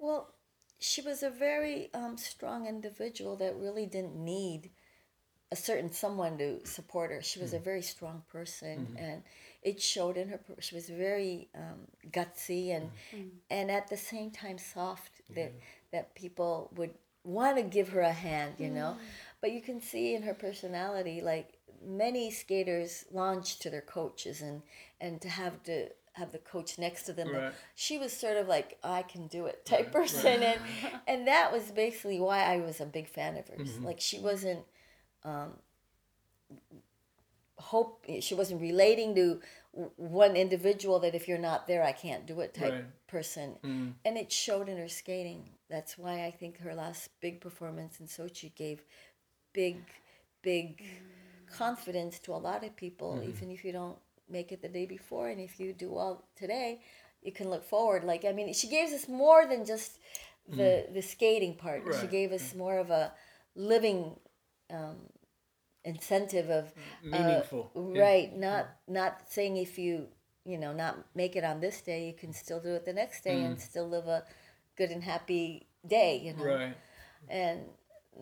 [0.00, 0.24] Well,
[0.80, 4.70] she was a very um, strong individual that really didn't need
[5.52, 7.22] a certain someone to support her.
[7.22, 9.22] She was a very strong person, and
[9.62, 10.40] it showed in her.
[10.58, 12.90] She was very um, gutsy and
[13.48, 15.22] and at the same time soft.
[15.34, 15.52] That
[15.92, 16.90] that people would
[17.26, 18.96] want to give her a hand, you know.
[19.40, 24.62] But you can see in her personality, like many skaters launch to their coaches, and
[25.00, 27.32] and to have to have the coach next to them.
[27.32, 27.52] Right.
[27.74, 30.60] She was sort of like I can do it type person, and
[31.06, 33.78] and that was basically why I was a big fan of hers.
[33.80, 34.64] Like she wasn't
[35.24, 35.52] Um,
[37.58, 39.40] hope she wasn't relating to
[39.96, 42.72] one individual that if you're not there I can't do it type
[43.06, 43.20] Right.
[43.20, 43.92] person mm.
[44.04, 45.50] and it showed in her skating.
[45.68, 48.82] That's why I think her last big performance in Sochi gave
[49.52, 49.76] big
[50.42, 50.82] big
[51.52, 53.14] confidence to a lot of people.
[53.14, 53.30] Mm-hmm.
[53.30, 56.80] Even if you don't make it the day before and if you do well today
[57.22, 58.04] you can look forward.
[58.04, 59.98] Like I mean she gave us more than just
[60.48, 60.94] the mm.
[60.94, 61.82] the skating part.
[62.00, 62.58] She gave us mm.
[62.58, 63.12] more of a
[63.54, 64.16] living
[64.70, 64.96] um,
[65.84, 67.70] incentive of uh, Meaningful.
[67.74, 68.02] Yeah.
[68.02, 70.08] right not not saying if you
[70.46, 73.24] you know not make it on this day you can still do it the next
[73.24, 73.60] day and mm.
[73.60, 74.22] still live a
[74.76, 76.44] good and happy day you know?
[76.44, 76.76] Right.
[77.28, 77.60] and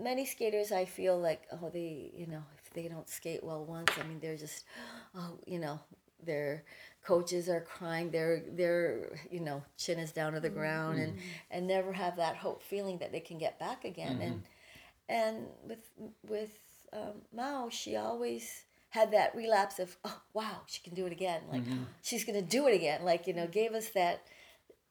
[0.00, 3.92] many skaters i feel like oh they you know if they don't skate well once
[4.02, 4.64] i mean they're just
[5.14, 5.78] oh you know
[6.24, 6.64] their
[7.04, 11.20] coaches are crying their their you know chin is down to the ground and mm.
[11.50, 14.20] and never have that hope feeling that they can get back again.
[14.20, 14.46] And mm-hmm.
[15.08, 15.90] and with
[16.26, 16.58] with
[16.92, 18.64] um, mao she always
[18.94, 21.62] had that relapse of oh wow she can do it again like
[22.00, 24.22] she's gonna do it again like you know gave us that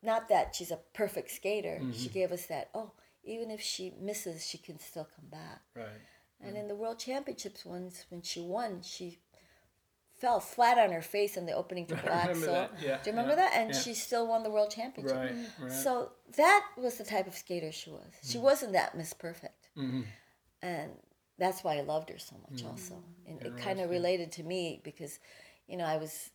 [0.03, 1.81] not that she's a perfect skater.
[1.93, 2.91] She gave us that, oh,
[3.23, 5.61] even if she misses, she can still come back.
[5.75, 5.87] Right.
[6.41, 9.19] And in the World Championships once, when she won, she
[10.13, 12.35] fell flat on her face in the opening to black.
[12.35, 13.51] so, yeah, do you remember yeah, that?
[13.55, 13.79] And yeah.
[13.79, 15.15] she still won the World Championship.
[15.15, 15.35] Right.
[15.61, 15.71] Right.
[15.71, 18.11] So that was the type of skater she was.
[18.23, 19.69] She wasn't that Miss Perfect.
[19.77, 20.03] Mhm.
[20.61, 20.91] And
[21.43, 22.69] that's why I loved her so much mm-hmm.
[22.69, 22.95] also.
[23.27, 25.19] And it kind of related to me because,
[25.67, 26.29] you know, I was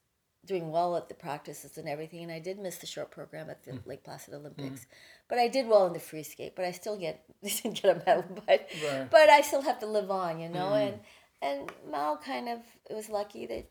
[0.44, 3.64] doing well at the practices and everything, and I did miss the short program at
[3.64, 3.86] the mm.
[3.86, 4.82] Lake Placid Olympics.
[4.82, 4.86] Mm.
[5.28, 8.02] But I did well in the free skate, but I still get didn't get a
[8.06, 9.10] medal, but Right.
[9.10, 10.70] but I still have to live on, you know.
[10.70, 10.88] Mm.
[10.88, 11.00] And
[11.40, 12.60] and Mao kind of
[12.90, 13.66] was lucky that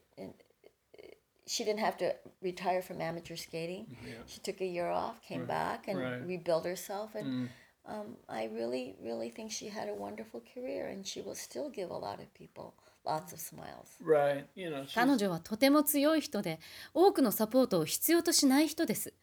[1.47, 3.97] she didn't have to retire from amateur skating.
[4.27, 6.27] She took a year off, came back, and Right.
[6.27, 7.15] rebuilt herself.
[7.15, 7.49] And
[7.87, 11.89] um, I really, really think she had a wonderful career, and she will still give
[11.89, 12.73] a lot of people
[13.05, 13.97] lots of smiles.
[14.03, 14.45] Right.
[14.55, 14.85] You know.
[14.93, 16.59] 彼女はとても強い人で
[16.93, 19.13] 多くのサポートを必要としない人です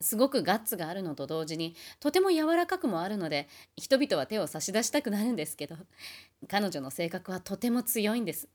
[0.00, 5.76] すごくガッツがあるのと同時にとても柔らかくもあるので人々は手を差し出したくなるんですけど
[6.48, 8.48] 彼女の性格はとても強いんです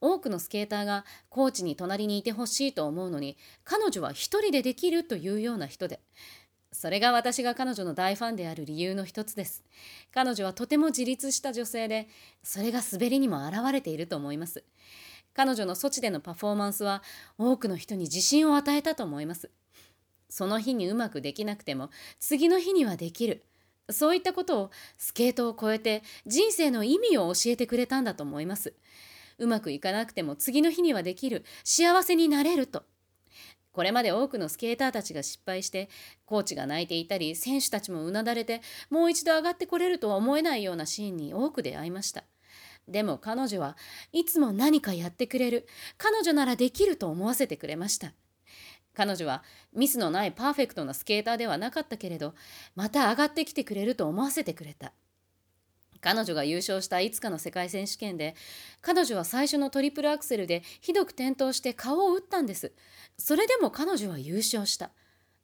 [0.00, 6.00] 多くのスケーターがコーチに隣にいてほしいと思うのに彼女は一人でできるというような人で
[6.82, 9.62] それが私が彼女の大ファンである理由の一つです。
[10.12, 12.08] 彼女はとても自立した女性で
[12.42, 14.64] それが滑りにも表れていると思います。
[15.32, 17.04] 彼女のソチでのパフォーマンスは
[17.38, 19.48] 多くの人に自信を与えたと思います。
[20.28, 23.44] その日にうまくできなくても次の日にはできる。
[23.88, 28.74] そういったことをスケートを超えて人生の意味を教えてくれたんだと思います。
[29.38, 31.44] うまくいかなくても次の日にはできる。
[31.62, 32.82] 幸せになれると。
[33.72, 35.88] これまで多くのスケーターたちが失敗して
[36.26, 42.24] コーチが泣いていたり選手たちもうなだれてもう一度上がってこれるとは思えないようなシーンに多く出会いました。
[42.88, 43.76] でも彼女は
[44.12, 45.66] いつも何かやってくれる
[45.96, 48.12] 彼女ならできると思わせてくれました。
[48.94, 49.42] 彼女は
[49.72, 52.34] ミスのないパーフェクトなスケーターではなかったけれど
[52.74, 54.92] また上がってきてくれると思わせてくれた。
[56.02, 58.34] 彼女が優勝したいつかの世界選手権で
[58.82, 62.72] 彼女は最初のトリプルアクセルでひどく転倒して顔を打ったんです。
[63.16, 64.90] それでも彼女は優勝した。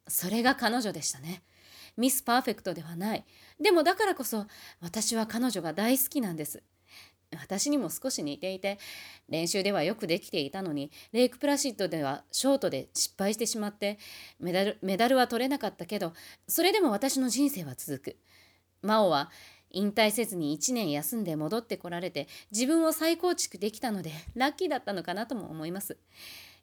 [0.07, 1.41] それが彼女でしたね。
[1.97, 3.25] ミスパーフェクトではない。
[3.59, 4.45] でもだからこそ
[4.81, 6.61] 私は彼女が大好きなんです。
[7.37, 8.79] 私にも少し似ていて
[9.29, 13.99] 練習ではよくできていたのにレイクプラシッドではショートで失敗してしまって
[14.39, 16.13] メダルメダルは取れなかったけど
[16.47, 18.17] それでも私の人生は続く。
[18.81, 19.29] 真央は
[19.71, 25.97] 引退せずに1年休んで戻ってこられて自分を再構築できたのでラッキーだったのかなとも思います。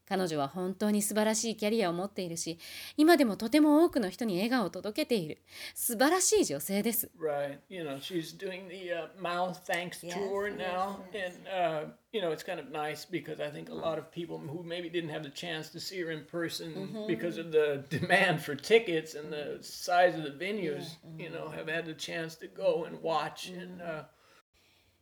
[0.09, 2.59] 彼女は本当に素晴らしいキャリアを持っているし
[2.97, 5.39] 今でもとても多くの人に笑顔を届けている
[5.75, 7.59] 素晴らしい女性です Right.
[7.69, 11.01] You know, she's doing the uh, Mao Thanks Yes, tour yes, now.
[11.13, 14.39] And, uh, you know, it's kind of nice because I think a lot of people
[14.39, 18.43] who maybe didn't have the chance to see her in person because of the demand
[18.43, 22.47] for tickets and the size of the venues, you know, have had the chance to
[22.47, 23.49] go and watch.
[23.49, 24.05] And, uh,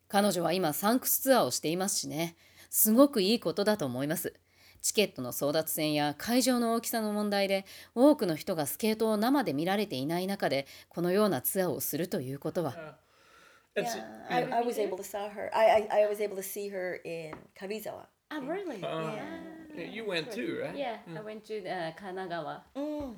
[0.09, 2.37] 彼女は今サンクスツアーをしていますしね
[2.71, 4.35] すごくいいことだと思います
[4.85, 12.75] チケットの争奪戦や会場の大きさの問題で多くの人がスケートを生で見られていない中でこのようなツアーをするということは
[13.75, 15.51] it's, Yeah, I, I was able to saw her.
[15.55, 18.07] I, I, I was able to see her in Karizawa.
[18.31, 18.85] Oh, really?
[18.85, 19.11] Uh,
[19.75, 20.77] yeah, you went too, right?
[20.77, 22.61] Yeah, I went to uh, Kanagawa.
[22.77, 23.15] Mm.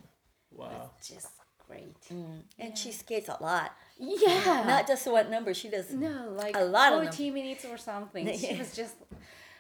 [0.53, 0.91] Wow.
[1.03, 1.29] Just
[1.69, 1.97] great.
[2.59, 3.73] And she skates a lot.
[3.99, 4.65] Yeah.
[4.67, 5.91] Not just what number, she does.
[5.91, 7.13] no, like A lot of them.
[7.13, 8.27] 40 minutes or something.
[8.39, 8.95] She was just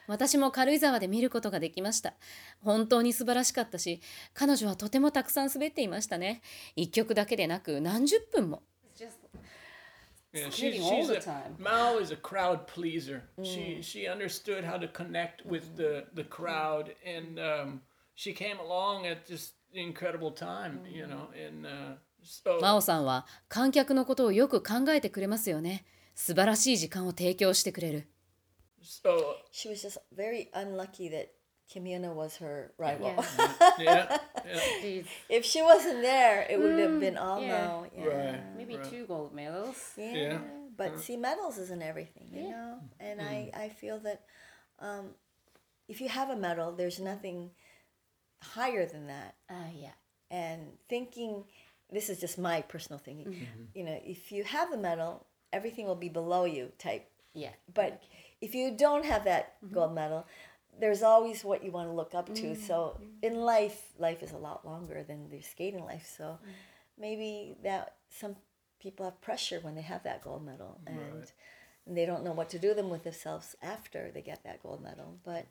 [0.06, 2.14] 私も軽井沢で見ることができました
[2.62, 4.00] 本当に素晴らしかったし
[4.34, 6.42] 彼女はとてもたくさん滑っていましたね
[6.74, 8.62] 一曲だけでなく何十分も
[10.32, 11.50] Yeah, Skating she's, a.
[11.58, 13.22] Mao is a crowd pleaser.
[13.42, 17.80] She she understood how to connect with the the crowd, and um,
[18.14, 21.28] she came along at just incredible time, you know.
[21.32, 25.84] And uh, so 真央さんは観客のことをよく考えてくれますよね
[26.14, 28.08] 素晴らしい時間を提供してくれる
[28.86, 31.32] so She was just very unlucky that
[31.68, 33.08] Kim Yuna was her rival.
[33.08, 33.52] Yeah.
[33.78, 34.18] yeah,
[34.84, 37.48] yeah, if she wasn't there, it would have been all yeah.
[37.66, 37.86] no.
[37.96, 38.06] Yeah.
[38.06, 38.88] right, maybe right.
[38.88, 39.92] two gold medals.
[39.96, 40.14] Yeah.
[40.14, 40.38] Yeah.
[40.76, 42.50] but see, medals isn't everything, you Yeah.
[42.50, 42.78] know.
[43.00, 44.22] And I I feel that
[44.78, 45.10] um,
[45.88, 47.50] if you have a medal, there's nothing
[48.42, 49.34] higher than that.
[49.50, 49.96] Uh, yeah.
[50.30, 51.44] And thinking,
[51.90, 53.46] this is just my personal thinking.
[53.74, 57.08] You know, if you have the medal, everything will be below you type.
[57.34, 57.54] Yeah.
[57.72, 58.02] But
[58.41, 60.26] if you don't have that gold medal,
[60.80, 62.55] there's always what you want to look up to.
[62.55, 66.11] So in life, life is a lot longer than their skating life.
[66.18, 66.39] So
[66.99, 68.35] maybe that some
[68.80, 71.31] people have pressure when they have that gold medal and,
[71.85, 74.81] and they don't know what to do them with themselves after they get that gold
[74.81, 75.18] medal.
[75.23, 75.45] But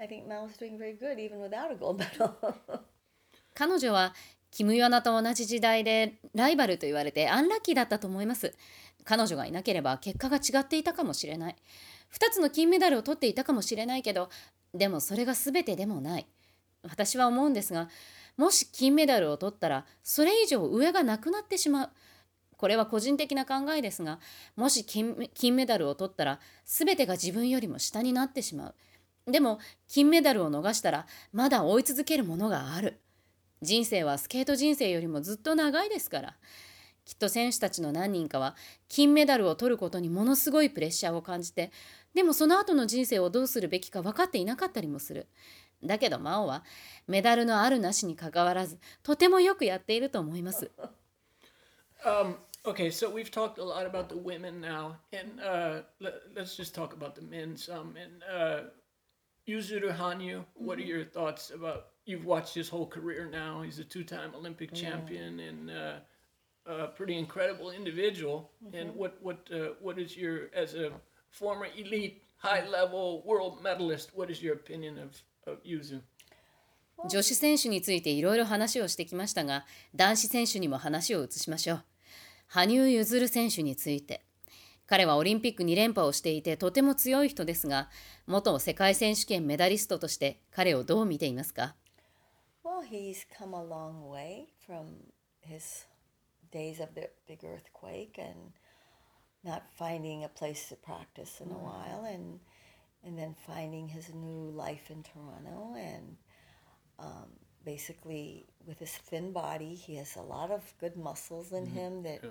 [0.00, 2.56] I think Mao's doing very good even without a gold medal.
[3.54, 4.14] 彼女は
[4.50, 8.54] キム・ヨナと同じ時代でライバルと言われてアンラッキーだったと思います
[9.04, 11.56] 彼女がいなければ結果が違っていたかもしれない
[12.13, 14.29] 2つの金メダルを取っていたかもしれないけど
[14.73, 16.27] でもそれが全てでもない。
[16.83, 17.89] 私は思うんですが
[18.37, 21.89] もし金メダルを取ったらそれ以上上がなくなってしまう。
[22.55, 24.19] これは個人的な考えですが
[24.55, 29.31] もし金金メダルを取ったら全てが自分よりも下になってしまう。
[29.31, 32.99] でも金メダルを逃したらまだ追い続けるものがある。
[33.61, 36.35] 人生はスケート人生よりもずっと長いですから。
[37.07, 38.53] きっと選手たちの何人かは
[38.89, 41.71] 金メダルを取ることにものすごいプレッシャーを感じて
[42.13, 45.27] でもその後の人生をどうするべきか分かっていなかったりもする
[45.81, 46.65] だけど真央は
[47.07, 50.69] メダルのあるなしにかかわらずとてもよくやっていると思います
[52.05, 56.55] Um, okay, so we've talked a lot about the women now, and uh, let, us
[56.55, 57.95] just talk about the men some.
[57.97, 58.59] And uh,
[59.47, 61.87] Yuzuru Hanyu, what are your thoughts about?
[62.05, 63.63] You've watched his whole career now.
[63.63, 65.93] He's a two-time Olympic champion and uh,
[66.67, 68.51] a pretty incredible individual.
[68.73, 70.91] And what what uh, what is your as a
[71.31, 74.11] former elite high-level world medalist?
[74.13, 75.11] What is your opinion of
[75.45, 76.01] of Yuzu?
[77.09, 81.83] 女子選手についていろいろ話をしてきましたが男子選手にも話を移しましょう
[82.47, 84.25] 羽生結弦選手について
[84.87, 87.89] 彼はオリンピック2連覇をしていてとても強い人ですが
[88.25, 91.75] 元世界選手権メダリストとして彼をどう見ていますか
[92.63, 94.87] Well, he's come a long way from
[95.41, 95.85] his
[96.51, 98.53] days of the big earthquake and
[99.43, 101.61] not finding a place to practice in a mm.
[101.61, 102.39] while and
[103.03, 106.17] and then finding his new life in Toronto and
[106.99, 107.29] um,
[107.63, 111.75] basically with his thin body he has a lot of good muscles in mm-hmm.
[111.75, 112.21] him that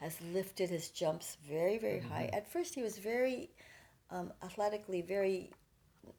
[0.00, 2.24] has lifted his jumps very very high.
[2.24, 2.36] Mm-hmm.
[2.36, 3.50] At first he was very
[4.10, 5.52] um, athletically very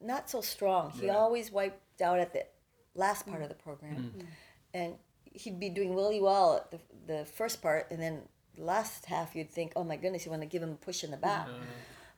[0.00, 0.90] not so strong.
[0.90, 1.16] He Right.
[1.16, 2.46] always wiped out at the
[2.94, 3.44] last part mm.
[3.44, 4.12] of the program.
[4.16, 4.26] Mm.
[4.74, 4.98] And
[5.32, 8.22] he'd be doing really well at the, the first part and then
[8.56, 11.04] the last half you'd think oh my goodness you want to give him a push
[11.04, 11.48] in the back.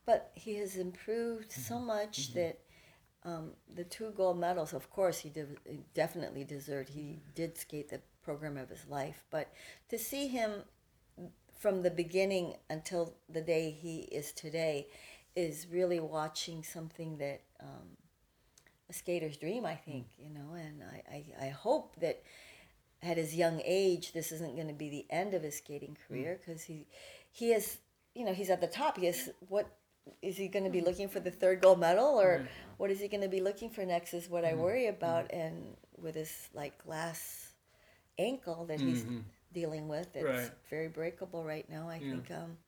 [0.07, 2.59] But he has improved so much that
[3.25, 6.89] um, the two gold medals, of course, he, did, he definitely deserved.
[6.89, 9.53] He did skate the program of his life, but
[9.91, 10.63] to see him
[11.59, 14.89] from the beginning until the day he is today
[15.37, 17.97] is really watching something that um,
[18.89, 21.03] a skater's dream, I think, you know, and I,
[21.43, 22.23] I, I hope that
[23.03, 26.15] at his young age, this isn't going to be the end of his skating hmm.
[26.15, 26.87] career because he,
[27.31, 27.79] he is,
[28.15, 28.99] you know, he's at the top.
[28.99, 29.67] He is, what
[30.23, 30.87] is he going to be hmm.
[30.87, 32.45] looking for the third gold medal or hmm.
[32.77, 35.33] what is he going to be looking for next is what I worry about.
[35.33, 37.53] And with his like glass
[38.19, 39.21] ankle that he's mm-hmm.
[39.53, 40.51] dealing with, it's Right.
[40.69, 41.89] very breakable right now.
[41.89, 42.59] I think um,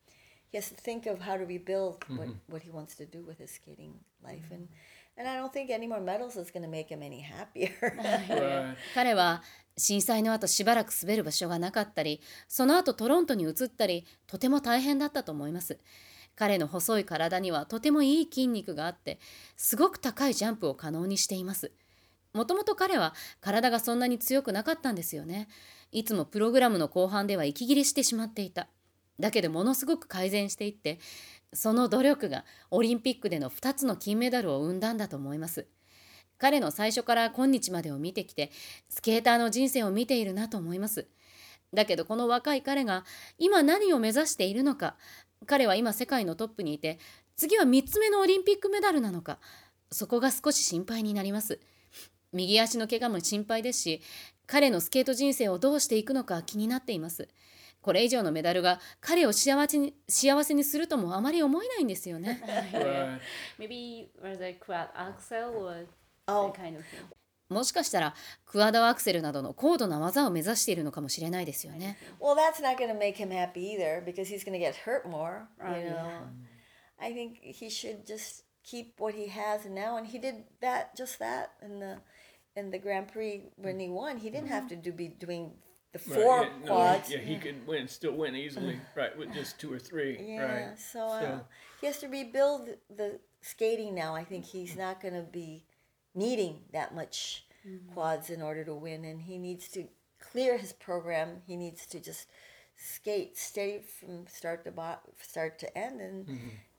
[0.49, 2.17] he has to think of how to rebuild mm-hmm.
[2.17, 4.49] what, what he wants to do with his skating life.
[4.51, 4.73] And, mm-hmm.
[5.17, 7.71] And I don't think any more medals is going to make him any happier.
[7.81, 8.75] Right.
[8.93, 9.43] 彼は
[9.77, 15.79] 震災の後しばらく滑る場所がなかったりその後トロントに移ったりとても大変だったと思います
[16.35, 19.19] 彼の細い体にはとてもいい筋肉があって
[19.55, 21.71] すごく高いジャンプを可能にしています
[22.33, 25.47] もともと彼は体がそんなに強くなかったんですよね
[25.91, 28.67] いつもプログラムの後半では息切れしてしまっていた
[29.19, 30.99] だけどものすごく改善していって
[31.53, 35.67] その努力がオリンピックでの2つの金メダルを生んだんだと思います。
[36.37, 38.51] 彼の最初から今日までを見てきて
[38.89, 41.07] スケーターの人生を見ているなと思います。
[41.73, 43.05] だけどこの若い彼が
[43.37, 44.95] 今何を目指しているのか
[45.45, 46.99] 彼は今世界のトップにいて
[47.35, 49.39] 次は3つ目のオリンピックメダルなのか
[49.91, 51.59] そこが少し心配になります。
[52.31, 54.01] 右足の怪我も心配ですし
[54.47, 57.27] 彼のスケート人生をどうしていくのか気になっています。
[57.83, 62.41] これ以上のメダルが彼を幸せに幸せにするともあまり思えないんですよね.
[63.59, 65.85] Maybe was a quad axel or
[66.25, 66.51] Oh.
[66.51, 67.05] that kind of thing.
[67.49, 68.15] もしかしたら
[68.45, 75.05] クアダアクセルなどの高度な技を目指しているのかもしれないですよね Well, that's not going to make him happy either because he's going to get hurt
[75.07, 75.47] more.
[75.59, 76.27] Right, you know,
[76.99, 81.19] I think he should just keep what he has now, and he did that just
[81.19, 81.97] that in the
[82.55, 84.17] in the Grand Prix when he won.
[84.17, 85.51] He didn't have to do be doing
[85.92, 87.10] the Right, four yeah, no, quads.
[87.10, 90.78] yeah, he could win, still win easily, right, with just two or three, Yeah, right?
[90.78, 91.40] so, uh,
[91.80, 94.14] he has to rebuild the skating now.
[94.14, 95.64] I think he's not going to be
[96.14, 97.44] needing that much
[97.94, 99.84] quads in order to win, and he needs to
[100.20, 101.42] clear his program.
[101.46, 102.26] He needs to just
[102.76, 106.26] skate steady from start to bo- start to end, and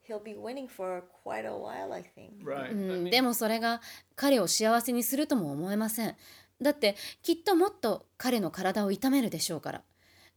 [0.01, 1.93] he'll be winning for quite a while.
[1.93, 2.43] I think.
[2.43, 2.69] Right.
[2.69, 3.81] I うん mean, でもそれが
[4.15, 6.15] 彼を幸せにするとも思えません
[6.60, 9.82] だってきっともっと彼の体を痛めるでしょうから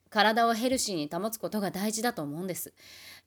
[0.09, 2.73] 体をヘルシーに保つことが大事だと思うんです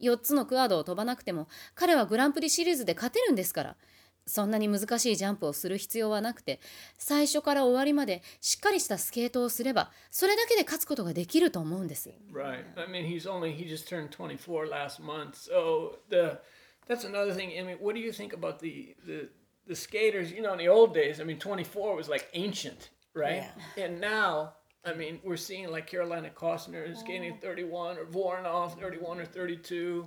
[0.01, 3.77] 4つのクアードを飛ばなくても彼はグランプリシリーズで勝てるんですから
[4.27, 6.61] そんなに難しいジャンプをする必要はなくて
[6.99, 12.65] 最初から終わりまでしっかりしたスケートをすればそれだけで勝つことができると思うんです Right.
[12.77, 15.35] I mean, he's only he just turned 24 last month.
[15.35, 16.39] So the
[16.89, 17.51] that's another thing.
[17.59, 19.31] I mean, what do you think about the the
[19.67, 20.33] the skaters?
[20.33, 23.45] You know, in the old days, I mean, 24 was like ancient, right?
[23.77, 24.55] And now,
[24.85, 30.07] I mean, we're seeing like Carolina Costner is skating 31 or Voronov 31 or 32.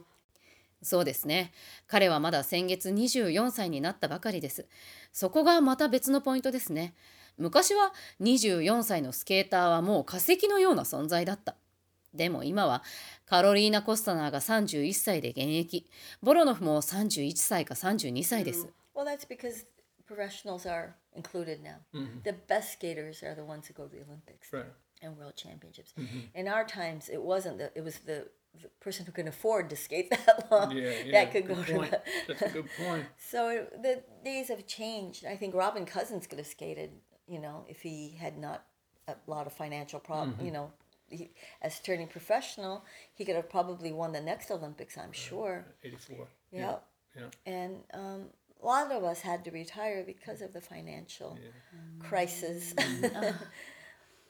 [0.84, 1.54] そうですね
[1.88, 4.68] 彼はまだ先月24歳になったばかりです
[5.14, 6.94] そこがまた別のポイントですね
[7.38, 11.56] 昔は24歳のスケーターはもう化石のような存在だった
[12.14, 12.84] でも今は
[13.26, 15.88] カロリーナ・コスタナーが31歳で現役
[16.22, 19.66] ボロノフも31歳か32歳です Well, that's because
[20.06, 21.78] professionals are included now.
[21.94, 22.20] Mm-hmm.
[22.24, 24.52] The best skaters are the ones who go to the Olympics.
[24.52, 24.66] Right.
[25.02, 25.94] and world championships.
[26.00, 26.20] Mm-hmm.
[26.36, 28.28] In our times, it wasn't the it was the,
[28.62, 31.12] the person who can afford to skate that long Yeah, yeah.
[31.16, 31.92] that could go good to point.
[31.92, 32.02] the.
[32.28, 33.06] That's a good point.
[33.32, 35.26] So it, the days have changed.
[35.26, 36.92] I think Robin Cousins could have skated,
[37.28, 38.60] you know, if he had not
[39.08, 40.34] a lot of financial problem.
[40.36, 40.46] Mm-hmm.
[40.46, 40.72] You know,
[41.10, 42.86] he, as turning professional,
[43.18, 44.98] he could have probably won the next Olympics.
[44.98, 45.66] I'm sure.
[45.84, 46.28] 84.
[46.52, 46.76] Yeah.
[47.16, 47.30] Yeah.
[47.46, 48.22] And um,
[48.64, 51.38] a lot of us had to retire because of the financial
[52.00, 52.74] crisis.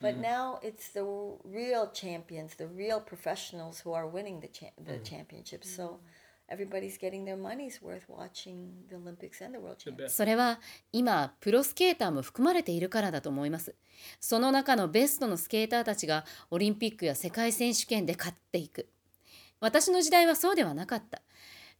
[0.01, 1.05] but now it's the
[1.43, 5.69] real champions, the real professionals who are winning the cha- the championships.
[5.76, 5.99] So
[6.49, 10.15] everybody's getting their money's worth watching the Olympics and the World The Championships.
[10.15, 10.60] それは
[10.91, 13.76] 今プロスケーターも含まれているからだと思います
[14.19, 18.89] その中のベストのスケーターたちがオリンピックや世界選手権で勝っていく
[19.61, 21.22] 私の時代はそうではなかった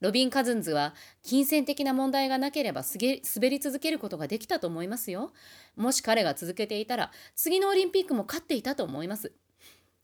[0.04, 0.94] ロビン・カズンズは
[1.24, 5.32] 金銭的な問題がなければすげ滑り続けることができたと思いますよ
[5.78, 9.32] もし彼が続けていたら次のオリンピックも勝っていたと思います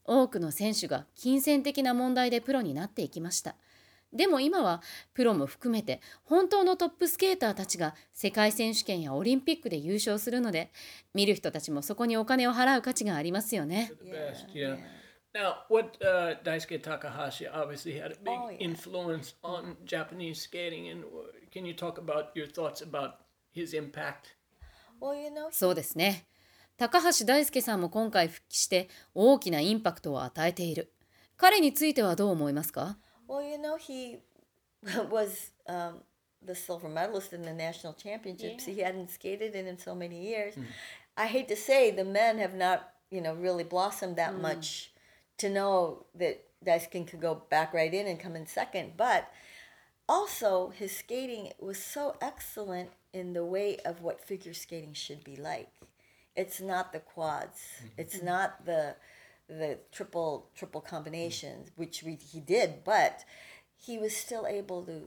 [0.05, 3.55] 多くの選手が金銭的な問題でプロになっていきました
[4.13, 4.81] でも今は
[5.13, 10.71] プロも含めて本当のトップスケーターたちが世界選手権やオリンピックで優勝するので
[11.13, 13.91] 見る人たちもそこにお金を払う価値がありますよね。
[14.55, 14.77] Yeah.
[15.38, 18.58] Now, what uh, Daisuke Takahashi obviously had a big Oh, yeah.
[18.58, 21.08] influence on Japanese skating, and uh,
[21.50, 23.16] can you talk about your thoughts about
[23.52, 24.36] his impact?
[25.00, 26.26] Well, you know, そうですね。
[26.76, 30.92] 高橋大輔さんも今回復帰して大きなインパクトを与えている。
[31.36, 32.96] 彼についてはどう思いますか
[33.28, 34.18] well, you know, he
[35.10, 36.00] was um,
[36.44, 38.66] the silver medalist in the national championships.
[38.66, 40.54] He hadn't skated in, in so many years.
[41.16, 44.92] I hate to say the men have not, you know, really blossomed that much
[45.39, 48.93] to know that Daisuke could go back right in and come in second.
[48.97, 49.31] But
[50.07, 55.35] also, his skating was so excellent in the way of what figure skating should be
[55.35, 55.69] like.
[56.35, 57.59] It's not the quads.
[57.77, 58.01] Mm-hmm.
[58.01, 58.95] It's not the
[59.47, 61.81] the triple triple combinations, mm-hmm.
[61.81, 63.23] which we, he did, but
[63.75, 65.01] he was still able to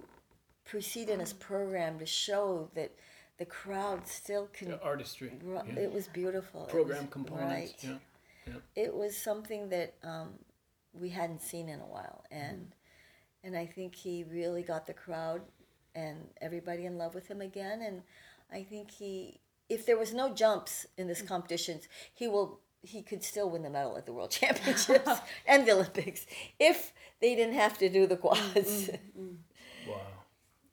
[0.64, 2.92] proceed in his program to show that
[3.38, 4.70] the crowd still can.
[4.70, 5.80] The artistry, ru- yeah.
[5.80, 6.62] It was beautiful.
[6.62, 7.50] Program was- components.
[7.50, 7.74] right.
[7.82, 7.98] Yeah.
[8.75, 10.29] It was something that um,
[10.93, 12.73] we hadn't seen in a while, and
[13.43, 15.41] and I think he really got the crowd
[15.95, 17.81] and everybody in love with him again.
[17.81, 18.03] And
[18.51, 19.39] I think he,
[19.69, 22.59] if there was no jumps in this competitions, he will.
[22.83, 26.25] He could still win the medal at the World Championships and the Olympics
[26.59, 28.91] if they didn't have to do the quads.
[29.87, 30.17] Wow.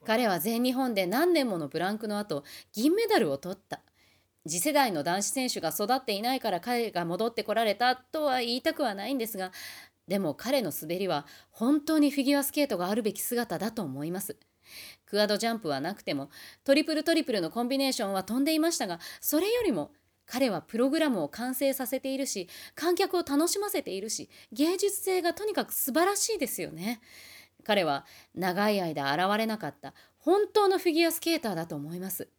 [0.05, 3.81] 彼は全日本で何年ものブランクの後銀メダルを取った
[4.50, 9.52] 次世代の男子選手が育っていないから彼が戻ってこられたとは言いたくはないんですが
[10.08, 14.38] でも彼の滑りは本当にフィギュアスケートがあるべき姿だと思います。
[15.06, 16.30] クアッドジャンプはなくても
[16.64, 19.92] トリプルトリプルのコンビネーションは飛んでいましたがそれよりも
[20.28, 27.02] 彼はプログラムを完成させているし観客を楽しませているし芸術性がとにかく素晴らしいですよね。
[27.64, 28.06] 彼は
[28.36, 32.30] 長い間現れなかった本当のフィギュアスケーターだと思います。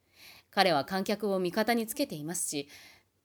[0.50, 2.68] 彼は観客を味方につけていますし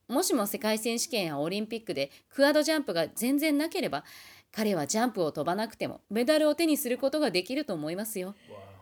[0.08, 4.04] もしも世界選手権やオリンピックでクアッドジャンプが全然なければ
[4.52, 8.76] 彼はジャンプを飛ばなくてもメダルを手にすることができると思いますよ Wow.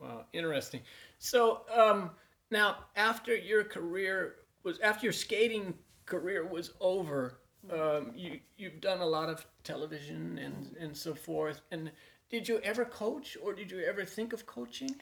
[0.00, 0.24] Wow.
[0.32, 0.80] Interesting.
[1.18, 2.10] So um,
[2.50, 5.74] now, after your career was after your skating
[6.06, 7.38] career was over,
[7.70, 11.60] um, you you've done a lot of television and and so forth.
[11.70, 11.90] And
[12.30, 14.96] did you ever coach, or did you ever think of coaching?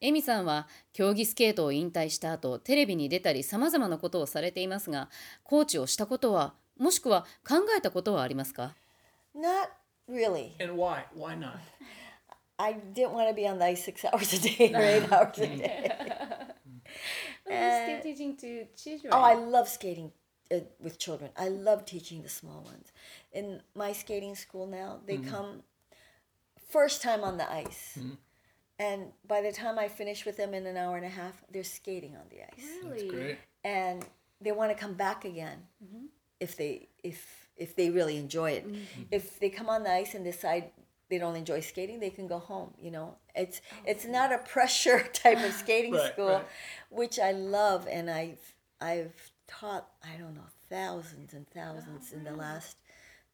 [0.00, 5.08] エミさんは競技スケートを引退した後テレビに出たりさまざまなことをされていますが
[5.42, 8.74] コーチをしたことはもしくは考えたことはありますか
[9.34, 9.70] Not
[10.08, 10.52] really.
[10.60, 11.04] And why?
[11.16, 11.58] Why not?
[12.58, 15.38] I didn't want to be on the ice six hours a day or eight hours
[15.38, 15.92] a day.
[17.46, 19.12] Still teaching to children.
[19.12, 20.12] Oh, I love skating
[20.52, 21.30] uh, with children.
[21.36, 22.92] I love teaching the small ones.
[23.32, 25.62] In my skating school now, they come
[26.70, 27.98] first time on the ice.
[28.78, 31.64] And by the time I finish with them in an hour and a half, they're
[31.64, 32.68] skating on the ice.
[32.84, 33.36] really?
[33.64, 34.04] And
[34.40, 36.06] they want to come back again mm-hmm.
[36.38, 38.66] if they if if they really enjoy it.
[38.66, 39.02] Mm-hmm.
[39.10, 40.70] If they come on the ice and decide
[41.10, 43.16] they don't enjoy skating, they can go home, you know.
[43.34, 46.48] It's oh, it's not a pressure type of skating Right, school, right.
[46.90, 52.24] which I love and I've I've taught, I don't know, thousands and thousands oh, in
[52.24, 52.76] the last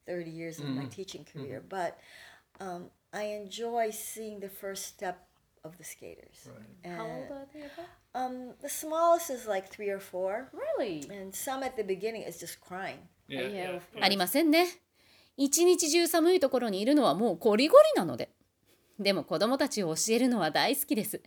[0.07, 0.89] 30 years of my mm-hmm.
[0.89, 1.99] teaching career, but
[2.59, 5.27] um, I enjoy seeing the first step
[5.65, 6.47] of the skaters.
[6.83, 7.61] And, How old are they?
[7.61, 7.87] about?
[8.13, 11.01] um, the smallest is like three or four, Really?
[11.11, 12.99] and some at the beginning is just crying.
[13.27, 14.03] Yeah, Yeah, yeah, of yeah.
[14.05, 14.67] ありませんね
[15.37, 18.29] 一日中寒いところにいるのはもうゴリゴリなので
[18.99, 21.21] でも子供たちを教えるのは大好きです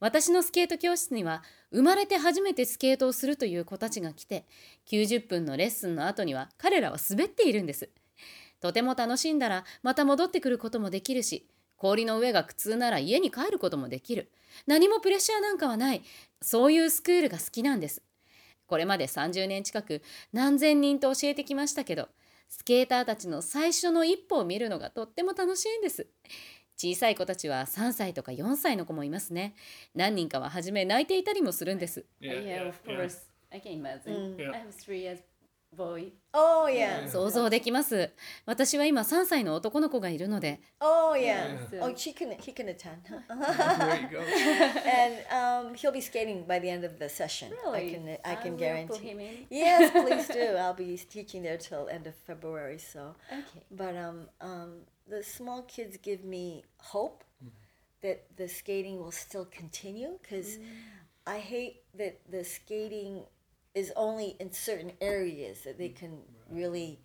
[0.00, 1.42] 私のスケート教室には
[1.72, 4.44] 生まれて初めてスケートをするという子たちが来て
[4.90, 7.88] 90分のレッスンの後には彼らは滑っているんです
[8.60, 11.46] とても楽しんだらまた戻ってくることもできるし
[11.78, 14.30] 氷の上が苦痛なら家に帰ることもできる。
[14.66, 16.02] 何もプレッシャーなんかはない。
[16.42, 18.02] そういうスクールが好きなんです。
[18.66, 20.02] これまで30年近く
[20.32, 22.10] 何千人と教えてきましたけど
[22.50, 26.06] スケーターたちの最初の一歩を見るのがとっても楽しいんです。
[26.76, 29.54] 小さい子たちは3歳とか4歳の子もいますね。
[29.94, 32.04] 何人かは初め泣いていたりもするんです。
[32.20, 32.72] Yeah, yeah, yeah,
[35.77, 35.85] of yeah.
[35.85, 35.99] course.
[35.99, 36.01] I can imagine.
[36.01, 36.01] Yeah.
[36.01, 36.11] I have three years boy.
[36.35, 37.07] Oh yeah.
[37.07, 38.11] 想像できます
[38.45, 41.57] 私は今3歳の男の子がいるので Oh yeah.
[41.71, 41.83] Yeah.
[41.83, 43.19] Oh, she can he can attend, huh?
[43.77, 44.19] There you go.
[44.19, 47.51] and um, he'll be skating by the end of the session.
[47.65, 47.87] Really?
[47.87, 48.93] I can I can will guarantee.
[48.93, 49.45] Put him in.
[49.49, 50.55] Yes, please do.
[50.57, 52.79] I'll be teaching there till end of February.
[52.79, 53.65] So, Okay.
[53.71, 57.23] but um, um, the small kids give me hope
[58.01, 60.57] that the skating will still continue because
[61.25, 63.23] I hate that the skating
[63.78, 65.96] is only in certain areas that they mm.
[65.96, 66.18] can
[66.50, 67.00] really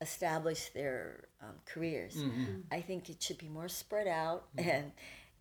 [0.00, 2.14] establish their um, careers.
[2.14, 2.42] Mm-hmm.
[2.42, 2.60] Mm-hmm.
[2.70, 4.68] I think it should be more spread out mm-hmm.
[4.68, 4.92] and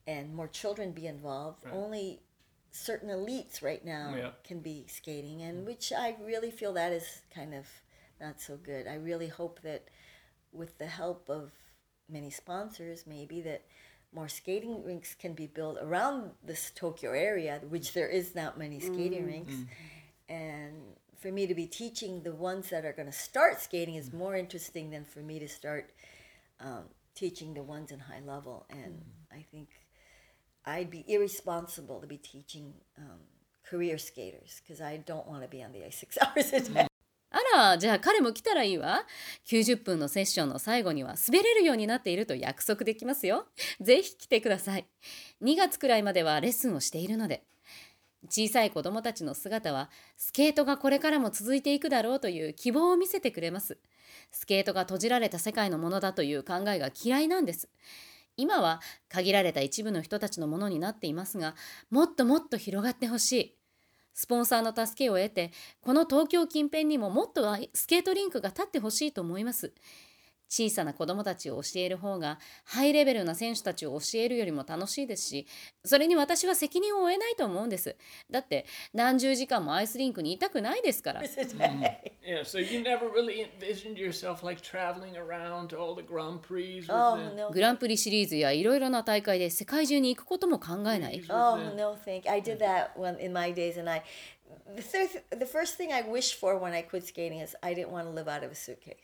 [0.07, 1.63] and more children be involved.
[1.71, 2.21] Only
[2.71, 4.31] certain elites right now Yeah.
[4.43, 5.65] can be skating, and mm.
[5.65, 7.65] which I really feel that is kind of
[8.21, 8.87] not so good.
[8.87, 9.89] I really hope that
[10.53, 11.51] with the help of
[12.09, 13.63] many sponsors, maybe that
[14.13, 18.79] more skating rinks can be built around this Tokyo area, which there is not many
[18.79, 19.33] skating mm.
[19.33, 19.55] rinks.
[20.29, 24.13] And for me to be teaching the ones that are going to start skating is
[24.13, 25.91] more interesting than for me to start
[26.59, 26.83] um,
[27.15, 28.65] teaching the ones in high level.
[28.69, 29.01] And
[29.31, 29.69] I think
[30.65, 33.19] I'd be irresponsible to be teaching um,
[33.69, 36.87] career skaters because I don't want to be on the ice six hours a day.
[37.29, 39.03] あらじゃあ彼も来たらいいわ
[39.45, 43.45] 90分のセッションの最後には滑れるようになっていると約束できますよ
[43.81, 44.87] ぜひ来てください
[45.43, 47.43] 2月くらいまではレッスンをしているので
[48.29, 53.77] 小さい子供たちの姿はスケートがこれからも続いていくだろうという希望を見せてくれます。
[54.31, 57.69] スケートが閉じられた世界のものだという考えが嫌いなんです。
[58.35, 61.55] 今は限られた一部の人たちのものになっていますが
[61.89, 63.57] もっともっと広がってほしい。
[64.13, 65.51] スポンサーの助けを得て
[65.81, 67.43] この東京近辺にももっと
[67.73, 69.73] スケートリンクが立ってほしいと思います。
[70.49, 75.47] 小さな子供たちを教える方がハイレベルな選手たちを教えるよりも楽しいですし
[75.83, 77.95] それに私は責任を負えないと思うんです
[78.29, 81.21] だって何十時間もアイスリンクにいたくないですから
[82.27, 86.81] Yeah, so you never really envisioned yourself like traveling around to all the Grand Prix
[86.81, 87.49] with oh, the, no.
[87.51, 92.29] グランプリシリーズやいろいろな大会で世界中に行くことも考えない Oh no, thank.
[92.29, 94.03] I did that when in my days, and I.
[94.74, 95.08] The, third,
[95.38, 98.10] the first thing I wished for when I quit skating is I didn't want to
[98.10, 98.96] live out of a suitcase.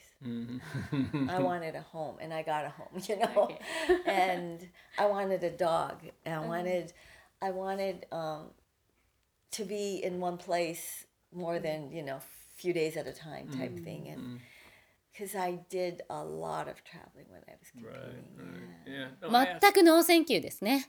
[1.29, 3.49] I wanted a home, and I got a home, you know.
[4.07, 4.67] and
[4.99, 6.93] I wanted a dog, and I wanted,
[7.43, 8.51] I wanted um,
[9.53, 12.21] to be in one place more than you know,
[12.57, 14.41] few days at a time type thing, and
[15.13, 18.25] because I did a lot of traveling when I was competing.
[18.87, 18.93] yeah.
[18.93, 19.29] Yeah.
[19.31, 20.89] No, I asked- 全くノーセンキューですね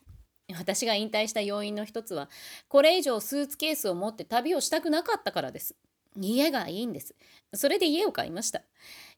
[0.53, 2.29] 私が引退した要因の一つは
[2.69, 5.75] これ以上スーツケースを持って旅をしたくなかったからです
[6.17, 7.15] 家がいいんです
[7.55, 8.63] それで家を買いました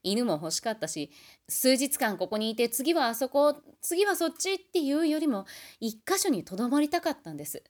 [0.03, 1.11] 犬も欲しかったし
[1.47, 5.45] 数日間ここにいて次はあそこ次はそっちっていうよりも
[5.79, 7.61] 一箇所にとどまりたかったんです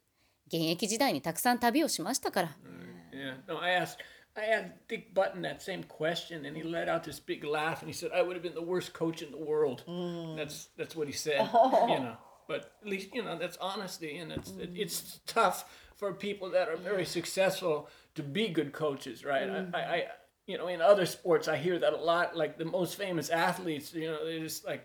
[0.48, 2.58] 現役時代にたくさん旅をしましたから
[3.12, 3.34] Yeah.
[3.48, 3.98] No, I asked.
[4.36, 7.90] I asked Dick Button that same question, and he let out this big laugh, and
[7.90, 9.84] he said, "I would have been the worst coach in the world."
[10.38, 11.40] That's that's what he said.
[11.90, 12.18] You know,
[12.48, 15.66] but at least you know that's honesty, and it's it's tough
[15.96, 19.50] for people that are very successful to be good coaches, right?
[19.50, 20.04] I, I, I
[20.46, 22.36] you know in other sports I hear that a lot.
[22.36, 24.84] Like the most famous athletes, you know, they're just like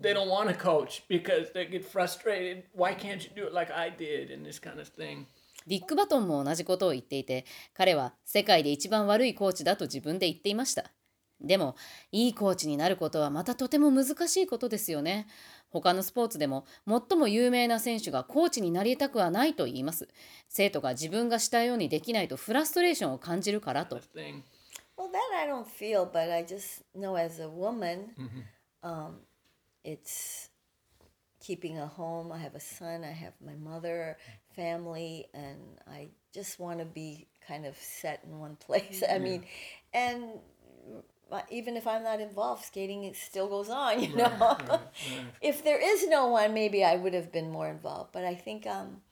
[0.00, 2.64] they don't want to coach because they get frustrated.
[2.72, 5.26] Why can't you do it like I did, and this kind of thing.
[5.66, 7.44] ディック・バトンも同じことを言っていて、
[7.74, 10.90] 彼は世界で一番悪いコーチだと自分で言っていました。
[11.40, 11.76] でも、
[12.10, 15.26] いいコーチになることはまたとても難しいことですよね。
[15.70, 20.08] 他のスポーツでも最も有名な選手がコーチになりたくはないと言います。
[20.48, 24.00] 生徒が自分がしたようにできないとフラストレーションを感じるからと。
[24.96, 28.10] Well, that I don't feel, but I just know as a woman,
[28.82, 29.20] um,
[29.84, 30.50] it's
[31.40, 32.32] keeping a home.
[32.32, 34.16] I have a son, I have my mother,
[34.56, 39.04] family, and I just want to be kind of set in one place.
[39.08, 39.44] I mean,
[39.94, 40.40] and
[40.92, 41.00] uh,
[41.50, 44.56] even if I'm not involved, skating it still goes on, you know.
[45.42, 48.12] if there is no one, maybe I would have been more involved.
[48.12, 49.02] But I think um,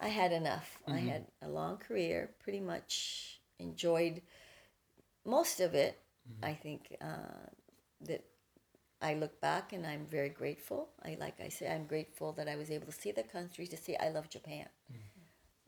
[0.00, 0.78] I had enough.
[0.86, 4.20] I had a long career, pretty much enjoyed
[5.24, 5.98] most of it.
[6.42, 7.48] I think uh,
[8.02, 8.24] that
[9.00, 10.90] I look back and I'm very grateful.
[11.04, 13.76] I like I say, I'm grateful that I was able to see the country to
[13.76, 14.66] see I love Japan.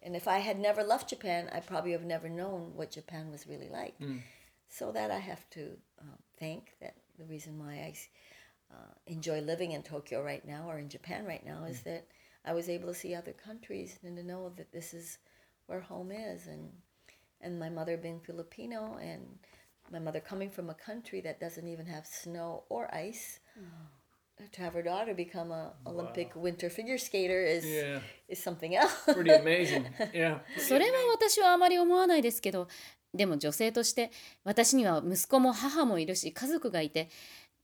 [0.03, 3.47] And if I had never left Japan, I probably have never known what Japan was
[3.47, 3.95] really like.
[4.70, 7.94] So that I have to um, thank that the reason why I
[8.74, 12.08] uh, enjoy living in Tokyo right now or in Japan right now is that
[12.44, 15.20] I was able to see other countries and to know that this is
[15.68, 16.72] where home is and
[17.40, 19.38] and my mother being Filipino and
[19.92, 23.40] my mother coming from a country that doesn't even have snow or ice
[24.52, 28.00] to have her daughter become a Olympic winter figure skater is Yeah.
[28.28, 28.96] is something else.
[29.14, 29.86] Pretty amazing.
[30.14, 30.42] Yeah.
[30.58, 32.68] それは私はあまり思わないですけど、
[33.15, 34.11] でも女性として
[34.45, 37.09] 私には息子も母もいるし家族がいて、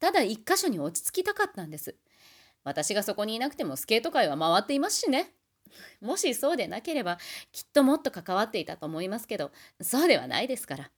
[0.01, 1.95] ただ一箇所に落ち着きたかったんです。
[2.65, 5.33] 私がそこにいなくてもスケート界は回っていますしね。
[6.01, 7.19] もしそうでなければ
[7.53, 9.51] きっともっと関わっていたと思いますけど、
[9.81, 10.91] そうではないですから。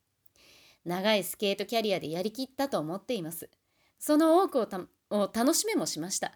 [0.84, 3.50] 長いスケートキャリアでやりきったと思っています。
[3.98, 6.32] その多くをたを楽しめもしました。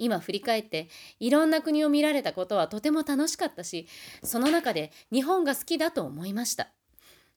[0.00, 0.88] 今振り返って
[1.20, 3.86] いろんな国を見られたことはとても楽しかったし
[4.24, 6.72] その中で日本が好きだと思いました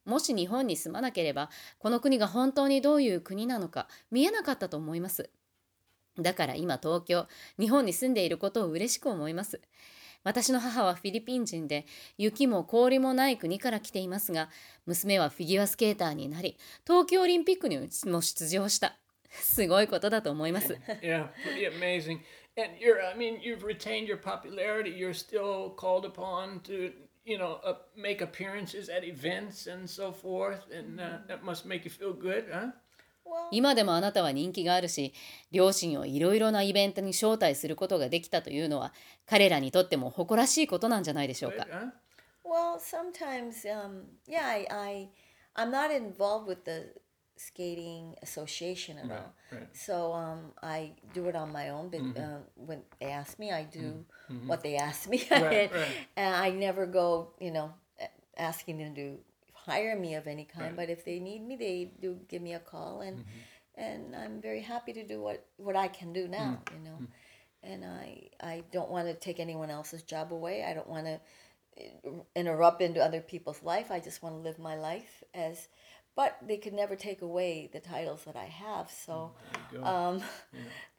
[0.05, 1.49] もし日本に住まなければ
[1.79, 5.29] この国が本当にどういう国なのか見えなかったと思います
[6.19, 7.27] だから今東京
[7.59, 9.61] 日本に住んでいることを嬉しく思います
[10.23, 11.85] 私の母はフィリピン人で
[12.17, 14.49] 雪も氷もない国から来ていますが
[14.85, 18.97] 娘はフィギュアスケーターになり東京オリンピックにも出場した
[19.31, 21.27] すごいことだと思います Yeah.
[22.55, 24.91] And you're, I mean, you've retained your popularity.
[24.91, 26.91] You're still called upon to,
[27.25, 30.61] you know, uh, make appearances at events and so forth.
[30.71, 32.71] And uh, that must make you feel good, huh?
[33.25, 35.13] Well, 今でもあなたは人気があるし
[35.49, 38.91] 両親をいろいろなイベントに招待することができたというのは
[39.25, 41.65] 彼らにとっても誇らしいことなんじゃないでしょうか
[42.53, 45.09] well, sometimes, um, yeah, I, I,
[45.55, 46.93] I'm not involved with the
[47.35, 49.33] skating association at all.
[49.51, 49.67] right.
[49.73, 51.89] So um, I do it on my own.
[51.89, 52.23] But mm-hmm.
[52.23, 54.33] uh, when they ask me, I do mm-hmm.
[54.33, 54.47] Mm-hmm.
[54.47, 55.87] what they ask me, Right, and, right.
[56.17, 57.73] and I never go, you know,
[58.37, 59.17] asking them to
[59.53, 60.75] hire me of any kind.
[60.75, 63.23] But if they need me, they do give me a call, and
[63.75, 66.59] and I'm very happy to do what what I can do now.
[66.65, 67.07] Mm, you know, mm.
[67.63, 70.63] and I I don't want to take anyone else's job away.
[70.63, 71.19] I don't want to
[71.77, 73.91] eh, interrupt into other people's life.
[73.91, 75.67] I just want to live my life as,
[76.15, 78.89] but they could never take away the titles that I have.
[78.91, 79.31] So
[79.81, 80.21] um,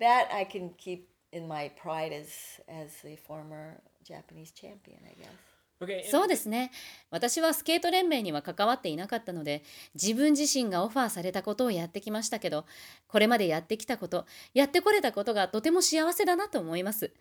[0.00, 5.54] that I can keep in my pride as as the former Japanese champion, I guess.
[5.80, 6.04] okay.
[6.10, 6.70] そうですね
[7.10, 9.62] 私はスケート連盟には関わっていなかったので
[9.94, 12.64] 自分自身がオファーされたことをやってきましたけど
[13.08, 17.12] これまでやってきたことやってこれたことがとても幸せだなと思います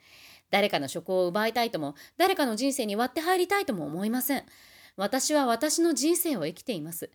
[0.52, 4.44] 誰かの職を奪いたいとも誰かの人生に割って入りたいとも思いません
[4.96, 7.10] 私は私の人生を生きています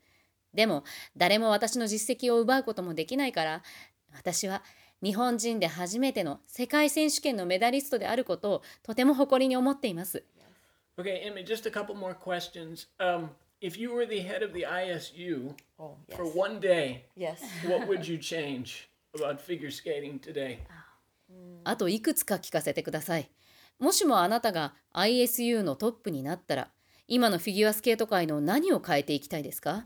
[0.55, 0.85] でも
[1.17, 3.63] 誰も私の実績を奪うこともできないから
[4.15, 4.63] 私は
[5.03, 10.25] 日本人で初めての世界選手権のメダリストであることをとても誇りに思っています
[10.99, 12.89] Okay, Emmy, just a couple more questions.
[12.99, 13.29] Um,
[13.61, 17.41] if you were the head of the ISU Oh yes, for one day, yes.
[17.69, 20.59] what would you change about figure skating today?
[21.63, 23.31] あといくつか聞かせてください。
[23.79, 26.71] もしもあなたが ISU のトップになったら、
[27.07, 29.85] 今のフィギュアスケート界の何を変えていきたいですか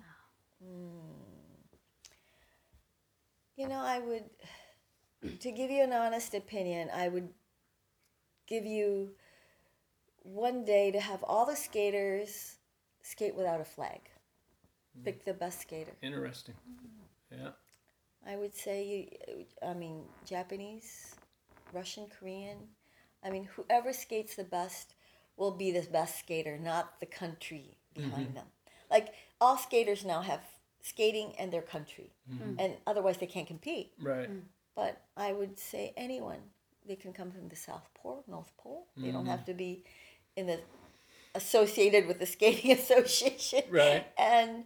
[0.63, 0.99] Hmm.
[3.57, 4.25] You know, I would,
[5.41, 7.29] to give you an honest opinion, I would
[8.47, 9.11] give you
[10.23, 12.57] one day to have all the skaters
[13.03, 14.01] skate without a flag.
[14.97, 15.05] Hmm.
[15.05, 15.93] pick the best skater.
[16.03, 16.55] Interesting.
[17.31, 17.51] Yeah.
[18.27, 21.17] I would say, you, I mean, Japanese,
[21.73, 22.59] Russian, Korean.
[23.25, 24.95] I mean, whoever skates the best
[25.37, 28.09] will be the best skater, not the country mm-hmm.
[28.09, 28.47] behind them.
[28.91, 30.43] Like all skaters now have
[30.82, 32.12] skating and their country,
[32.58, 33.92] and otherwise they can't compete.
[34.02, 34.30] Right.
[34.76, 36.40] But I would say anyone,
[36.88, 38.88] they can come from the South Pole, North Pole.
[38.96, 39.84] They don't have to be
[40.36, 40.60] in the
[41.36, 43.64] associated with the skating association.
[43.70, 44.06] Right.
[44.18, 44.66] And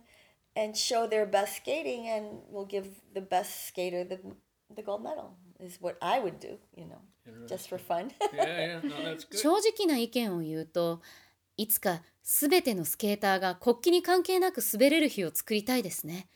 [0.56, 4.20] and show their best skating and we'll give the best skater the
[4.76, 7.02] the gold medal is what I would do, you know.
[7.48, 8.12] Just for fun.
[8.34, 8.80] Yeah, yeah.
[8.84, 9.38] No, that's good.
[9.40, 11.02] 正直な意見を言うと
[11.57, 16.29] いつか全てのスケーターが国旗に関係なく滑れる日を作りたいですね。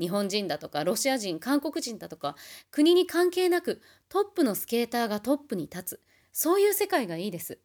[0.00, 2.34] 日本人だとかロシア人韓国人だとか
[2.70, 6.00] 国に関係なくトップのスケーターがトップに立つ。
[6.32, 7.60] そういう世界がいいです。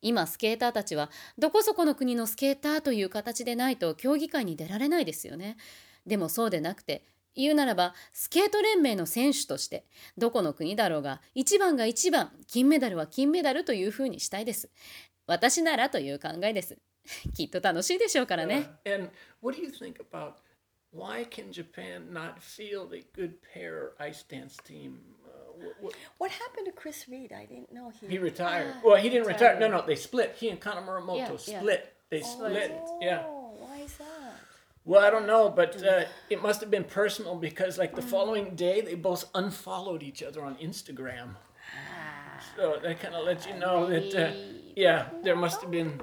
[0.00, 5.56] 今スケーターたちはどこそこの国のスケーターという形でないと競技会に出られないですよね。
[6.06, 7.04] でもそうでなくて
[7.34, 9.84] 言うならばスケート連盟の選手として
[10.16, 14.70] どこの国だろうが一番が一番金メダルは金メダルというふうにしたいです。
[15.27, 16.77] 私ならという考えです
[17.35, 19.09] きっと楽しいでしょうからね Uh, and
[19.41, 20.33] what do you think about
[20.93, 24.99] why can Japan not field a good pair ice dance team?
[25.25, 27.31] Uh, what, what happened to Chris Reed?
[27.31, 28.73] I didn't know he he retired.
[28.83, 29.57] well, he didn't retire.
[29.59, 30.35] No, no, they split.
[30.37, 31.59] He and Kana Muramoto Yeah, yeah.
[31.59, 31.93] split.
[32.09, 32.71] They split.
[32.99, 33.23] Yeah.
[33.25, 34.33] Oh, why is that?
[34.83, 38.55] Well, I don't know, but uh, it must have been personal because, like, the following
[38.55, 41.35] day, they both unfollowed each other on Instagram.
[42.57, 44.33] So that kind of lets you know that, uh,
[44.76, 45.98] yeah, there must have been.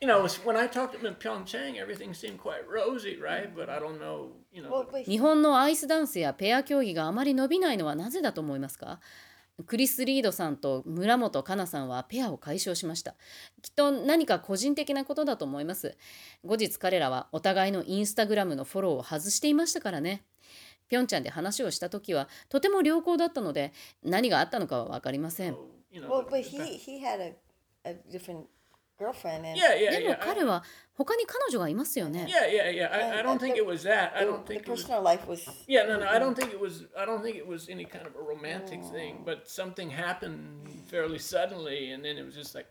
[0.00, 3.54] You know, when I talked to him in Pyeongchang, everything seemed quite rosy, right?
[3.54, 4.64] But I don't know, you
[5.04, 8.98] 日本のアイスダンスやペア競技があまり伸びないのはなぜだと思いますか
[9.66, 13.14] クリス・リードさんと村本香奈さんはペアを解消しました
[13.62, 15.96] きっと何か個人的なことだと思います
[16.44, 20.24] 後日彼らはお互いのインスタグラムのフォローを外していましたからね
[20.88, 23.72] ピョンチャンで話をした時はとても良好だったので
[24.02, 26.24] 何があったのかは分かりません well,
[27.83, 28.47] the- but the- he he had a, a different
[28.97, 30.21] girlfriend and yeah, yeah, でも yeah.
[30.21, 32.93] I- 彼は他に彼女がいますよね Yeah, yeah, yeah.
[32.93, 34.13] I, I don't think it was that.
[34.15, 34.83] I the, don't the think it was.
[34.83, 36.07] personal life was Yeah, no, no.
[36.07, 36.85] I don't think it was.
[36.97, 39.23] I don't think it was any kind of a romantic thing.
[39.25, 42.67] But something happened fairly suddenly, and then it was just like,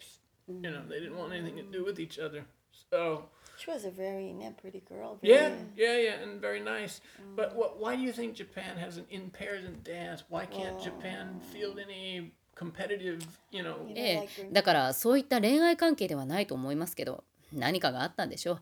[0.48, 2.46] you know, they didn't want anything to do with each other.
[2.90, 3.28] So
[3.58, 5.18] she was a very yeah, pretty girl.
[5.20, 7.02] Very, yeah, yeah, yeah, and very nice.
[7.36, 7.78] But what?
[7.78, 10.24] Why do you think Japan has an in pairs and dance?
[10.30, 13.19] Why can't Japan field any competitive?
[13.51, 13.87] You know.
[13.87, 17.23] You know, え like えだからそういった恋愛関係ではないと思いますけど
[17.53, 18.61] 何かがあったんでしょう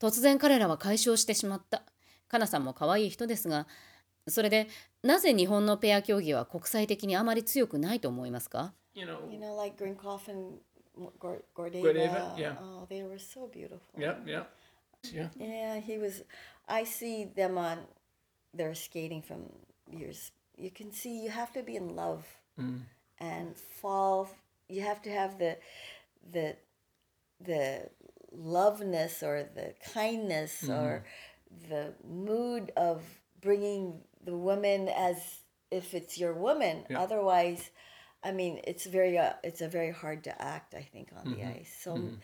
[0.00, 1.82] 突然彼らは解消してしまった
[2.28, 3.66] かなさんも可愛い人ですが
[4.28, 4.68] それで
[5.02, 9.30] なぜ日本のペア競技は国際的にあまり強くないと思いますか You know.
[9.30, 10.60] you know, like Grinkoff and
[11.18, 11.82] Gor- Gordeva.
[11.82, 12.56] Gordeva, yeah.
[12.60, 13.80] Oh, they were so beautiful.
[13.98, 14.46] Yep, yep.
[15.10, 15.28] Yeah.
[15.36, 16.22] Yeah, he was.
[16.68, 17.78] I see them on
[18.54, 19.48] their skating from
[19.90, 20.30] years.
[20.56, 22.24] You can see you have to be in love
[23.22, 24.28] and fall.
[24.68, 25.56] You have to have the
[26.30, 26.56] the
[27.40, 27.88] the
[28.32, 30.72] loveness or the kindness mm-hmm.
[30.72, 31.04] or
[31.68, 33.02] the mood of
[33.40, 35.16] bringing the woman as
[35.70, 36.84] if it's your woman.
[36.88, 37.00] Yeah.
[37.00, 37.70] Otherwise,
[38.22, 40.74] I mean, it's very uh, it's a very hard to act.
[40.74, 41.60] I think on the mm-hmm.
[41.60, 41.74] ice.
[41.82, 41.94] So.
[41.94, 42.14] Mm-hmm.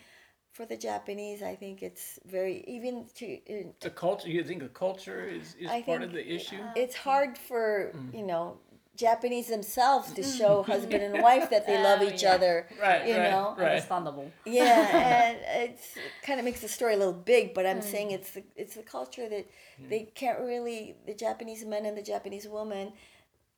[0.51, 4.27] For the Japanese, I think it's very even to in, The culture.
[4.27, 6.57] You think the culture is, is I part of the issue?
[6.57, 8.57] Uh, it's hard for you know
[8.99, 10.65] Japanese themselves to show mm.
[10.65, 12.67] husband and wife that they love oh, each other.
[12.81, 13.55] Right, You right, know.
[13.57, 13.71] right.
[13.71, 15.37] Understandable Yeah, and
[15.71, 17.83] it's kind of makes the story a little big, but I'm mm.
[17.83, 19.45] saying it's the it's the culture that
[19.89, 22.91] they can't really the Japanese men and the Japanese woman,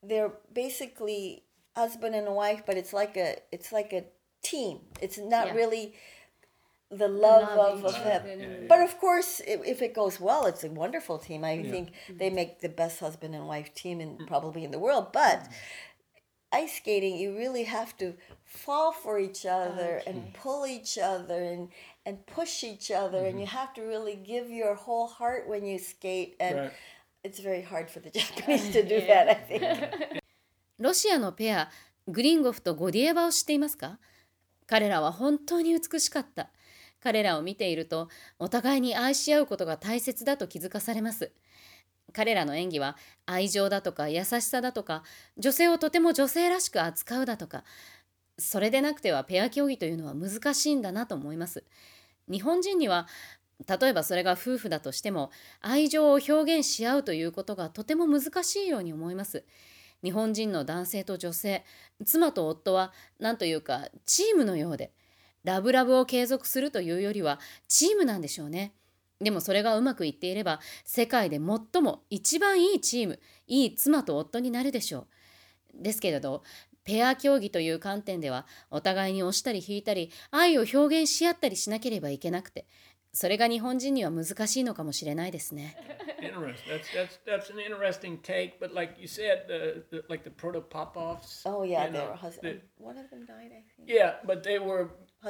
[0.04, 1.44] they're basically
[1.76, 4.04] husband and wife, but it's like a it's like a
[4.44, 4.82] team.
[5.02, 5.54] It's not Yeah.
[5.54, 5.94] really
[6.91, 8.23] the love, of, of each them.
[8.23, 11.43] other and- But of course, if, if it goes well, it's a wonderful team.
[11.45, 15.12] I think they make the best husband and wife team in probably in the world.
[15.12, 15.49] But
[16.53, 18.15] ice skating, you really have to
[18.45, 21.69] fall for each other and pull each other and
[22.07, 25.77] and push each other, and you have to really give your whole heart when you
[25.81, 26.37] skate.
[26.39, 26.73] And Right.
[27.24, 29.28] it's very hard for the Japanese to do that.
[29.28, 30.23] I think.
[30.78, 31.69] ロシアのペア
[32.07, 33.99] グリンゴフとゴディエバを知っていますか
[34.69, 36.51] 彼らは本当に美しかった
[37.02, 38.10] 彼らを見ていると
[38.40, 41.32] お互いに愛し合うことが大切だと気づかされます。
[42.14, 45.03] 彼らの演技は愛情だとか優しさだとか
[45.38, 47.64] 女性をとても女性らしく扱うだとか
[48.38, 51.64] それでなくてはペア競技というのは難しいんだなと思います。
[52.30, 53.07] 日本人には
[53.68, 55.30] 例えばそれが夫婦だとしても
[55.61, 59.45] 愛情を表現し合うということがとても難しいように思います。
[60.03, 61.64] 日本人の男性と女性
[62.03, 64.91] 妻と夫は何というかチームのようで
[65.44, 68.74] ラブラブを継続するというよりはチームなんでしょうね。
[69.20, 75.08] でもそれがうまくいっていれば世界で最も一番いいチームいい妻と夫になるでしょ
[75.80, 75.84] う。
[75.84, 76.44] ですけれど
[76.84, 82.66] ペア競技という観点ではお互いに押したり引いたり愛を表現し合ったりしなければいけなくて
[83.14, 85.76] それが日本人には難しいのかもしれないですね。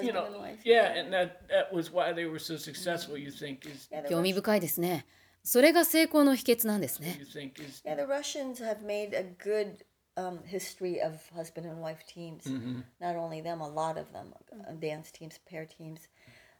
[0.02, 0.58] you Husband know, and wife.
[0.64, 3.16] yeah, and that that was why they were so successful.
[3.16, 5.06] You think is Yeah, the 興味 Russians, 深いですね。
[5.42, 9.84] それが成功の秘訣なんですね you。think is yeah, the Russians have made a good
[10.16, 12.46] um, history of husband and wife teams.
[13.00, 16.08] Not only them, a lot of them, uh, dance teams, pair teams.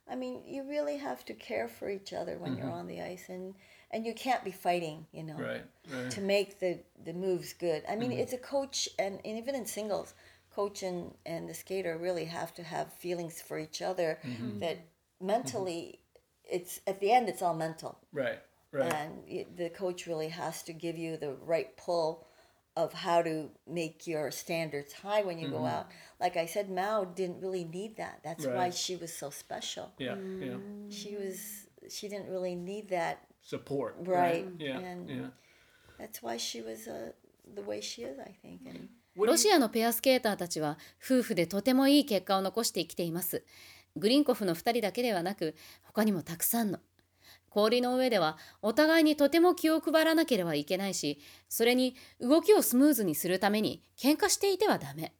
[0.08, 3.28] I mean, you really have to care for each other when you're on the ice,
[3.28, 3.54] and
[3.90, 5.34] and you can't be fighting, you know.
[5.36, 6.10] right, right.
[6.10, 7.82] to make the the moves good.
[7.88, 10.14] I mean, it's a coach, and, and even in singles,
[10.55, 14.19] coach and and the skater really have to have feelings for each other.
[14.25, 14.59] Mm-hmm.
[14.59, 14.77] That
[15.19, 15.99] mentally,
[16.43, 18.39] it's at the end, it's all mental, Right,
[18.71, 18.93] right.
[18.93, 22.27] and the coach really has to give you the right pull
[22.77, 25.65] of how to make your standards high when you go mm-hmm.
[25.65, 25.87] out.
[26.19, 28.21] Like I said, Mao didn't really need that.
[28.23, 29.91] That's why she was so special.
[29.97, 30.55] yeah, yeah.
[30.89, 33.97] She was she didn't really need that, Support.
[33.99, 34.47] right?
[34.59, 35.27] Yeah, and yeah.
[35.99, 37.11] that's why she was uh,
[37.53, 38.61] the way she is, I think.
[38.65, 38.85] And mm-hmm.
[39.17, 43.43] ロシアのペアスケーターたちは夫婦でとてもいい結果を残して生きています。
[43.97, 46.79] グリンコフの2人だけではなく他にもたくさんの。
[47.49, 51.19] 氷の上ではお互いにとても気を配らなければいけないし、
[51.49, 55.13] それに動きをスムーズにするために喧嘩していてはダメ。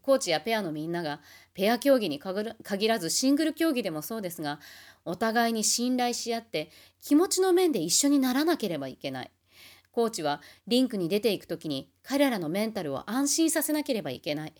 [0.00, 1.20] コーチやペアのみんなが
[1.54, 4.60] ペア競技に限らずシングル競技でもそうですが、
[5.04, 6.70] お互いに信頼し合って
[7.02, 9.32] 気持ちの面で一緒にならなければいけない。
[9.94, 14.52] コーチはリンクに出ていくときに彼らのメンタルを安心させなければいけない。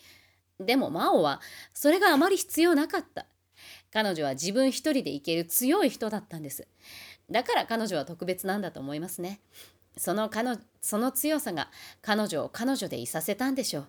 [0.61, 1.41] でも真央は
[1.73, 3.27] それがあまり必要なかった。
[3.93, 6.69] 彼女は自分一人でいける強い人だったんです。
[7.29, 9.41] だから彼女は特別なんだと思いますね。
[9.97, 11.69] その彼女その強さが
[12.01, 13.87] 彼女を彼女でいさせたんでしょう。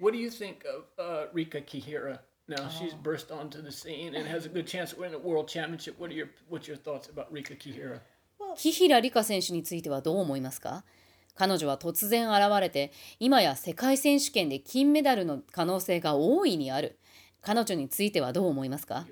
[0.00, 2.20] What do you think of uh, Rika Kihira?
[2.48, 5.48] Now she's burst onto the scene and has a good chance to win a world
[5.48, 5.98] championship.
[5.98, 8.00] What are your what's your thoughts about Rika Kihira?
[8.56, 10.84] 紀平梨花選手についてはどう思いますか
[11.34, 16.98] 彼女は突然現れて今や世界選手権で金メダルの可能性が大いにある
[17.40, 19.06] 彼女についてはどう思いますか.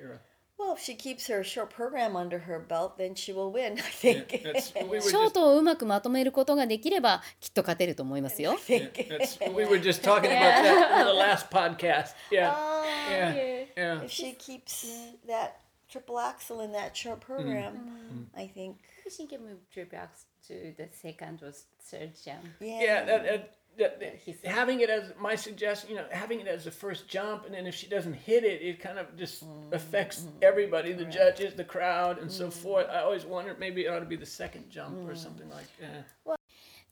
[0.58, 3.80] Well, if she keeps her short program under her belt, then she will win, I
[3.80, 4.26] think.
[4.44, 11.06] That's we were ショー just トをうまくまとめることができればきっと勝てると思いますよ yeah, that's we were just talking about that in
[11.06, 12.14] the last podcast.
[12.30, 13.64] Yeah, Ah, yeah, yeah.
[13.74, 14.04] yeah.
[14.04, 14.86] if she keeps
[15.26, 15.59] that
[15.90, 18.78] triple axel in that short program, I think,
[19.10, 20.10] She can move trip back
[20.48, 21.52] to the second or
[21.82, 22.44] third jump.
[22.60, 22.80] yeah.
[22.80, 26.64] Yeah, that, that, that, that- having it as my suggestion, you know, having it as
[26.64, 30.26] the first jump, and then if she doesn't hit it, it kind of just affects
[30.42, 32.86] everybody, the judges, the crowd, and so forth.
[32.88, 36.36] I always wondered maybe it ought to be the second jump or something like that.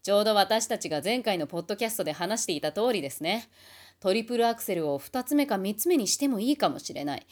[0.01, 3.49] ちょうど私たちが前回のポッドキャストで話していた通りですね。
[4.01, 7.27] トリプルアクセルを2つ目か3つ目にしてもいいかもしれない。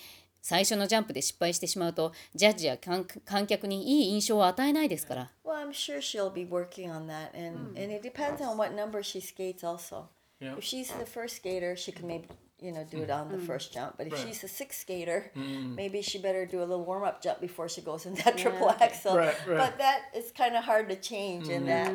[0.47, 5.32] 最初のジャンプで失敗してしまうと、ジャッジや観観客にいい印象を与えないですから。
[5.44, 9.20] Well, I'm sure she'll be working on that, and and it depends on what number she
[9.20, 10.05] skates also.
[10.39, 10.56] Yeah.
[10.56, 12.28] If she's the first skater, she can maybe
[12.60, 13.97] you know do it on the first jump.
[13.98, 14.28] But if Right.
[14.28, 17.81] she's the sixth skater, maybe she better do a little warm up jump before she
[17.81, 19.16] goes in that triple axel.
[19.16, 19.59] Right, right.
[19.59, 21.90] But that is kind of hard to change in that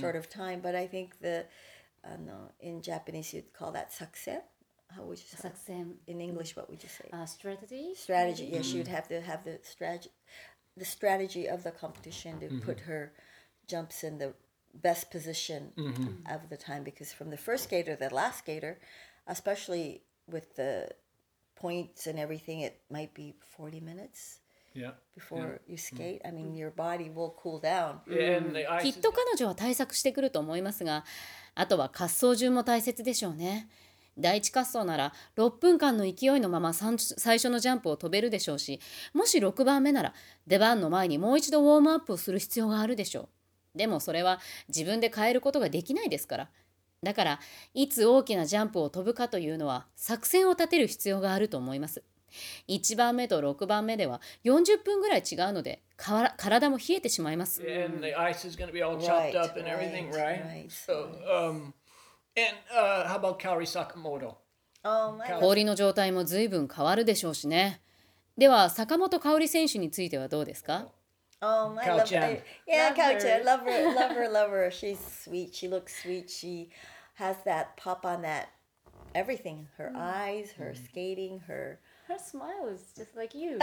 [0.00, 0.60] short of time.
[0.62, 1.44] But I think the
[2.02, 4.40] uh, no, in Japanese you'd call that sakse.
[4.95, 5.37] How would you say?
[5.37, 5.41] it?
[5.41, 7.09] Success In English, what would you say?
[7.11, 7.93] uh, strategy.
[7.95, 8.49] strategy.
[8.53, 10.09] Yeah, she would have to have the strategy,
[10.77, 13.11] the strategy of the competition to put her
[13.67, 14.33] jumps in the
[14.81, 15.71] best position
[16.29, 16.83] of the time.
[16.83, 18.79] Because from the first skater to the last skater,
[19.27, 20.89] especially with the
[21.55, 24.39] points and everything, it might be forty minutes
[24.73, 24.91] Yeah.
[25.13, 26.21] before you skate.
[26.25, 28.01] I mean, your body will cool down.
[28.07, 31.05] And the き ice っと彼女は対策してくると思いますが、
[31.55, 33.69] あとは滑走順も大切でしょうね。
[34.18, 36.96] 第一滑走なら6分間の勢いのまま最
[37.38, 38.80] 初のジャンプを飛べるでしょうし、
[39.14, 40.14] もし6番目なら
[40.46, 43.28] 出番の前にもう一度ウォームアップをする必要があるでしょ
[43.74, 43.78] う。
[43.78, 46.50] でもそれは自分で変えることができないですから。
[47.02, 47.40] だから、
[47.72, 52.02] いつ大きなジャンプを飛ぶかというのは作戦を立てる必要があると思います。
[52.68, 57.62] 1番目と6番目では40分ぐらい違うので、から体も冷えてしまいます。
[57.62, 60.42] and the ice is going to be all chopped Right, up and everything, right?
[60.42, 60.70] right, right.
[60.70, 61.72] So, um,
[62.48, 64.36] and uh, how about Kaori Sakamoto?
[64.84, 67.80] Um, I love- 氷の状態も随分変わるでしょうしね。
[68.38, 70.88] では坂本香織選手についてはどうですか
[71.42, 72.22] Um, I love Chan.
[72.22, 73.18] I, yeah, her.
[73.18, 73.44] Chan.
[73.44, 74.70] Love her, love her, love her.
[74.70, 75.54] She's sweet.
[75.54, 76.28] She looks sweet.
[76.30, 76.68] She
[77.14, 78.48] has that pop on that
[79.14, 79.66] everything.
[79.78, 83.58] Her eyes, her skating, her her smile is just like you.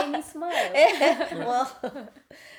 [0.00, 0.70] Amy smile.
[1.38, 2.08] well,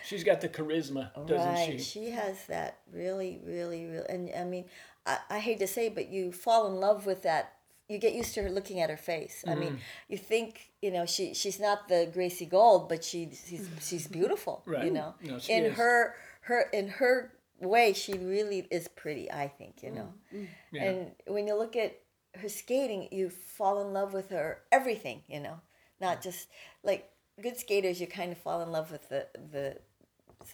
[0.03, 1.80] She's got the charisma, doesn't right.
[1.81, 2.10] she?
[2.10, 4.06] has that really, really, really.
[4.10, 4.65] And I mean,
[5.10, 7.53] I, I hate to say, but you fall in love with that.
[7.88, 9.44] You get used to her looking at her face.
[9.48, 9.80] I mean, mm.
[10.07, 14.61] you think you know she she's not the Gracie Gold, but she she's she's beautiful.
[14.65, 14.86] Right.
[14.86, 15.77] You know, No, in is.
[15.77, 19.31] her her in her way, she really is pretty.
[19.31, 20.14] I think you know.
[20.34, 20.41] Mm.
[20.41, 20.48] Mm.
[20.72, 20.84] Yeah.
[20.84, 21.98] And when you look at
[22.36, 25.60] her skating, you fall in love with her everything, you know,
[25.99, 26.48] not just
[26.84, 27.10] like
[27.41, 27.99] good skaters.
[27.99, 29.77] You kind of fall in love with the the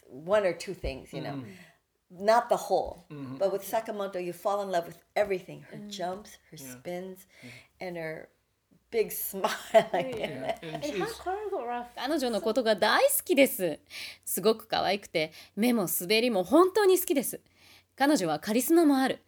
[0.08, 1.42] one or two things, you know,
[2.10, 3.04] not the whole.
[3.38, 7.26] But with Sakamoto, you fall in love with everything: her jumps, her spins,
[7.80, 8.28] and her
[8.90, 9.50] big smile.
[9.72, 11.86] Yeah, and her she's choreograph.
[11.96, 13.78] 彼女のことが大好きです。
[14.24, 17.40] すごく可愛くて、目も滑りも本当に好きです。
[17.96, 19.20] 彼女はカリスマもある。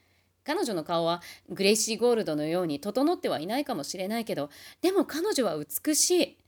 [0.45, 4.49] 彼女の顔はグレイシー・ゴールドのように整ってはいないかもしれないけど、
[4.81, 6.39] でも彼女は美しい。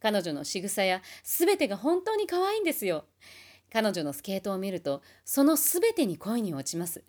[0.00, 3.04] 彼女の仕草や全てが本当に可愛いんですよ。
[3.72, 7.02] 彼女のスケートを見ると、その全てに恋に落ちます。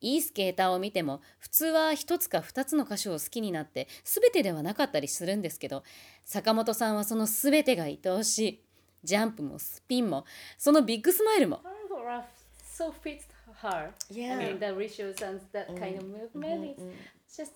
[0.00, 5.82] いいスケーターを見ても普通は一つか二つの箇所を好きになって全てではなかったりするんですけど
[6.26, 8.64] 坂本さんはその全てが愛おしい
[9.02, 10.26] ジャンプもスピンも
[10.58, 12.24] そのビッグスマイルも Choreograph
[12.74, 13.24] so fits
[13.62, 13.92] her.
[14.10, 14.38] Yeah.
[14.38, 16.76] I mean the rituals and that kind of movement.
[17.26, 17.52] It's just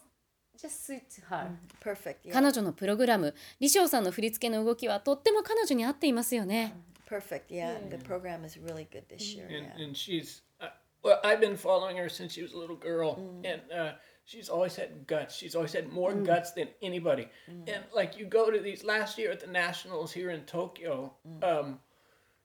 [0.57, 1.51] just suits her.
[1.81, 2.25] Perfect.
[2.25, 2.33] Yeah.
[2.33, 6.75] 彼女のプログラム李翔さんの振り付けの動きはとっても彼女に合っていますよね
[7.09, 7.51] Perfect.
[7.51, 7.78] Yeah.
[7.90, 9.47] The program is really good this year.
[9.47, 9.85] and, Yeah.
[9.85, 10.68] and she's uh,
[11.02, 13.93] well i've been following her since she was a little girl and uh,
[14.24, 18.51] she's always had guts she's always had more guts than anybody and like you go
[18.51, 21.12] to these last year at the nationals here in tokyo
[21.43, 21.78] um,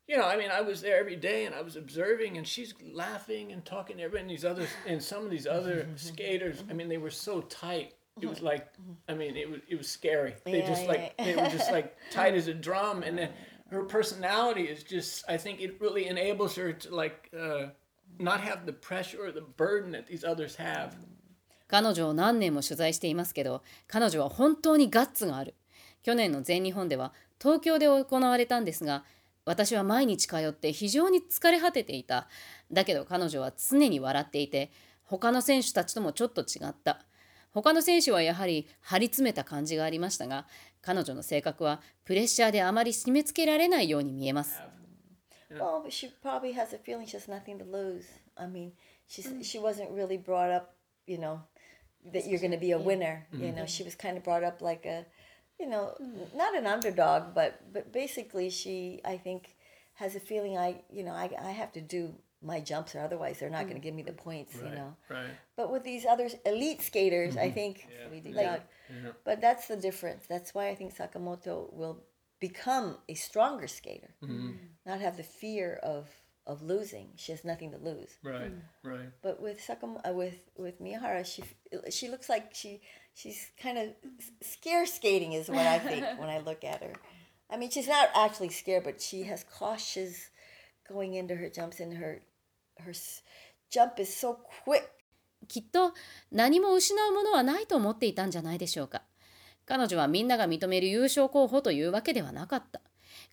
[0.07, 2.73] you know i mean i was there every day and i was observing and she's
[2.93, 6.73] laughing and talking to everybody and these others and some of these other skaters i
[6.73, 8.67] mean they were so tight it was like
[9.09, 11.25] i mean it was it was scary they Yeah, just like yeah.
[11.25, 13.29] they were just like tight as a drum and then
[13.71, 17.67] her personality is just i think it really enables her to like uh,
[18.19, 20.91] not have the pressure or the burden that these others have.
[21.67, 25.55] 彼女を何年も取材していますけど彼女は本当にガッツがある。
[26.03, 29.05] 去年の全日本では東京で行われたんですが
[29.45, 32.27] 私は毎日通って非常に疲れ果てていた。
[32.71, 34.71] だけど彼女は常に笑っていて
[35.03, 37.05] 他の選手たちともちょっと違った。
[37.51, 40.47] 他の選手はやはり張り詰めた感じがありましたが
[40.82, 44.60] 彼女の性格はプレッシャーであまり締め付けられないように見えます
[45.50, 48.04] Well, she probably has a feeling she has nothing to lose.
[48.36, 48.72] I mean,
[49.06, 50.74] she's she wasn't really brought up,
[51.06, 51.40] you know,
[52.12, 53.26] that you're going to be a winner.
[53.32, 55.06] You know, she was kind of brought up like a,
[55.58, 55.94] you know,
[56.36, 59.56] not an underdog, but but basically she I think
[59.94, 62.12] has a feeling I you know I I have to do
[62.43, 63.83] my jumps or otherwise they're not going to mm.
[63.83, 64.55] give me the points.
[64.55, 64.95] You know.
[65.09, 68.31] right But with these other elite skaters, I think, yeah.
[68.35, 68.63] like,
[69.23, 70.25] but that's the difference.
[70.27, 72.03] That's why I think Sakamoto will
[72.39, 74.55] become a stronger skater, mm.
[74.85, 76.09] not have the fear of
[76.45, 77.07] of losing.
[77.15, 78.17] She has nothing to lose.
[78.21, 78.61] right mm.
[78.83, 81.43] right But with Sakam, uh, with with Miyahara, she
[81.89, 82.81] she looks like she
[83.13, 83.89] she's kind of
[84.41, 86.93] scare skating is what I think when I look at her.
[87.49, 90.29] I mean, she's not actually scared, but she has cautious
[90.87, 92.21] going into her jumps, and her
[92.85, 92.93] her
[93.71, 94.35] jump is so
[94.65, 94.83] quick
[95.47, 95.93] きっと
[96.31, 99.03] 何も失うものはないと思っていたんじゃないでしょうか。
[99.65, 102.81] 彼女はみんなが認める優勝候補というわけではなかった。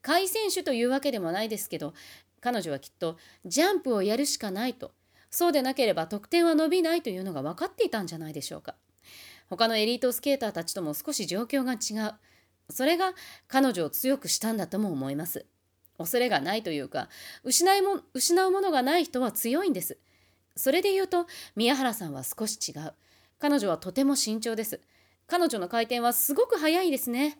[0.03, 1.95] 下位選手というわけでもないですけど、
[2.41, 4.93] 彼女はきっとジャンプをやるしかないと、
[5.31, 8.75] そうでなければ得点は伸びないというのが分かっていたんじゃないでしょうか。
[9.49, 12.15] 他のエリートスケーターたちとも少し状況が違う。
[12.71, 13.15] それが
[13.49, 15.45] 彼女を強くしたんだとも思います。
[16.01, 17.09] 恐れがないというか
[17.45, 19.99] 失,いも失うものがない人は強いんです。
[20.57, 22.93] それで言うと宮原さんは少し違う。
[23.39, 24.81] 彼女はとても慎重です。
[25.27, 27.39] 彼女の回転はすごく速いですね。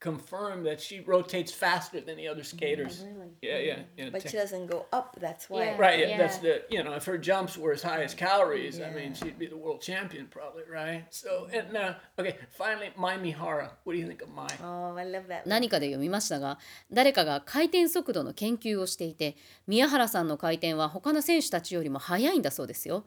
[0.00, 3.04] Confirmed that she rotates faster than the other skaters.
[3.42, 4.08] Yeah, yeah, yeah.
[4.10, 5.16] But she doesn't go up.
[5.20, 5.64] That's why.
[5.64, 5.76] Yeah.
[5.78, 6.18] Right, yeah, Yeah.
[6.18, 9.38] that's the you know if her jumps were as high as calories, I mean she'd
[9.38, 11.04] be the world champion probably, right?
[11.10, 13.72] So and uh, okay, finally, Mai Mihara.
[13.84, 14.48] What do you think of Mai?
[14.62, 15.42] Oh, I love that.
[15.46, 16.58] 何かで読みましたが
[16.90, 19.36] 誰かが回転速度の研究をしていて
[19.66, 23.04] 宮原さんの回転は他の選手たちよりも速いんだそうですよ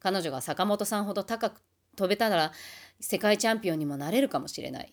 [0.00, 1.60] 彼女が坂本さんほど高く
[1.96, 2.52] 飛べたら
[3.00, 4.92] 世界チャンピオンにもなれるかもしれない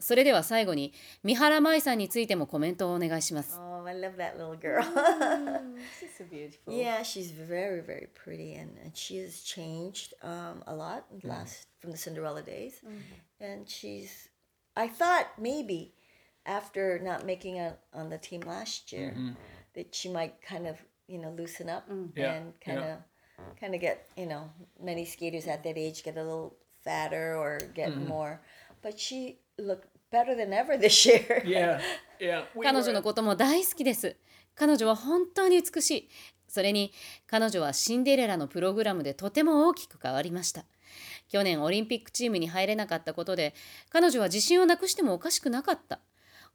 [0.00, 0.92] それでは最後に
[1.22, 4.82] 三原舞さんについてもコメントをお願いします Oh, I love that little girl.
[6.00, 6.72] She's so beautiful.
[6.72, 11.28] yeah, she's very, very pretty, and, and she has changed um, a lot in the
[11.28, 12.80] last from the Cinderella days.
[13.40, 14.28] And she's,
[14.74, 15.92] I thought maybe
[16.46, 19.14] after not making it on the team last year,
[19.74, 22.14] that she might kind of, you know, loosen up and
[22.64, 22.94] kind yeah.
[22.94, 22.98] of
[23.60, 24.48] kind of get, you know,
[24.82, 28.40] many skaters at that age get a little fatter or get more.
[28.82, 31.42] But she looked better than ever this year.
[31.44, 31.80] Yeah,
[32.20, 32.44] yeah.
[32.54, 34.16] We 彼女のことも大好きです。
[34.54, 36.08] 彼女は本当に美しい。
[36.48, 36.92] それに
[37.26, 40.64] 彼女はシンデレラのプログラムでとても大きく変わりました。
[41.28, 43.54] 去年オリンピックチームに入れなかったことで
[43.90, 46.00] 彼女は自信をなくしてもおかしくなかった。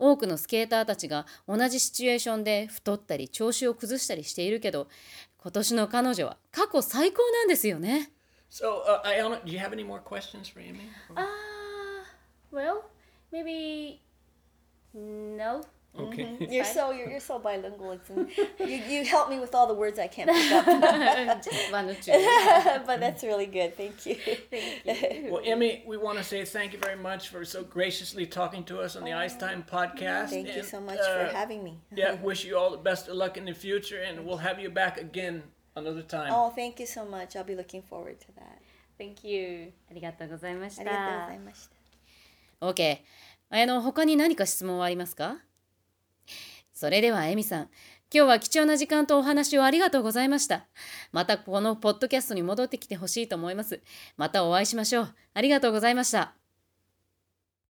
[0.01, 4.87] 多くのスケーターたちが同じシチュエーションで太ったり調子を崩したりしているけど
[5.37, 8.11] 今年の彼女は過去最高なんですよね。
[8.49, 10.79] So, uh, Ayana, do you have any more questions for Amy?
[11.13, 11.25] Uh,
[12.50, 12.84] well,
[13.32, 14.00] maybe
[14.94, 15.62] no.
[15.96, 16.36] Okay.
[16.50, 17.92] You're so you're, you're so bilingual.
[17.92, 18.10] It's
[18.58, 21.44] you you help me with all the words I can't pick up.
[21.44, 22.12] Just one or two.
[22.84, 23.76] but that's really good.
[23.76, 24.16] Thank you.
[25.30, 28.80] Well, Emmy, we want to say thank you very much for so graciously talking to
[28.80, 30.30] us on the Ice Time podcast.
[30.30, 31.78] Thank you and, so much uh, for having me.
[31.94, 34.70] Yeah, wish you all the best of luck in the future, and we'll have you
[34.70, 35.44] back again
[35.76, 36.32] another time.
[36.34, 37.36] Oh, thank you so much.
[37.36, 38.58] I'll be looking forward to that.
[38.98, 39.72] Thank you.
[39.90, 41.38] ありがとうございましありがとうござたい。
[41.38, 41.77] ました。
[42.61, 42.99] OK。
[43.49, 45.37] あの、他に何か質問はありますか？
[46.73, 47.69] それでは、エミさん。
[48.11, 50.65] 今日は貴重な時間とお話をありがとうございました。
[51.11, 53.81] またこのポッドキャストに戻ってきてほしいと思います。
[54.17, 55.15] またお会いしましょう。
[55.35, 56.38] ありがとうございました。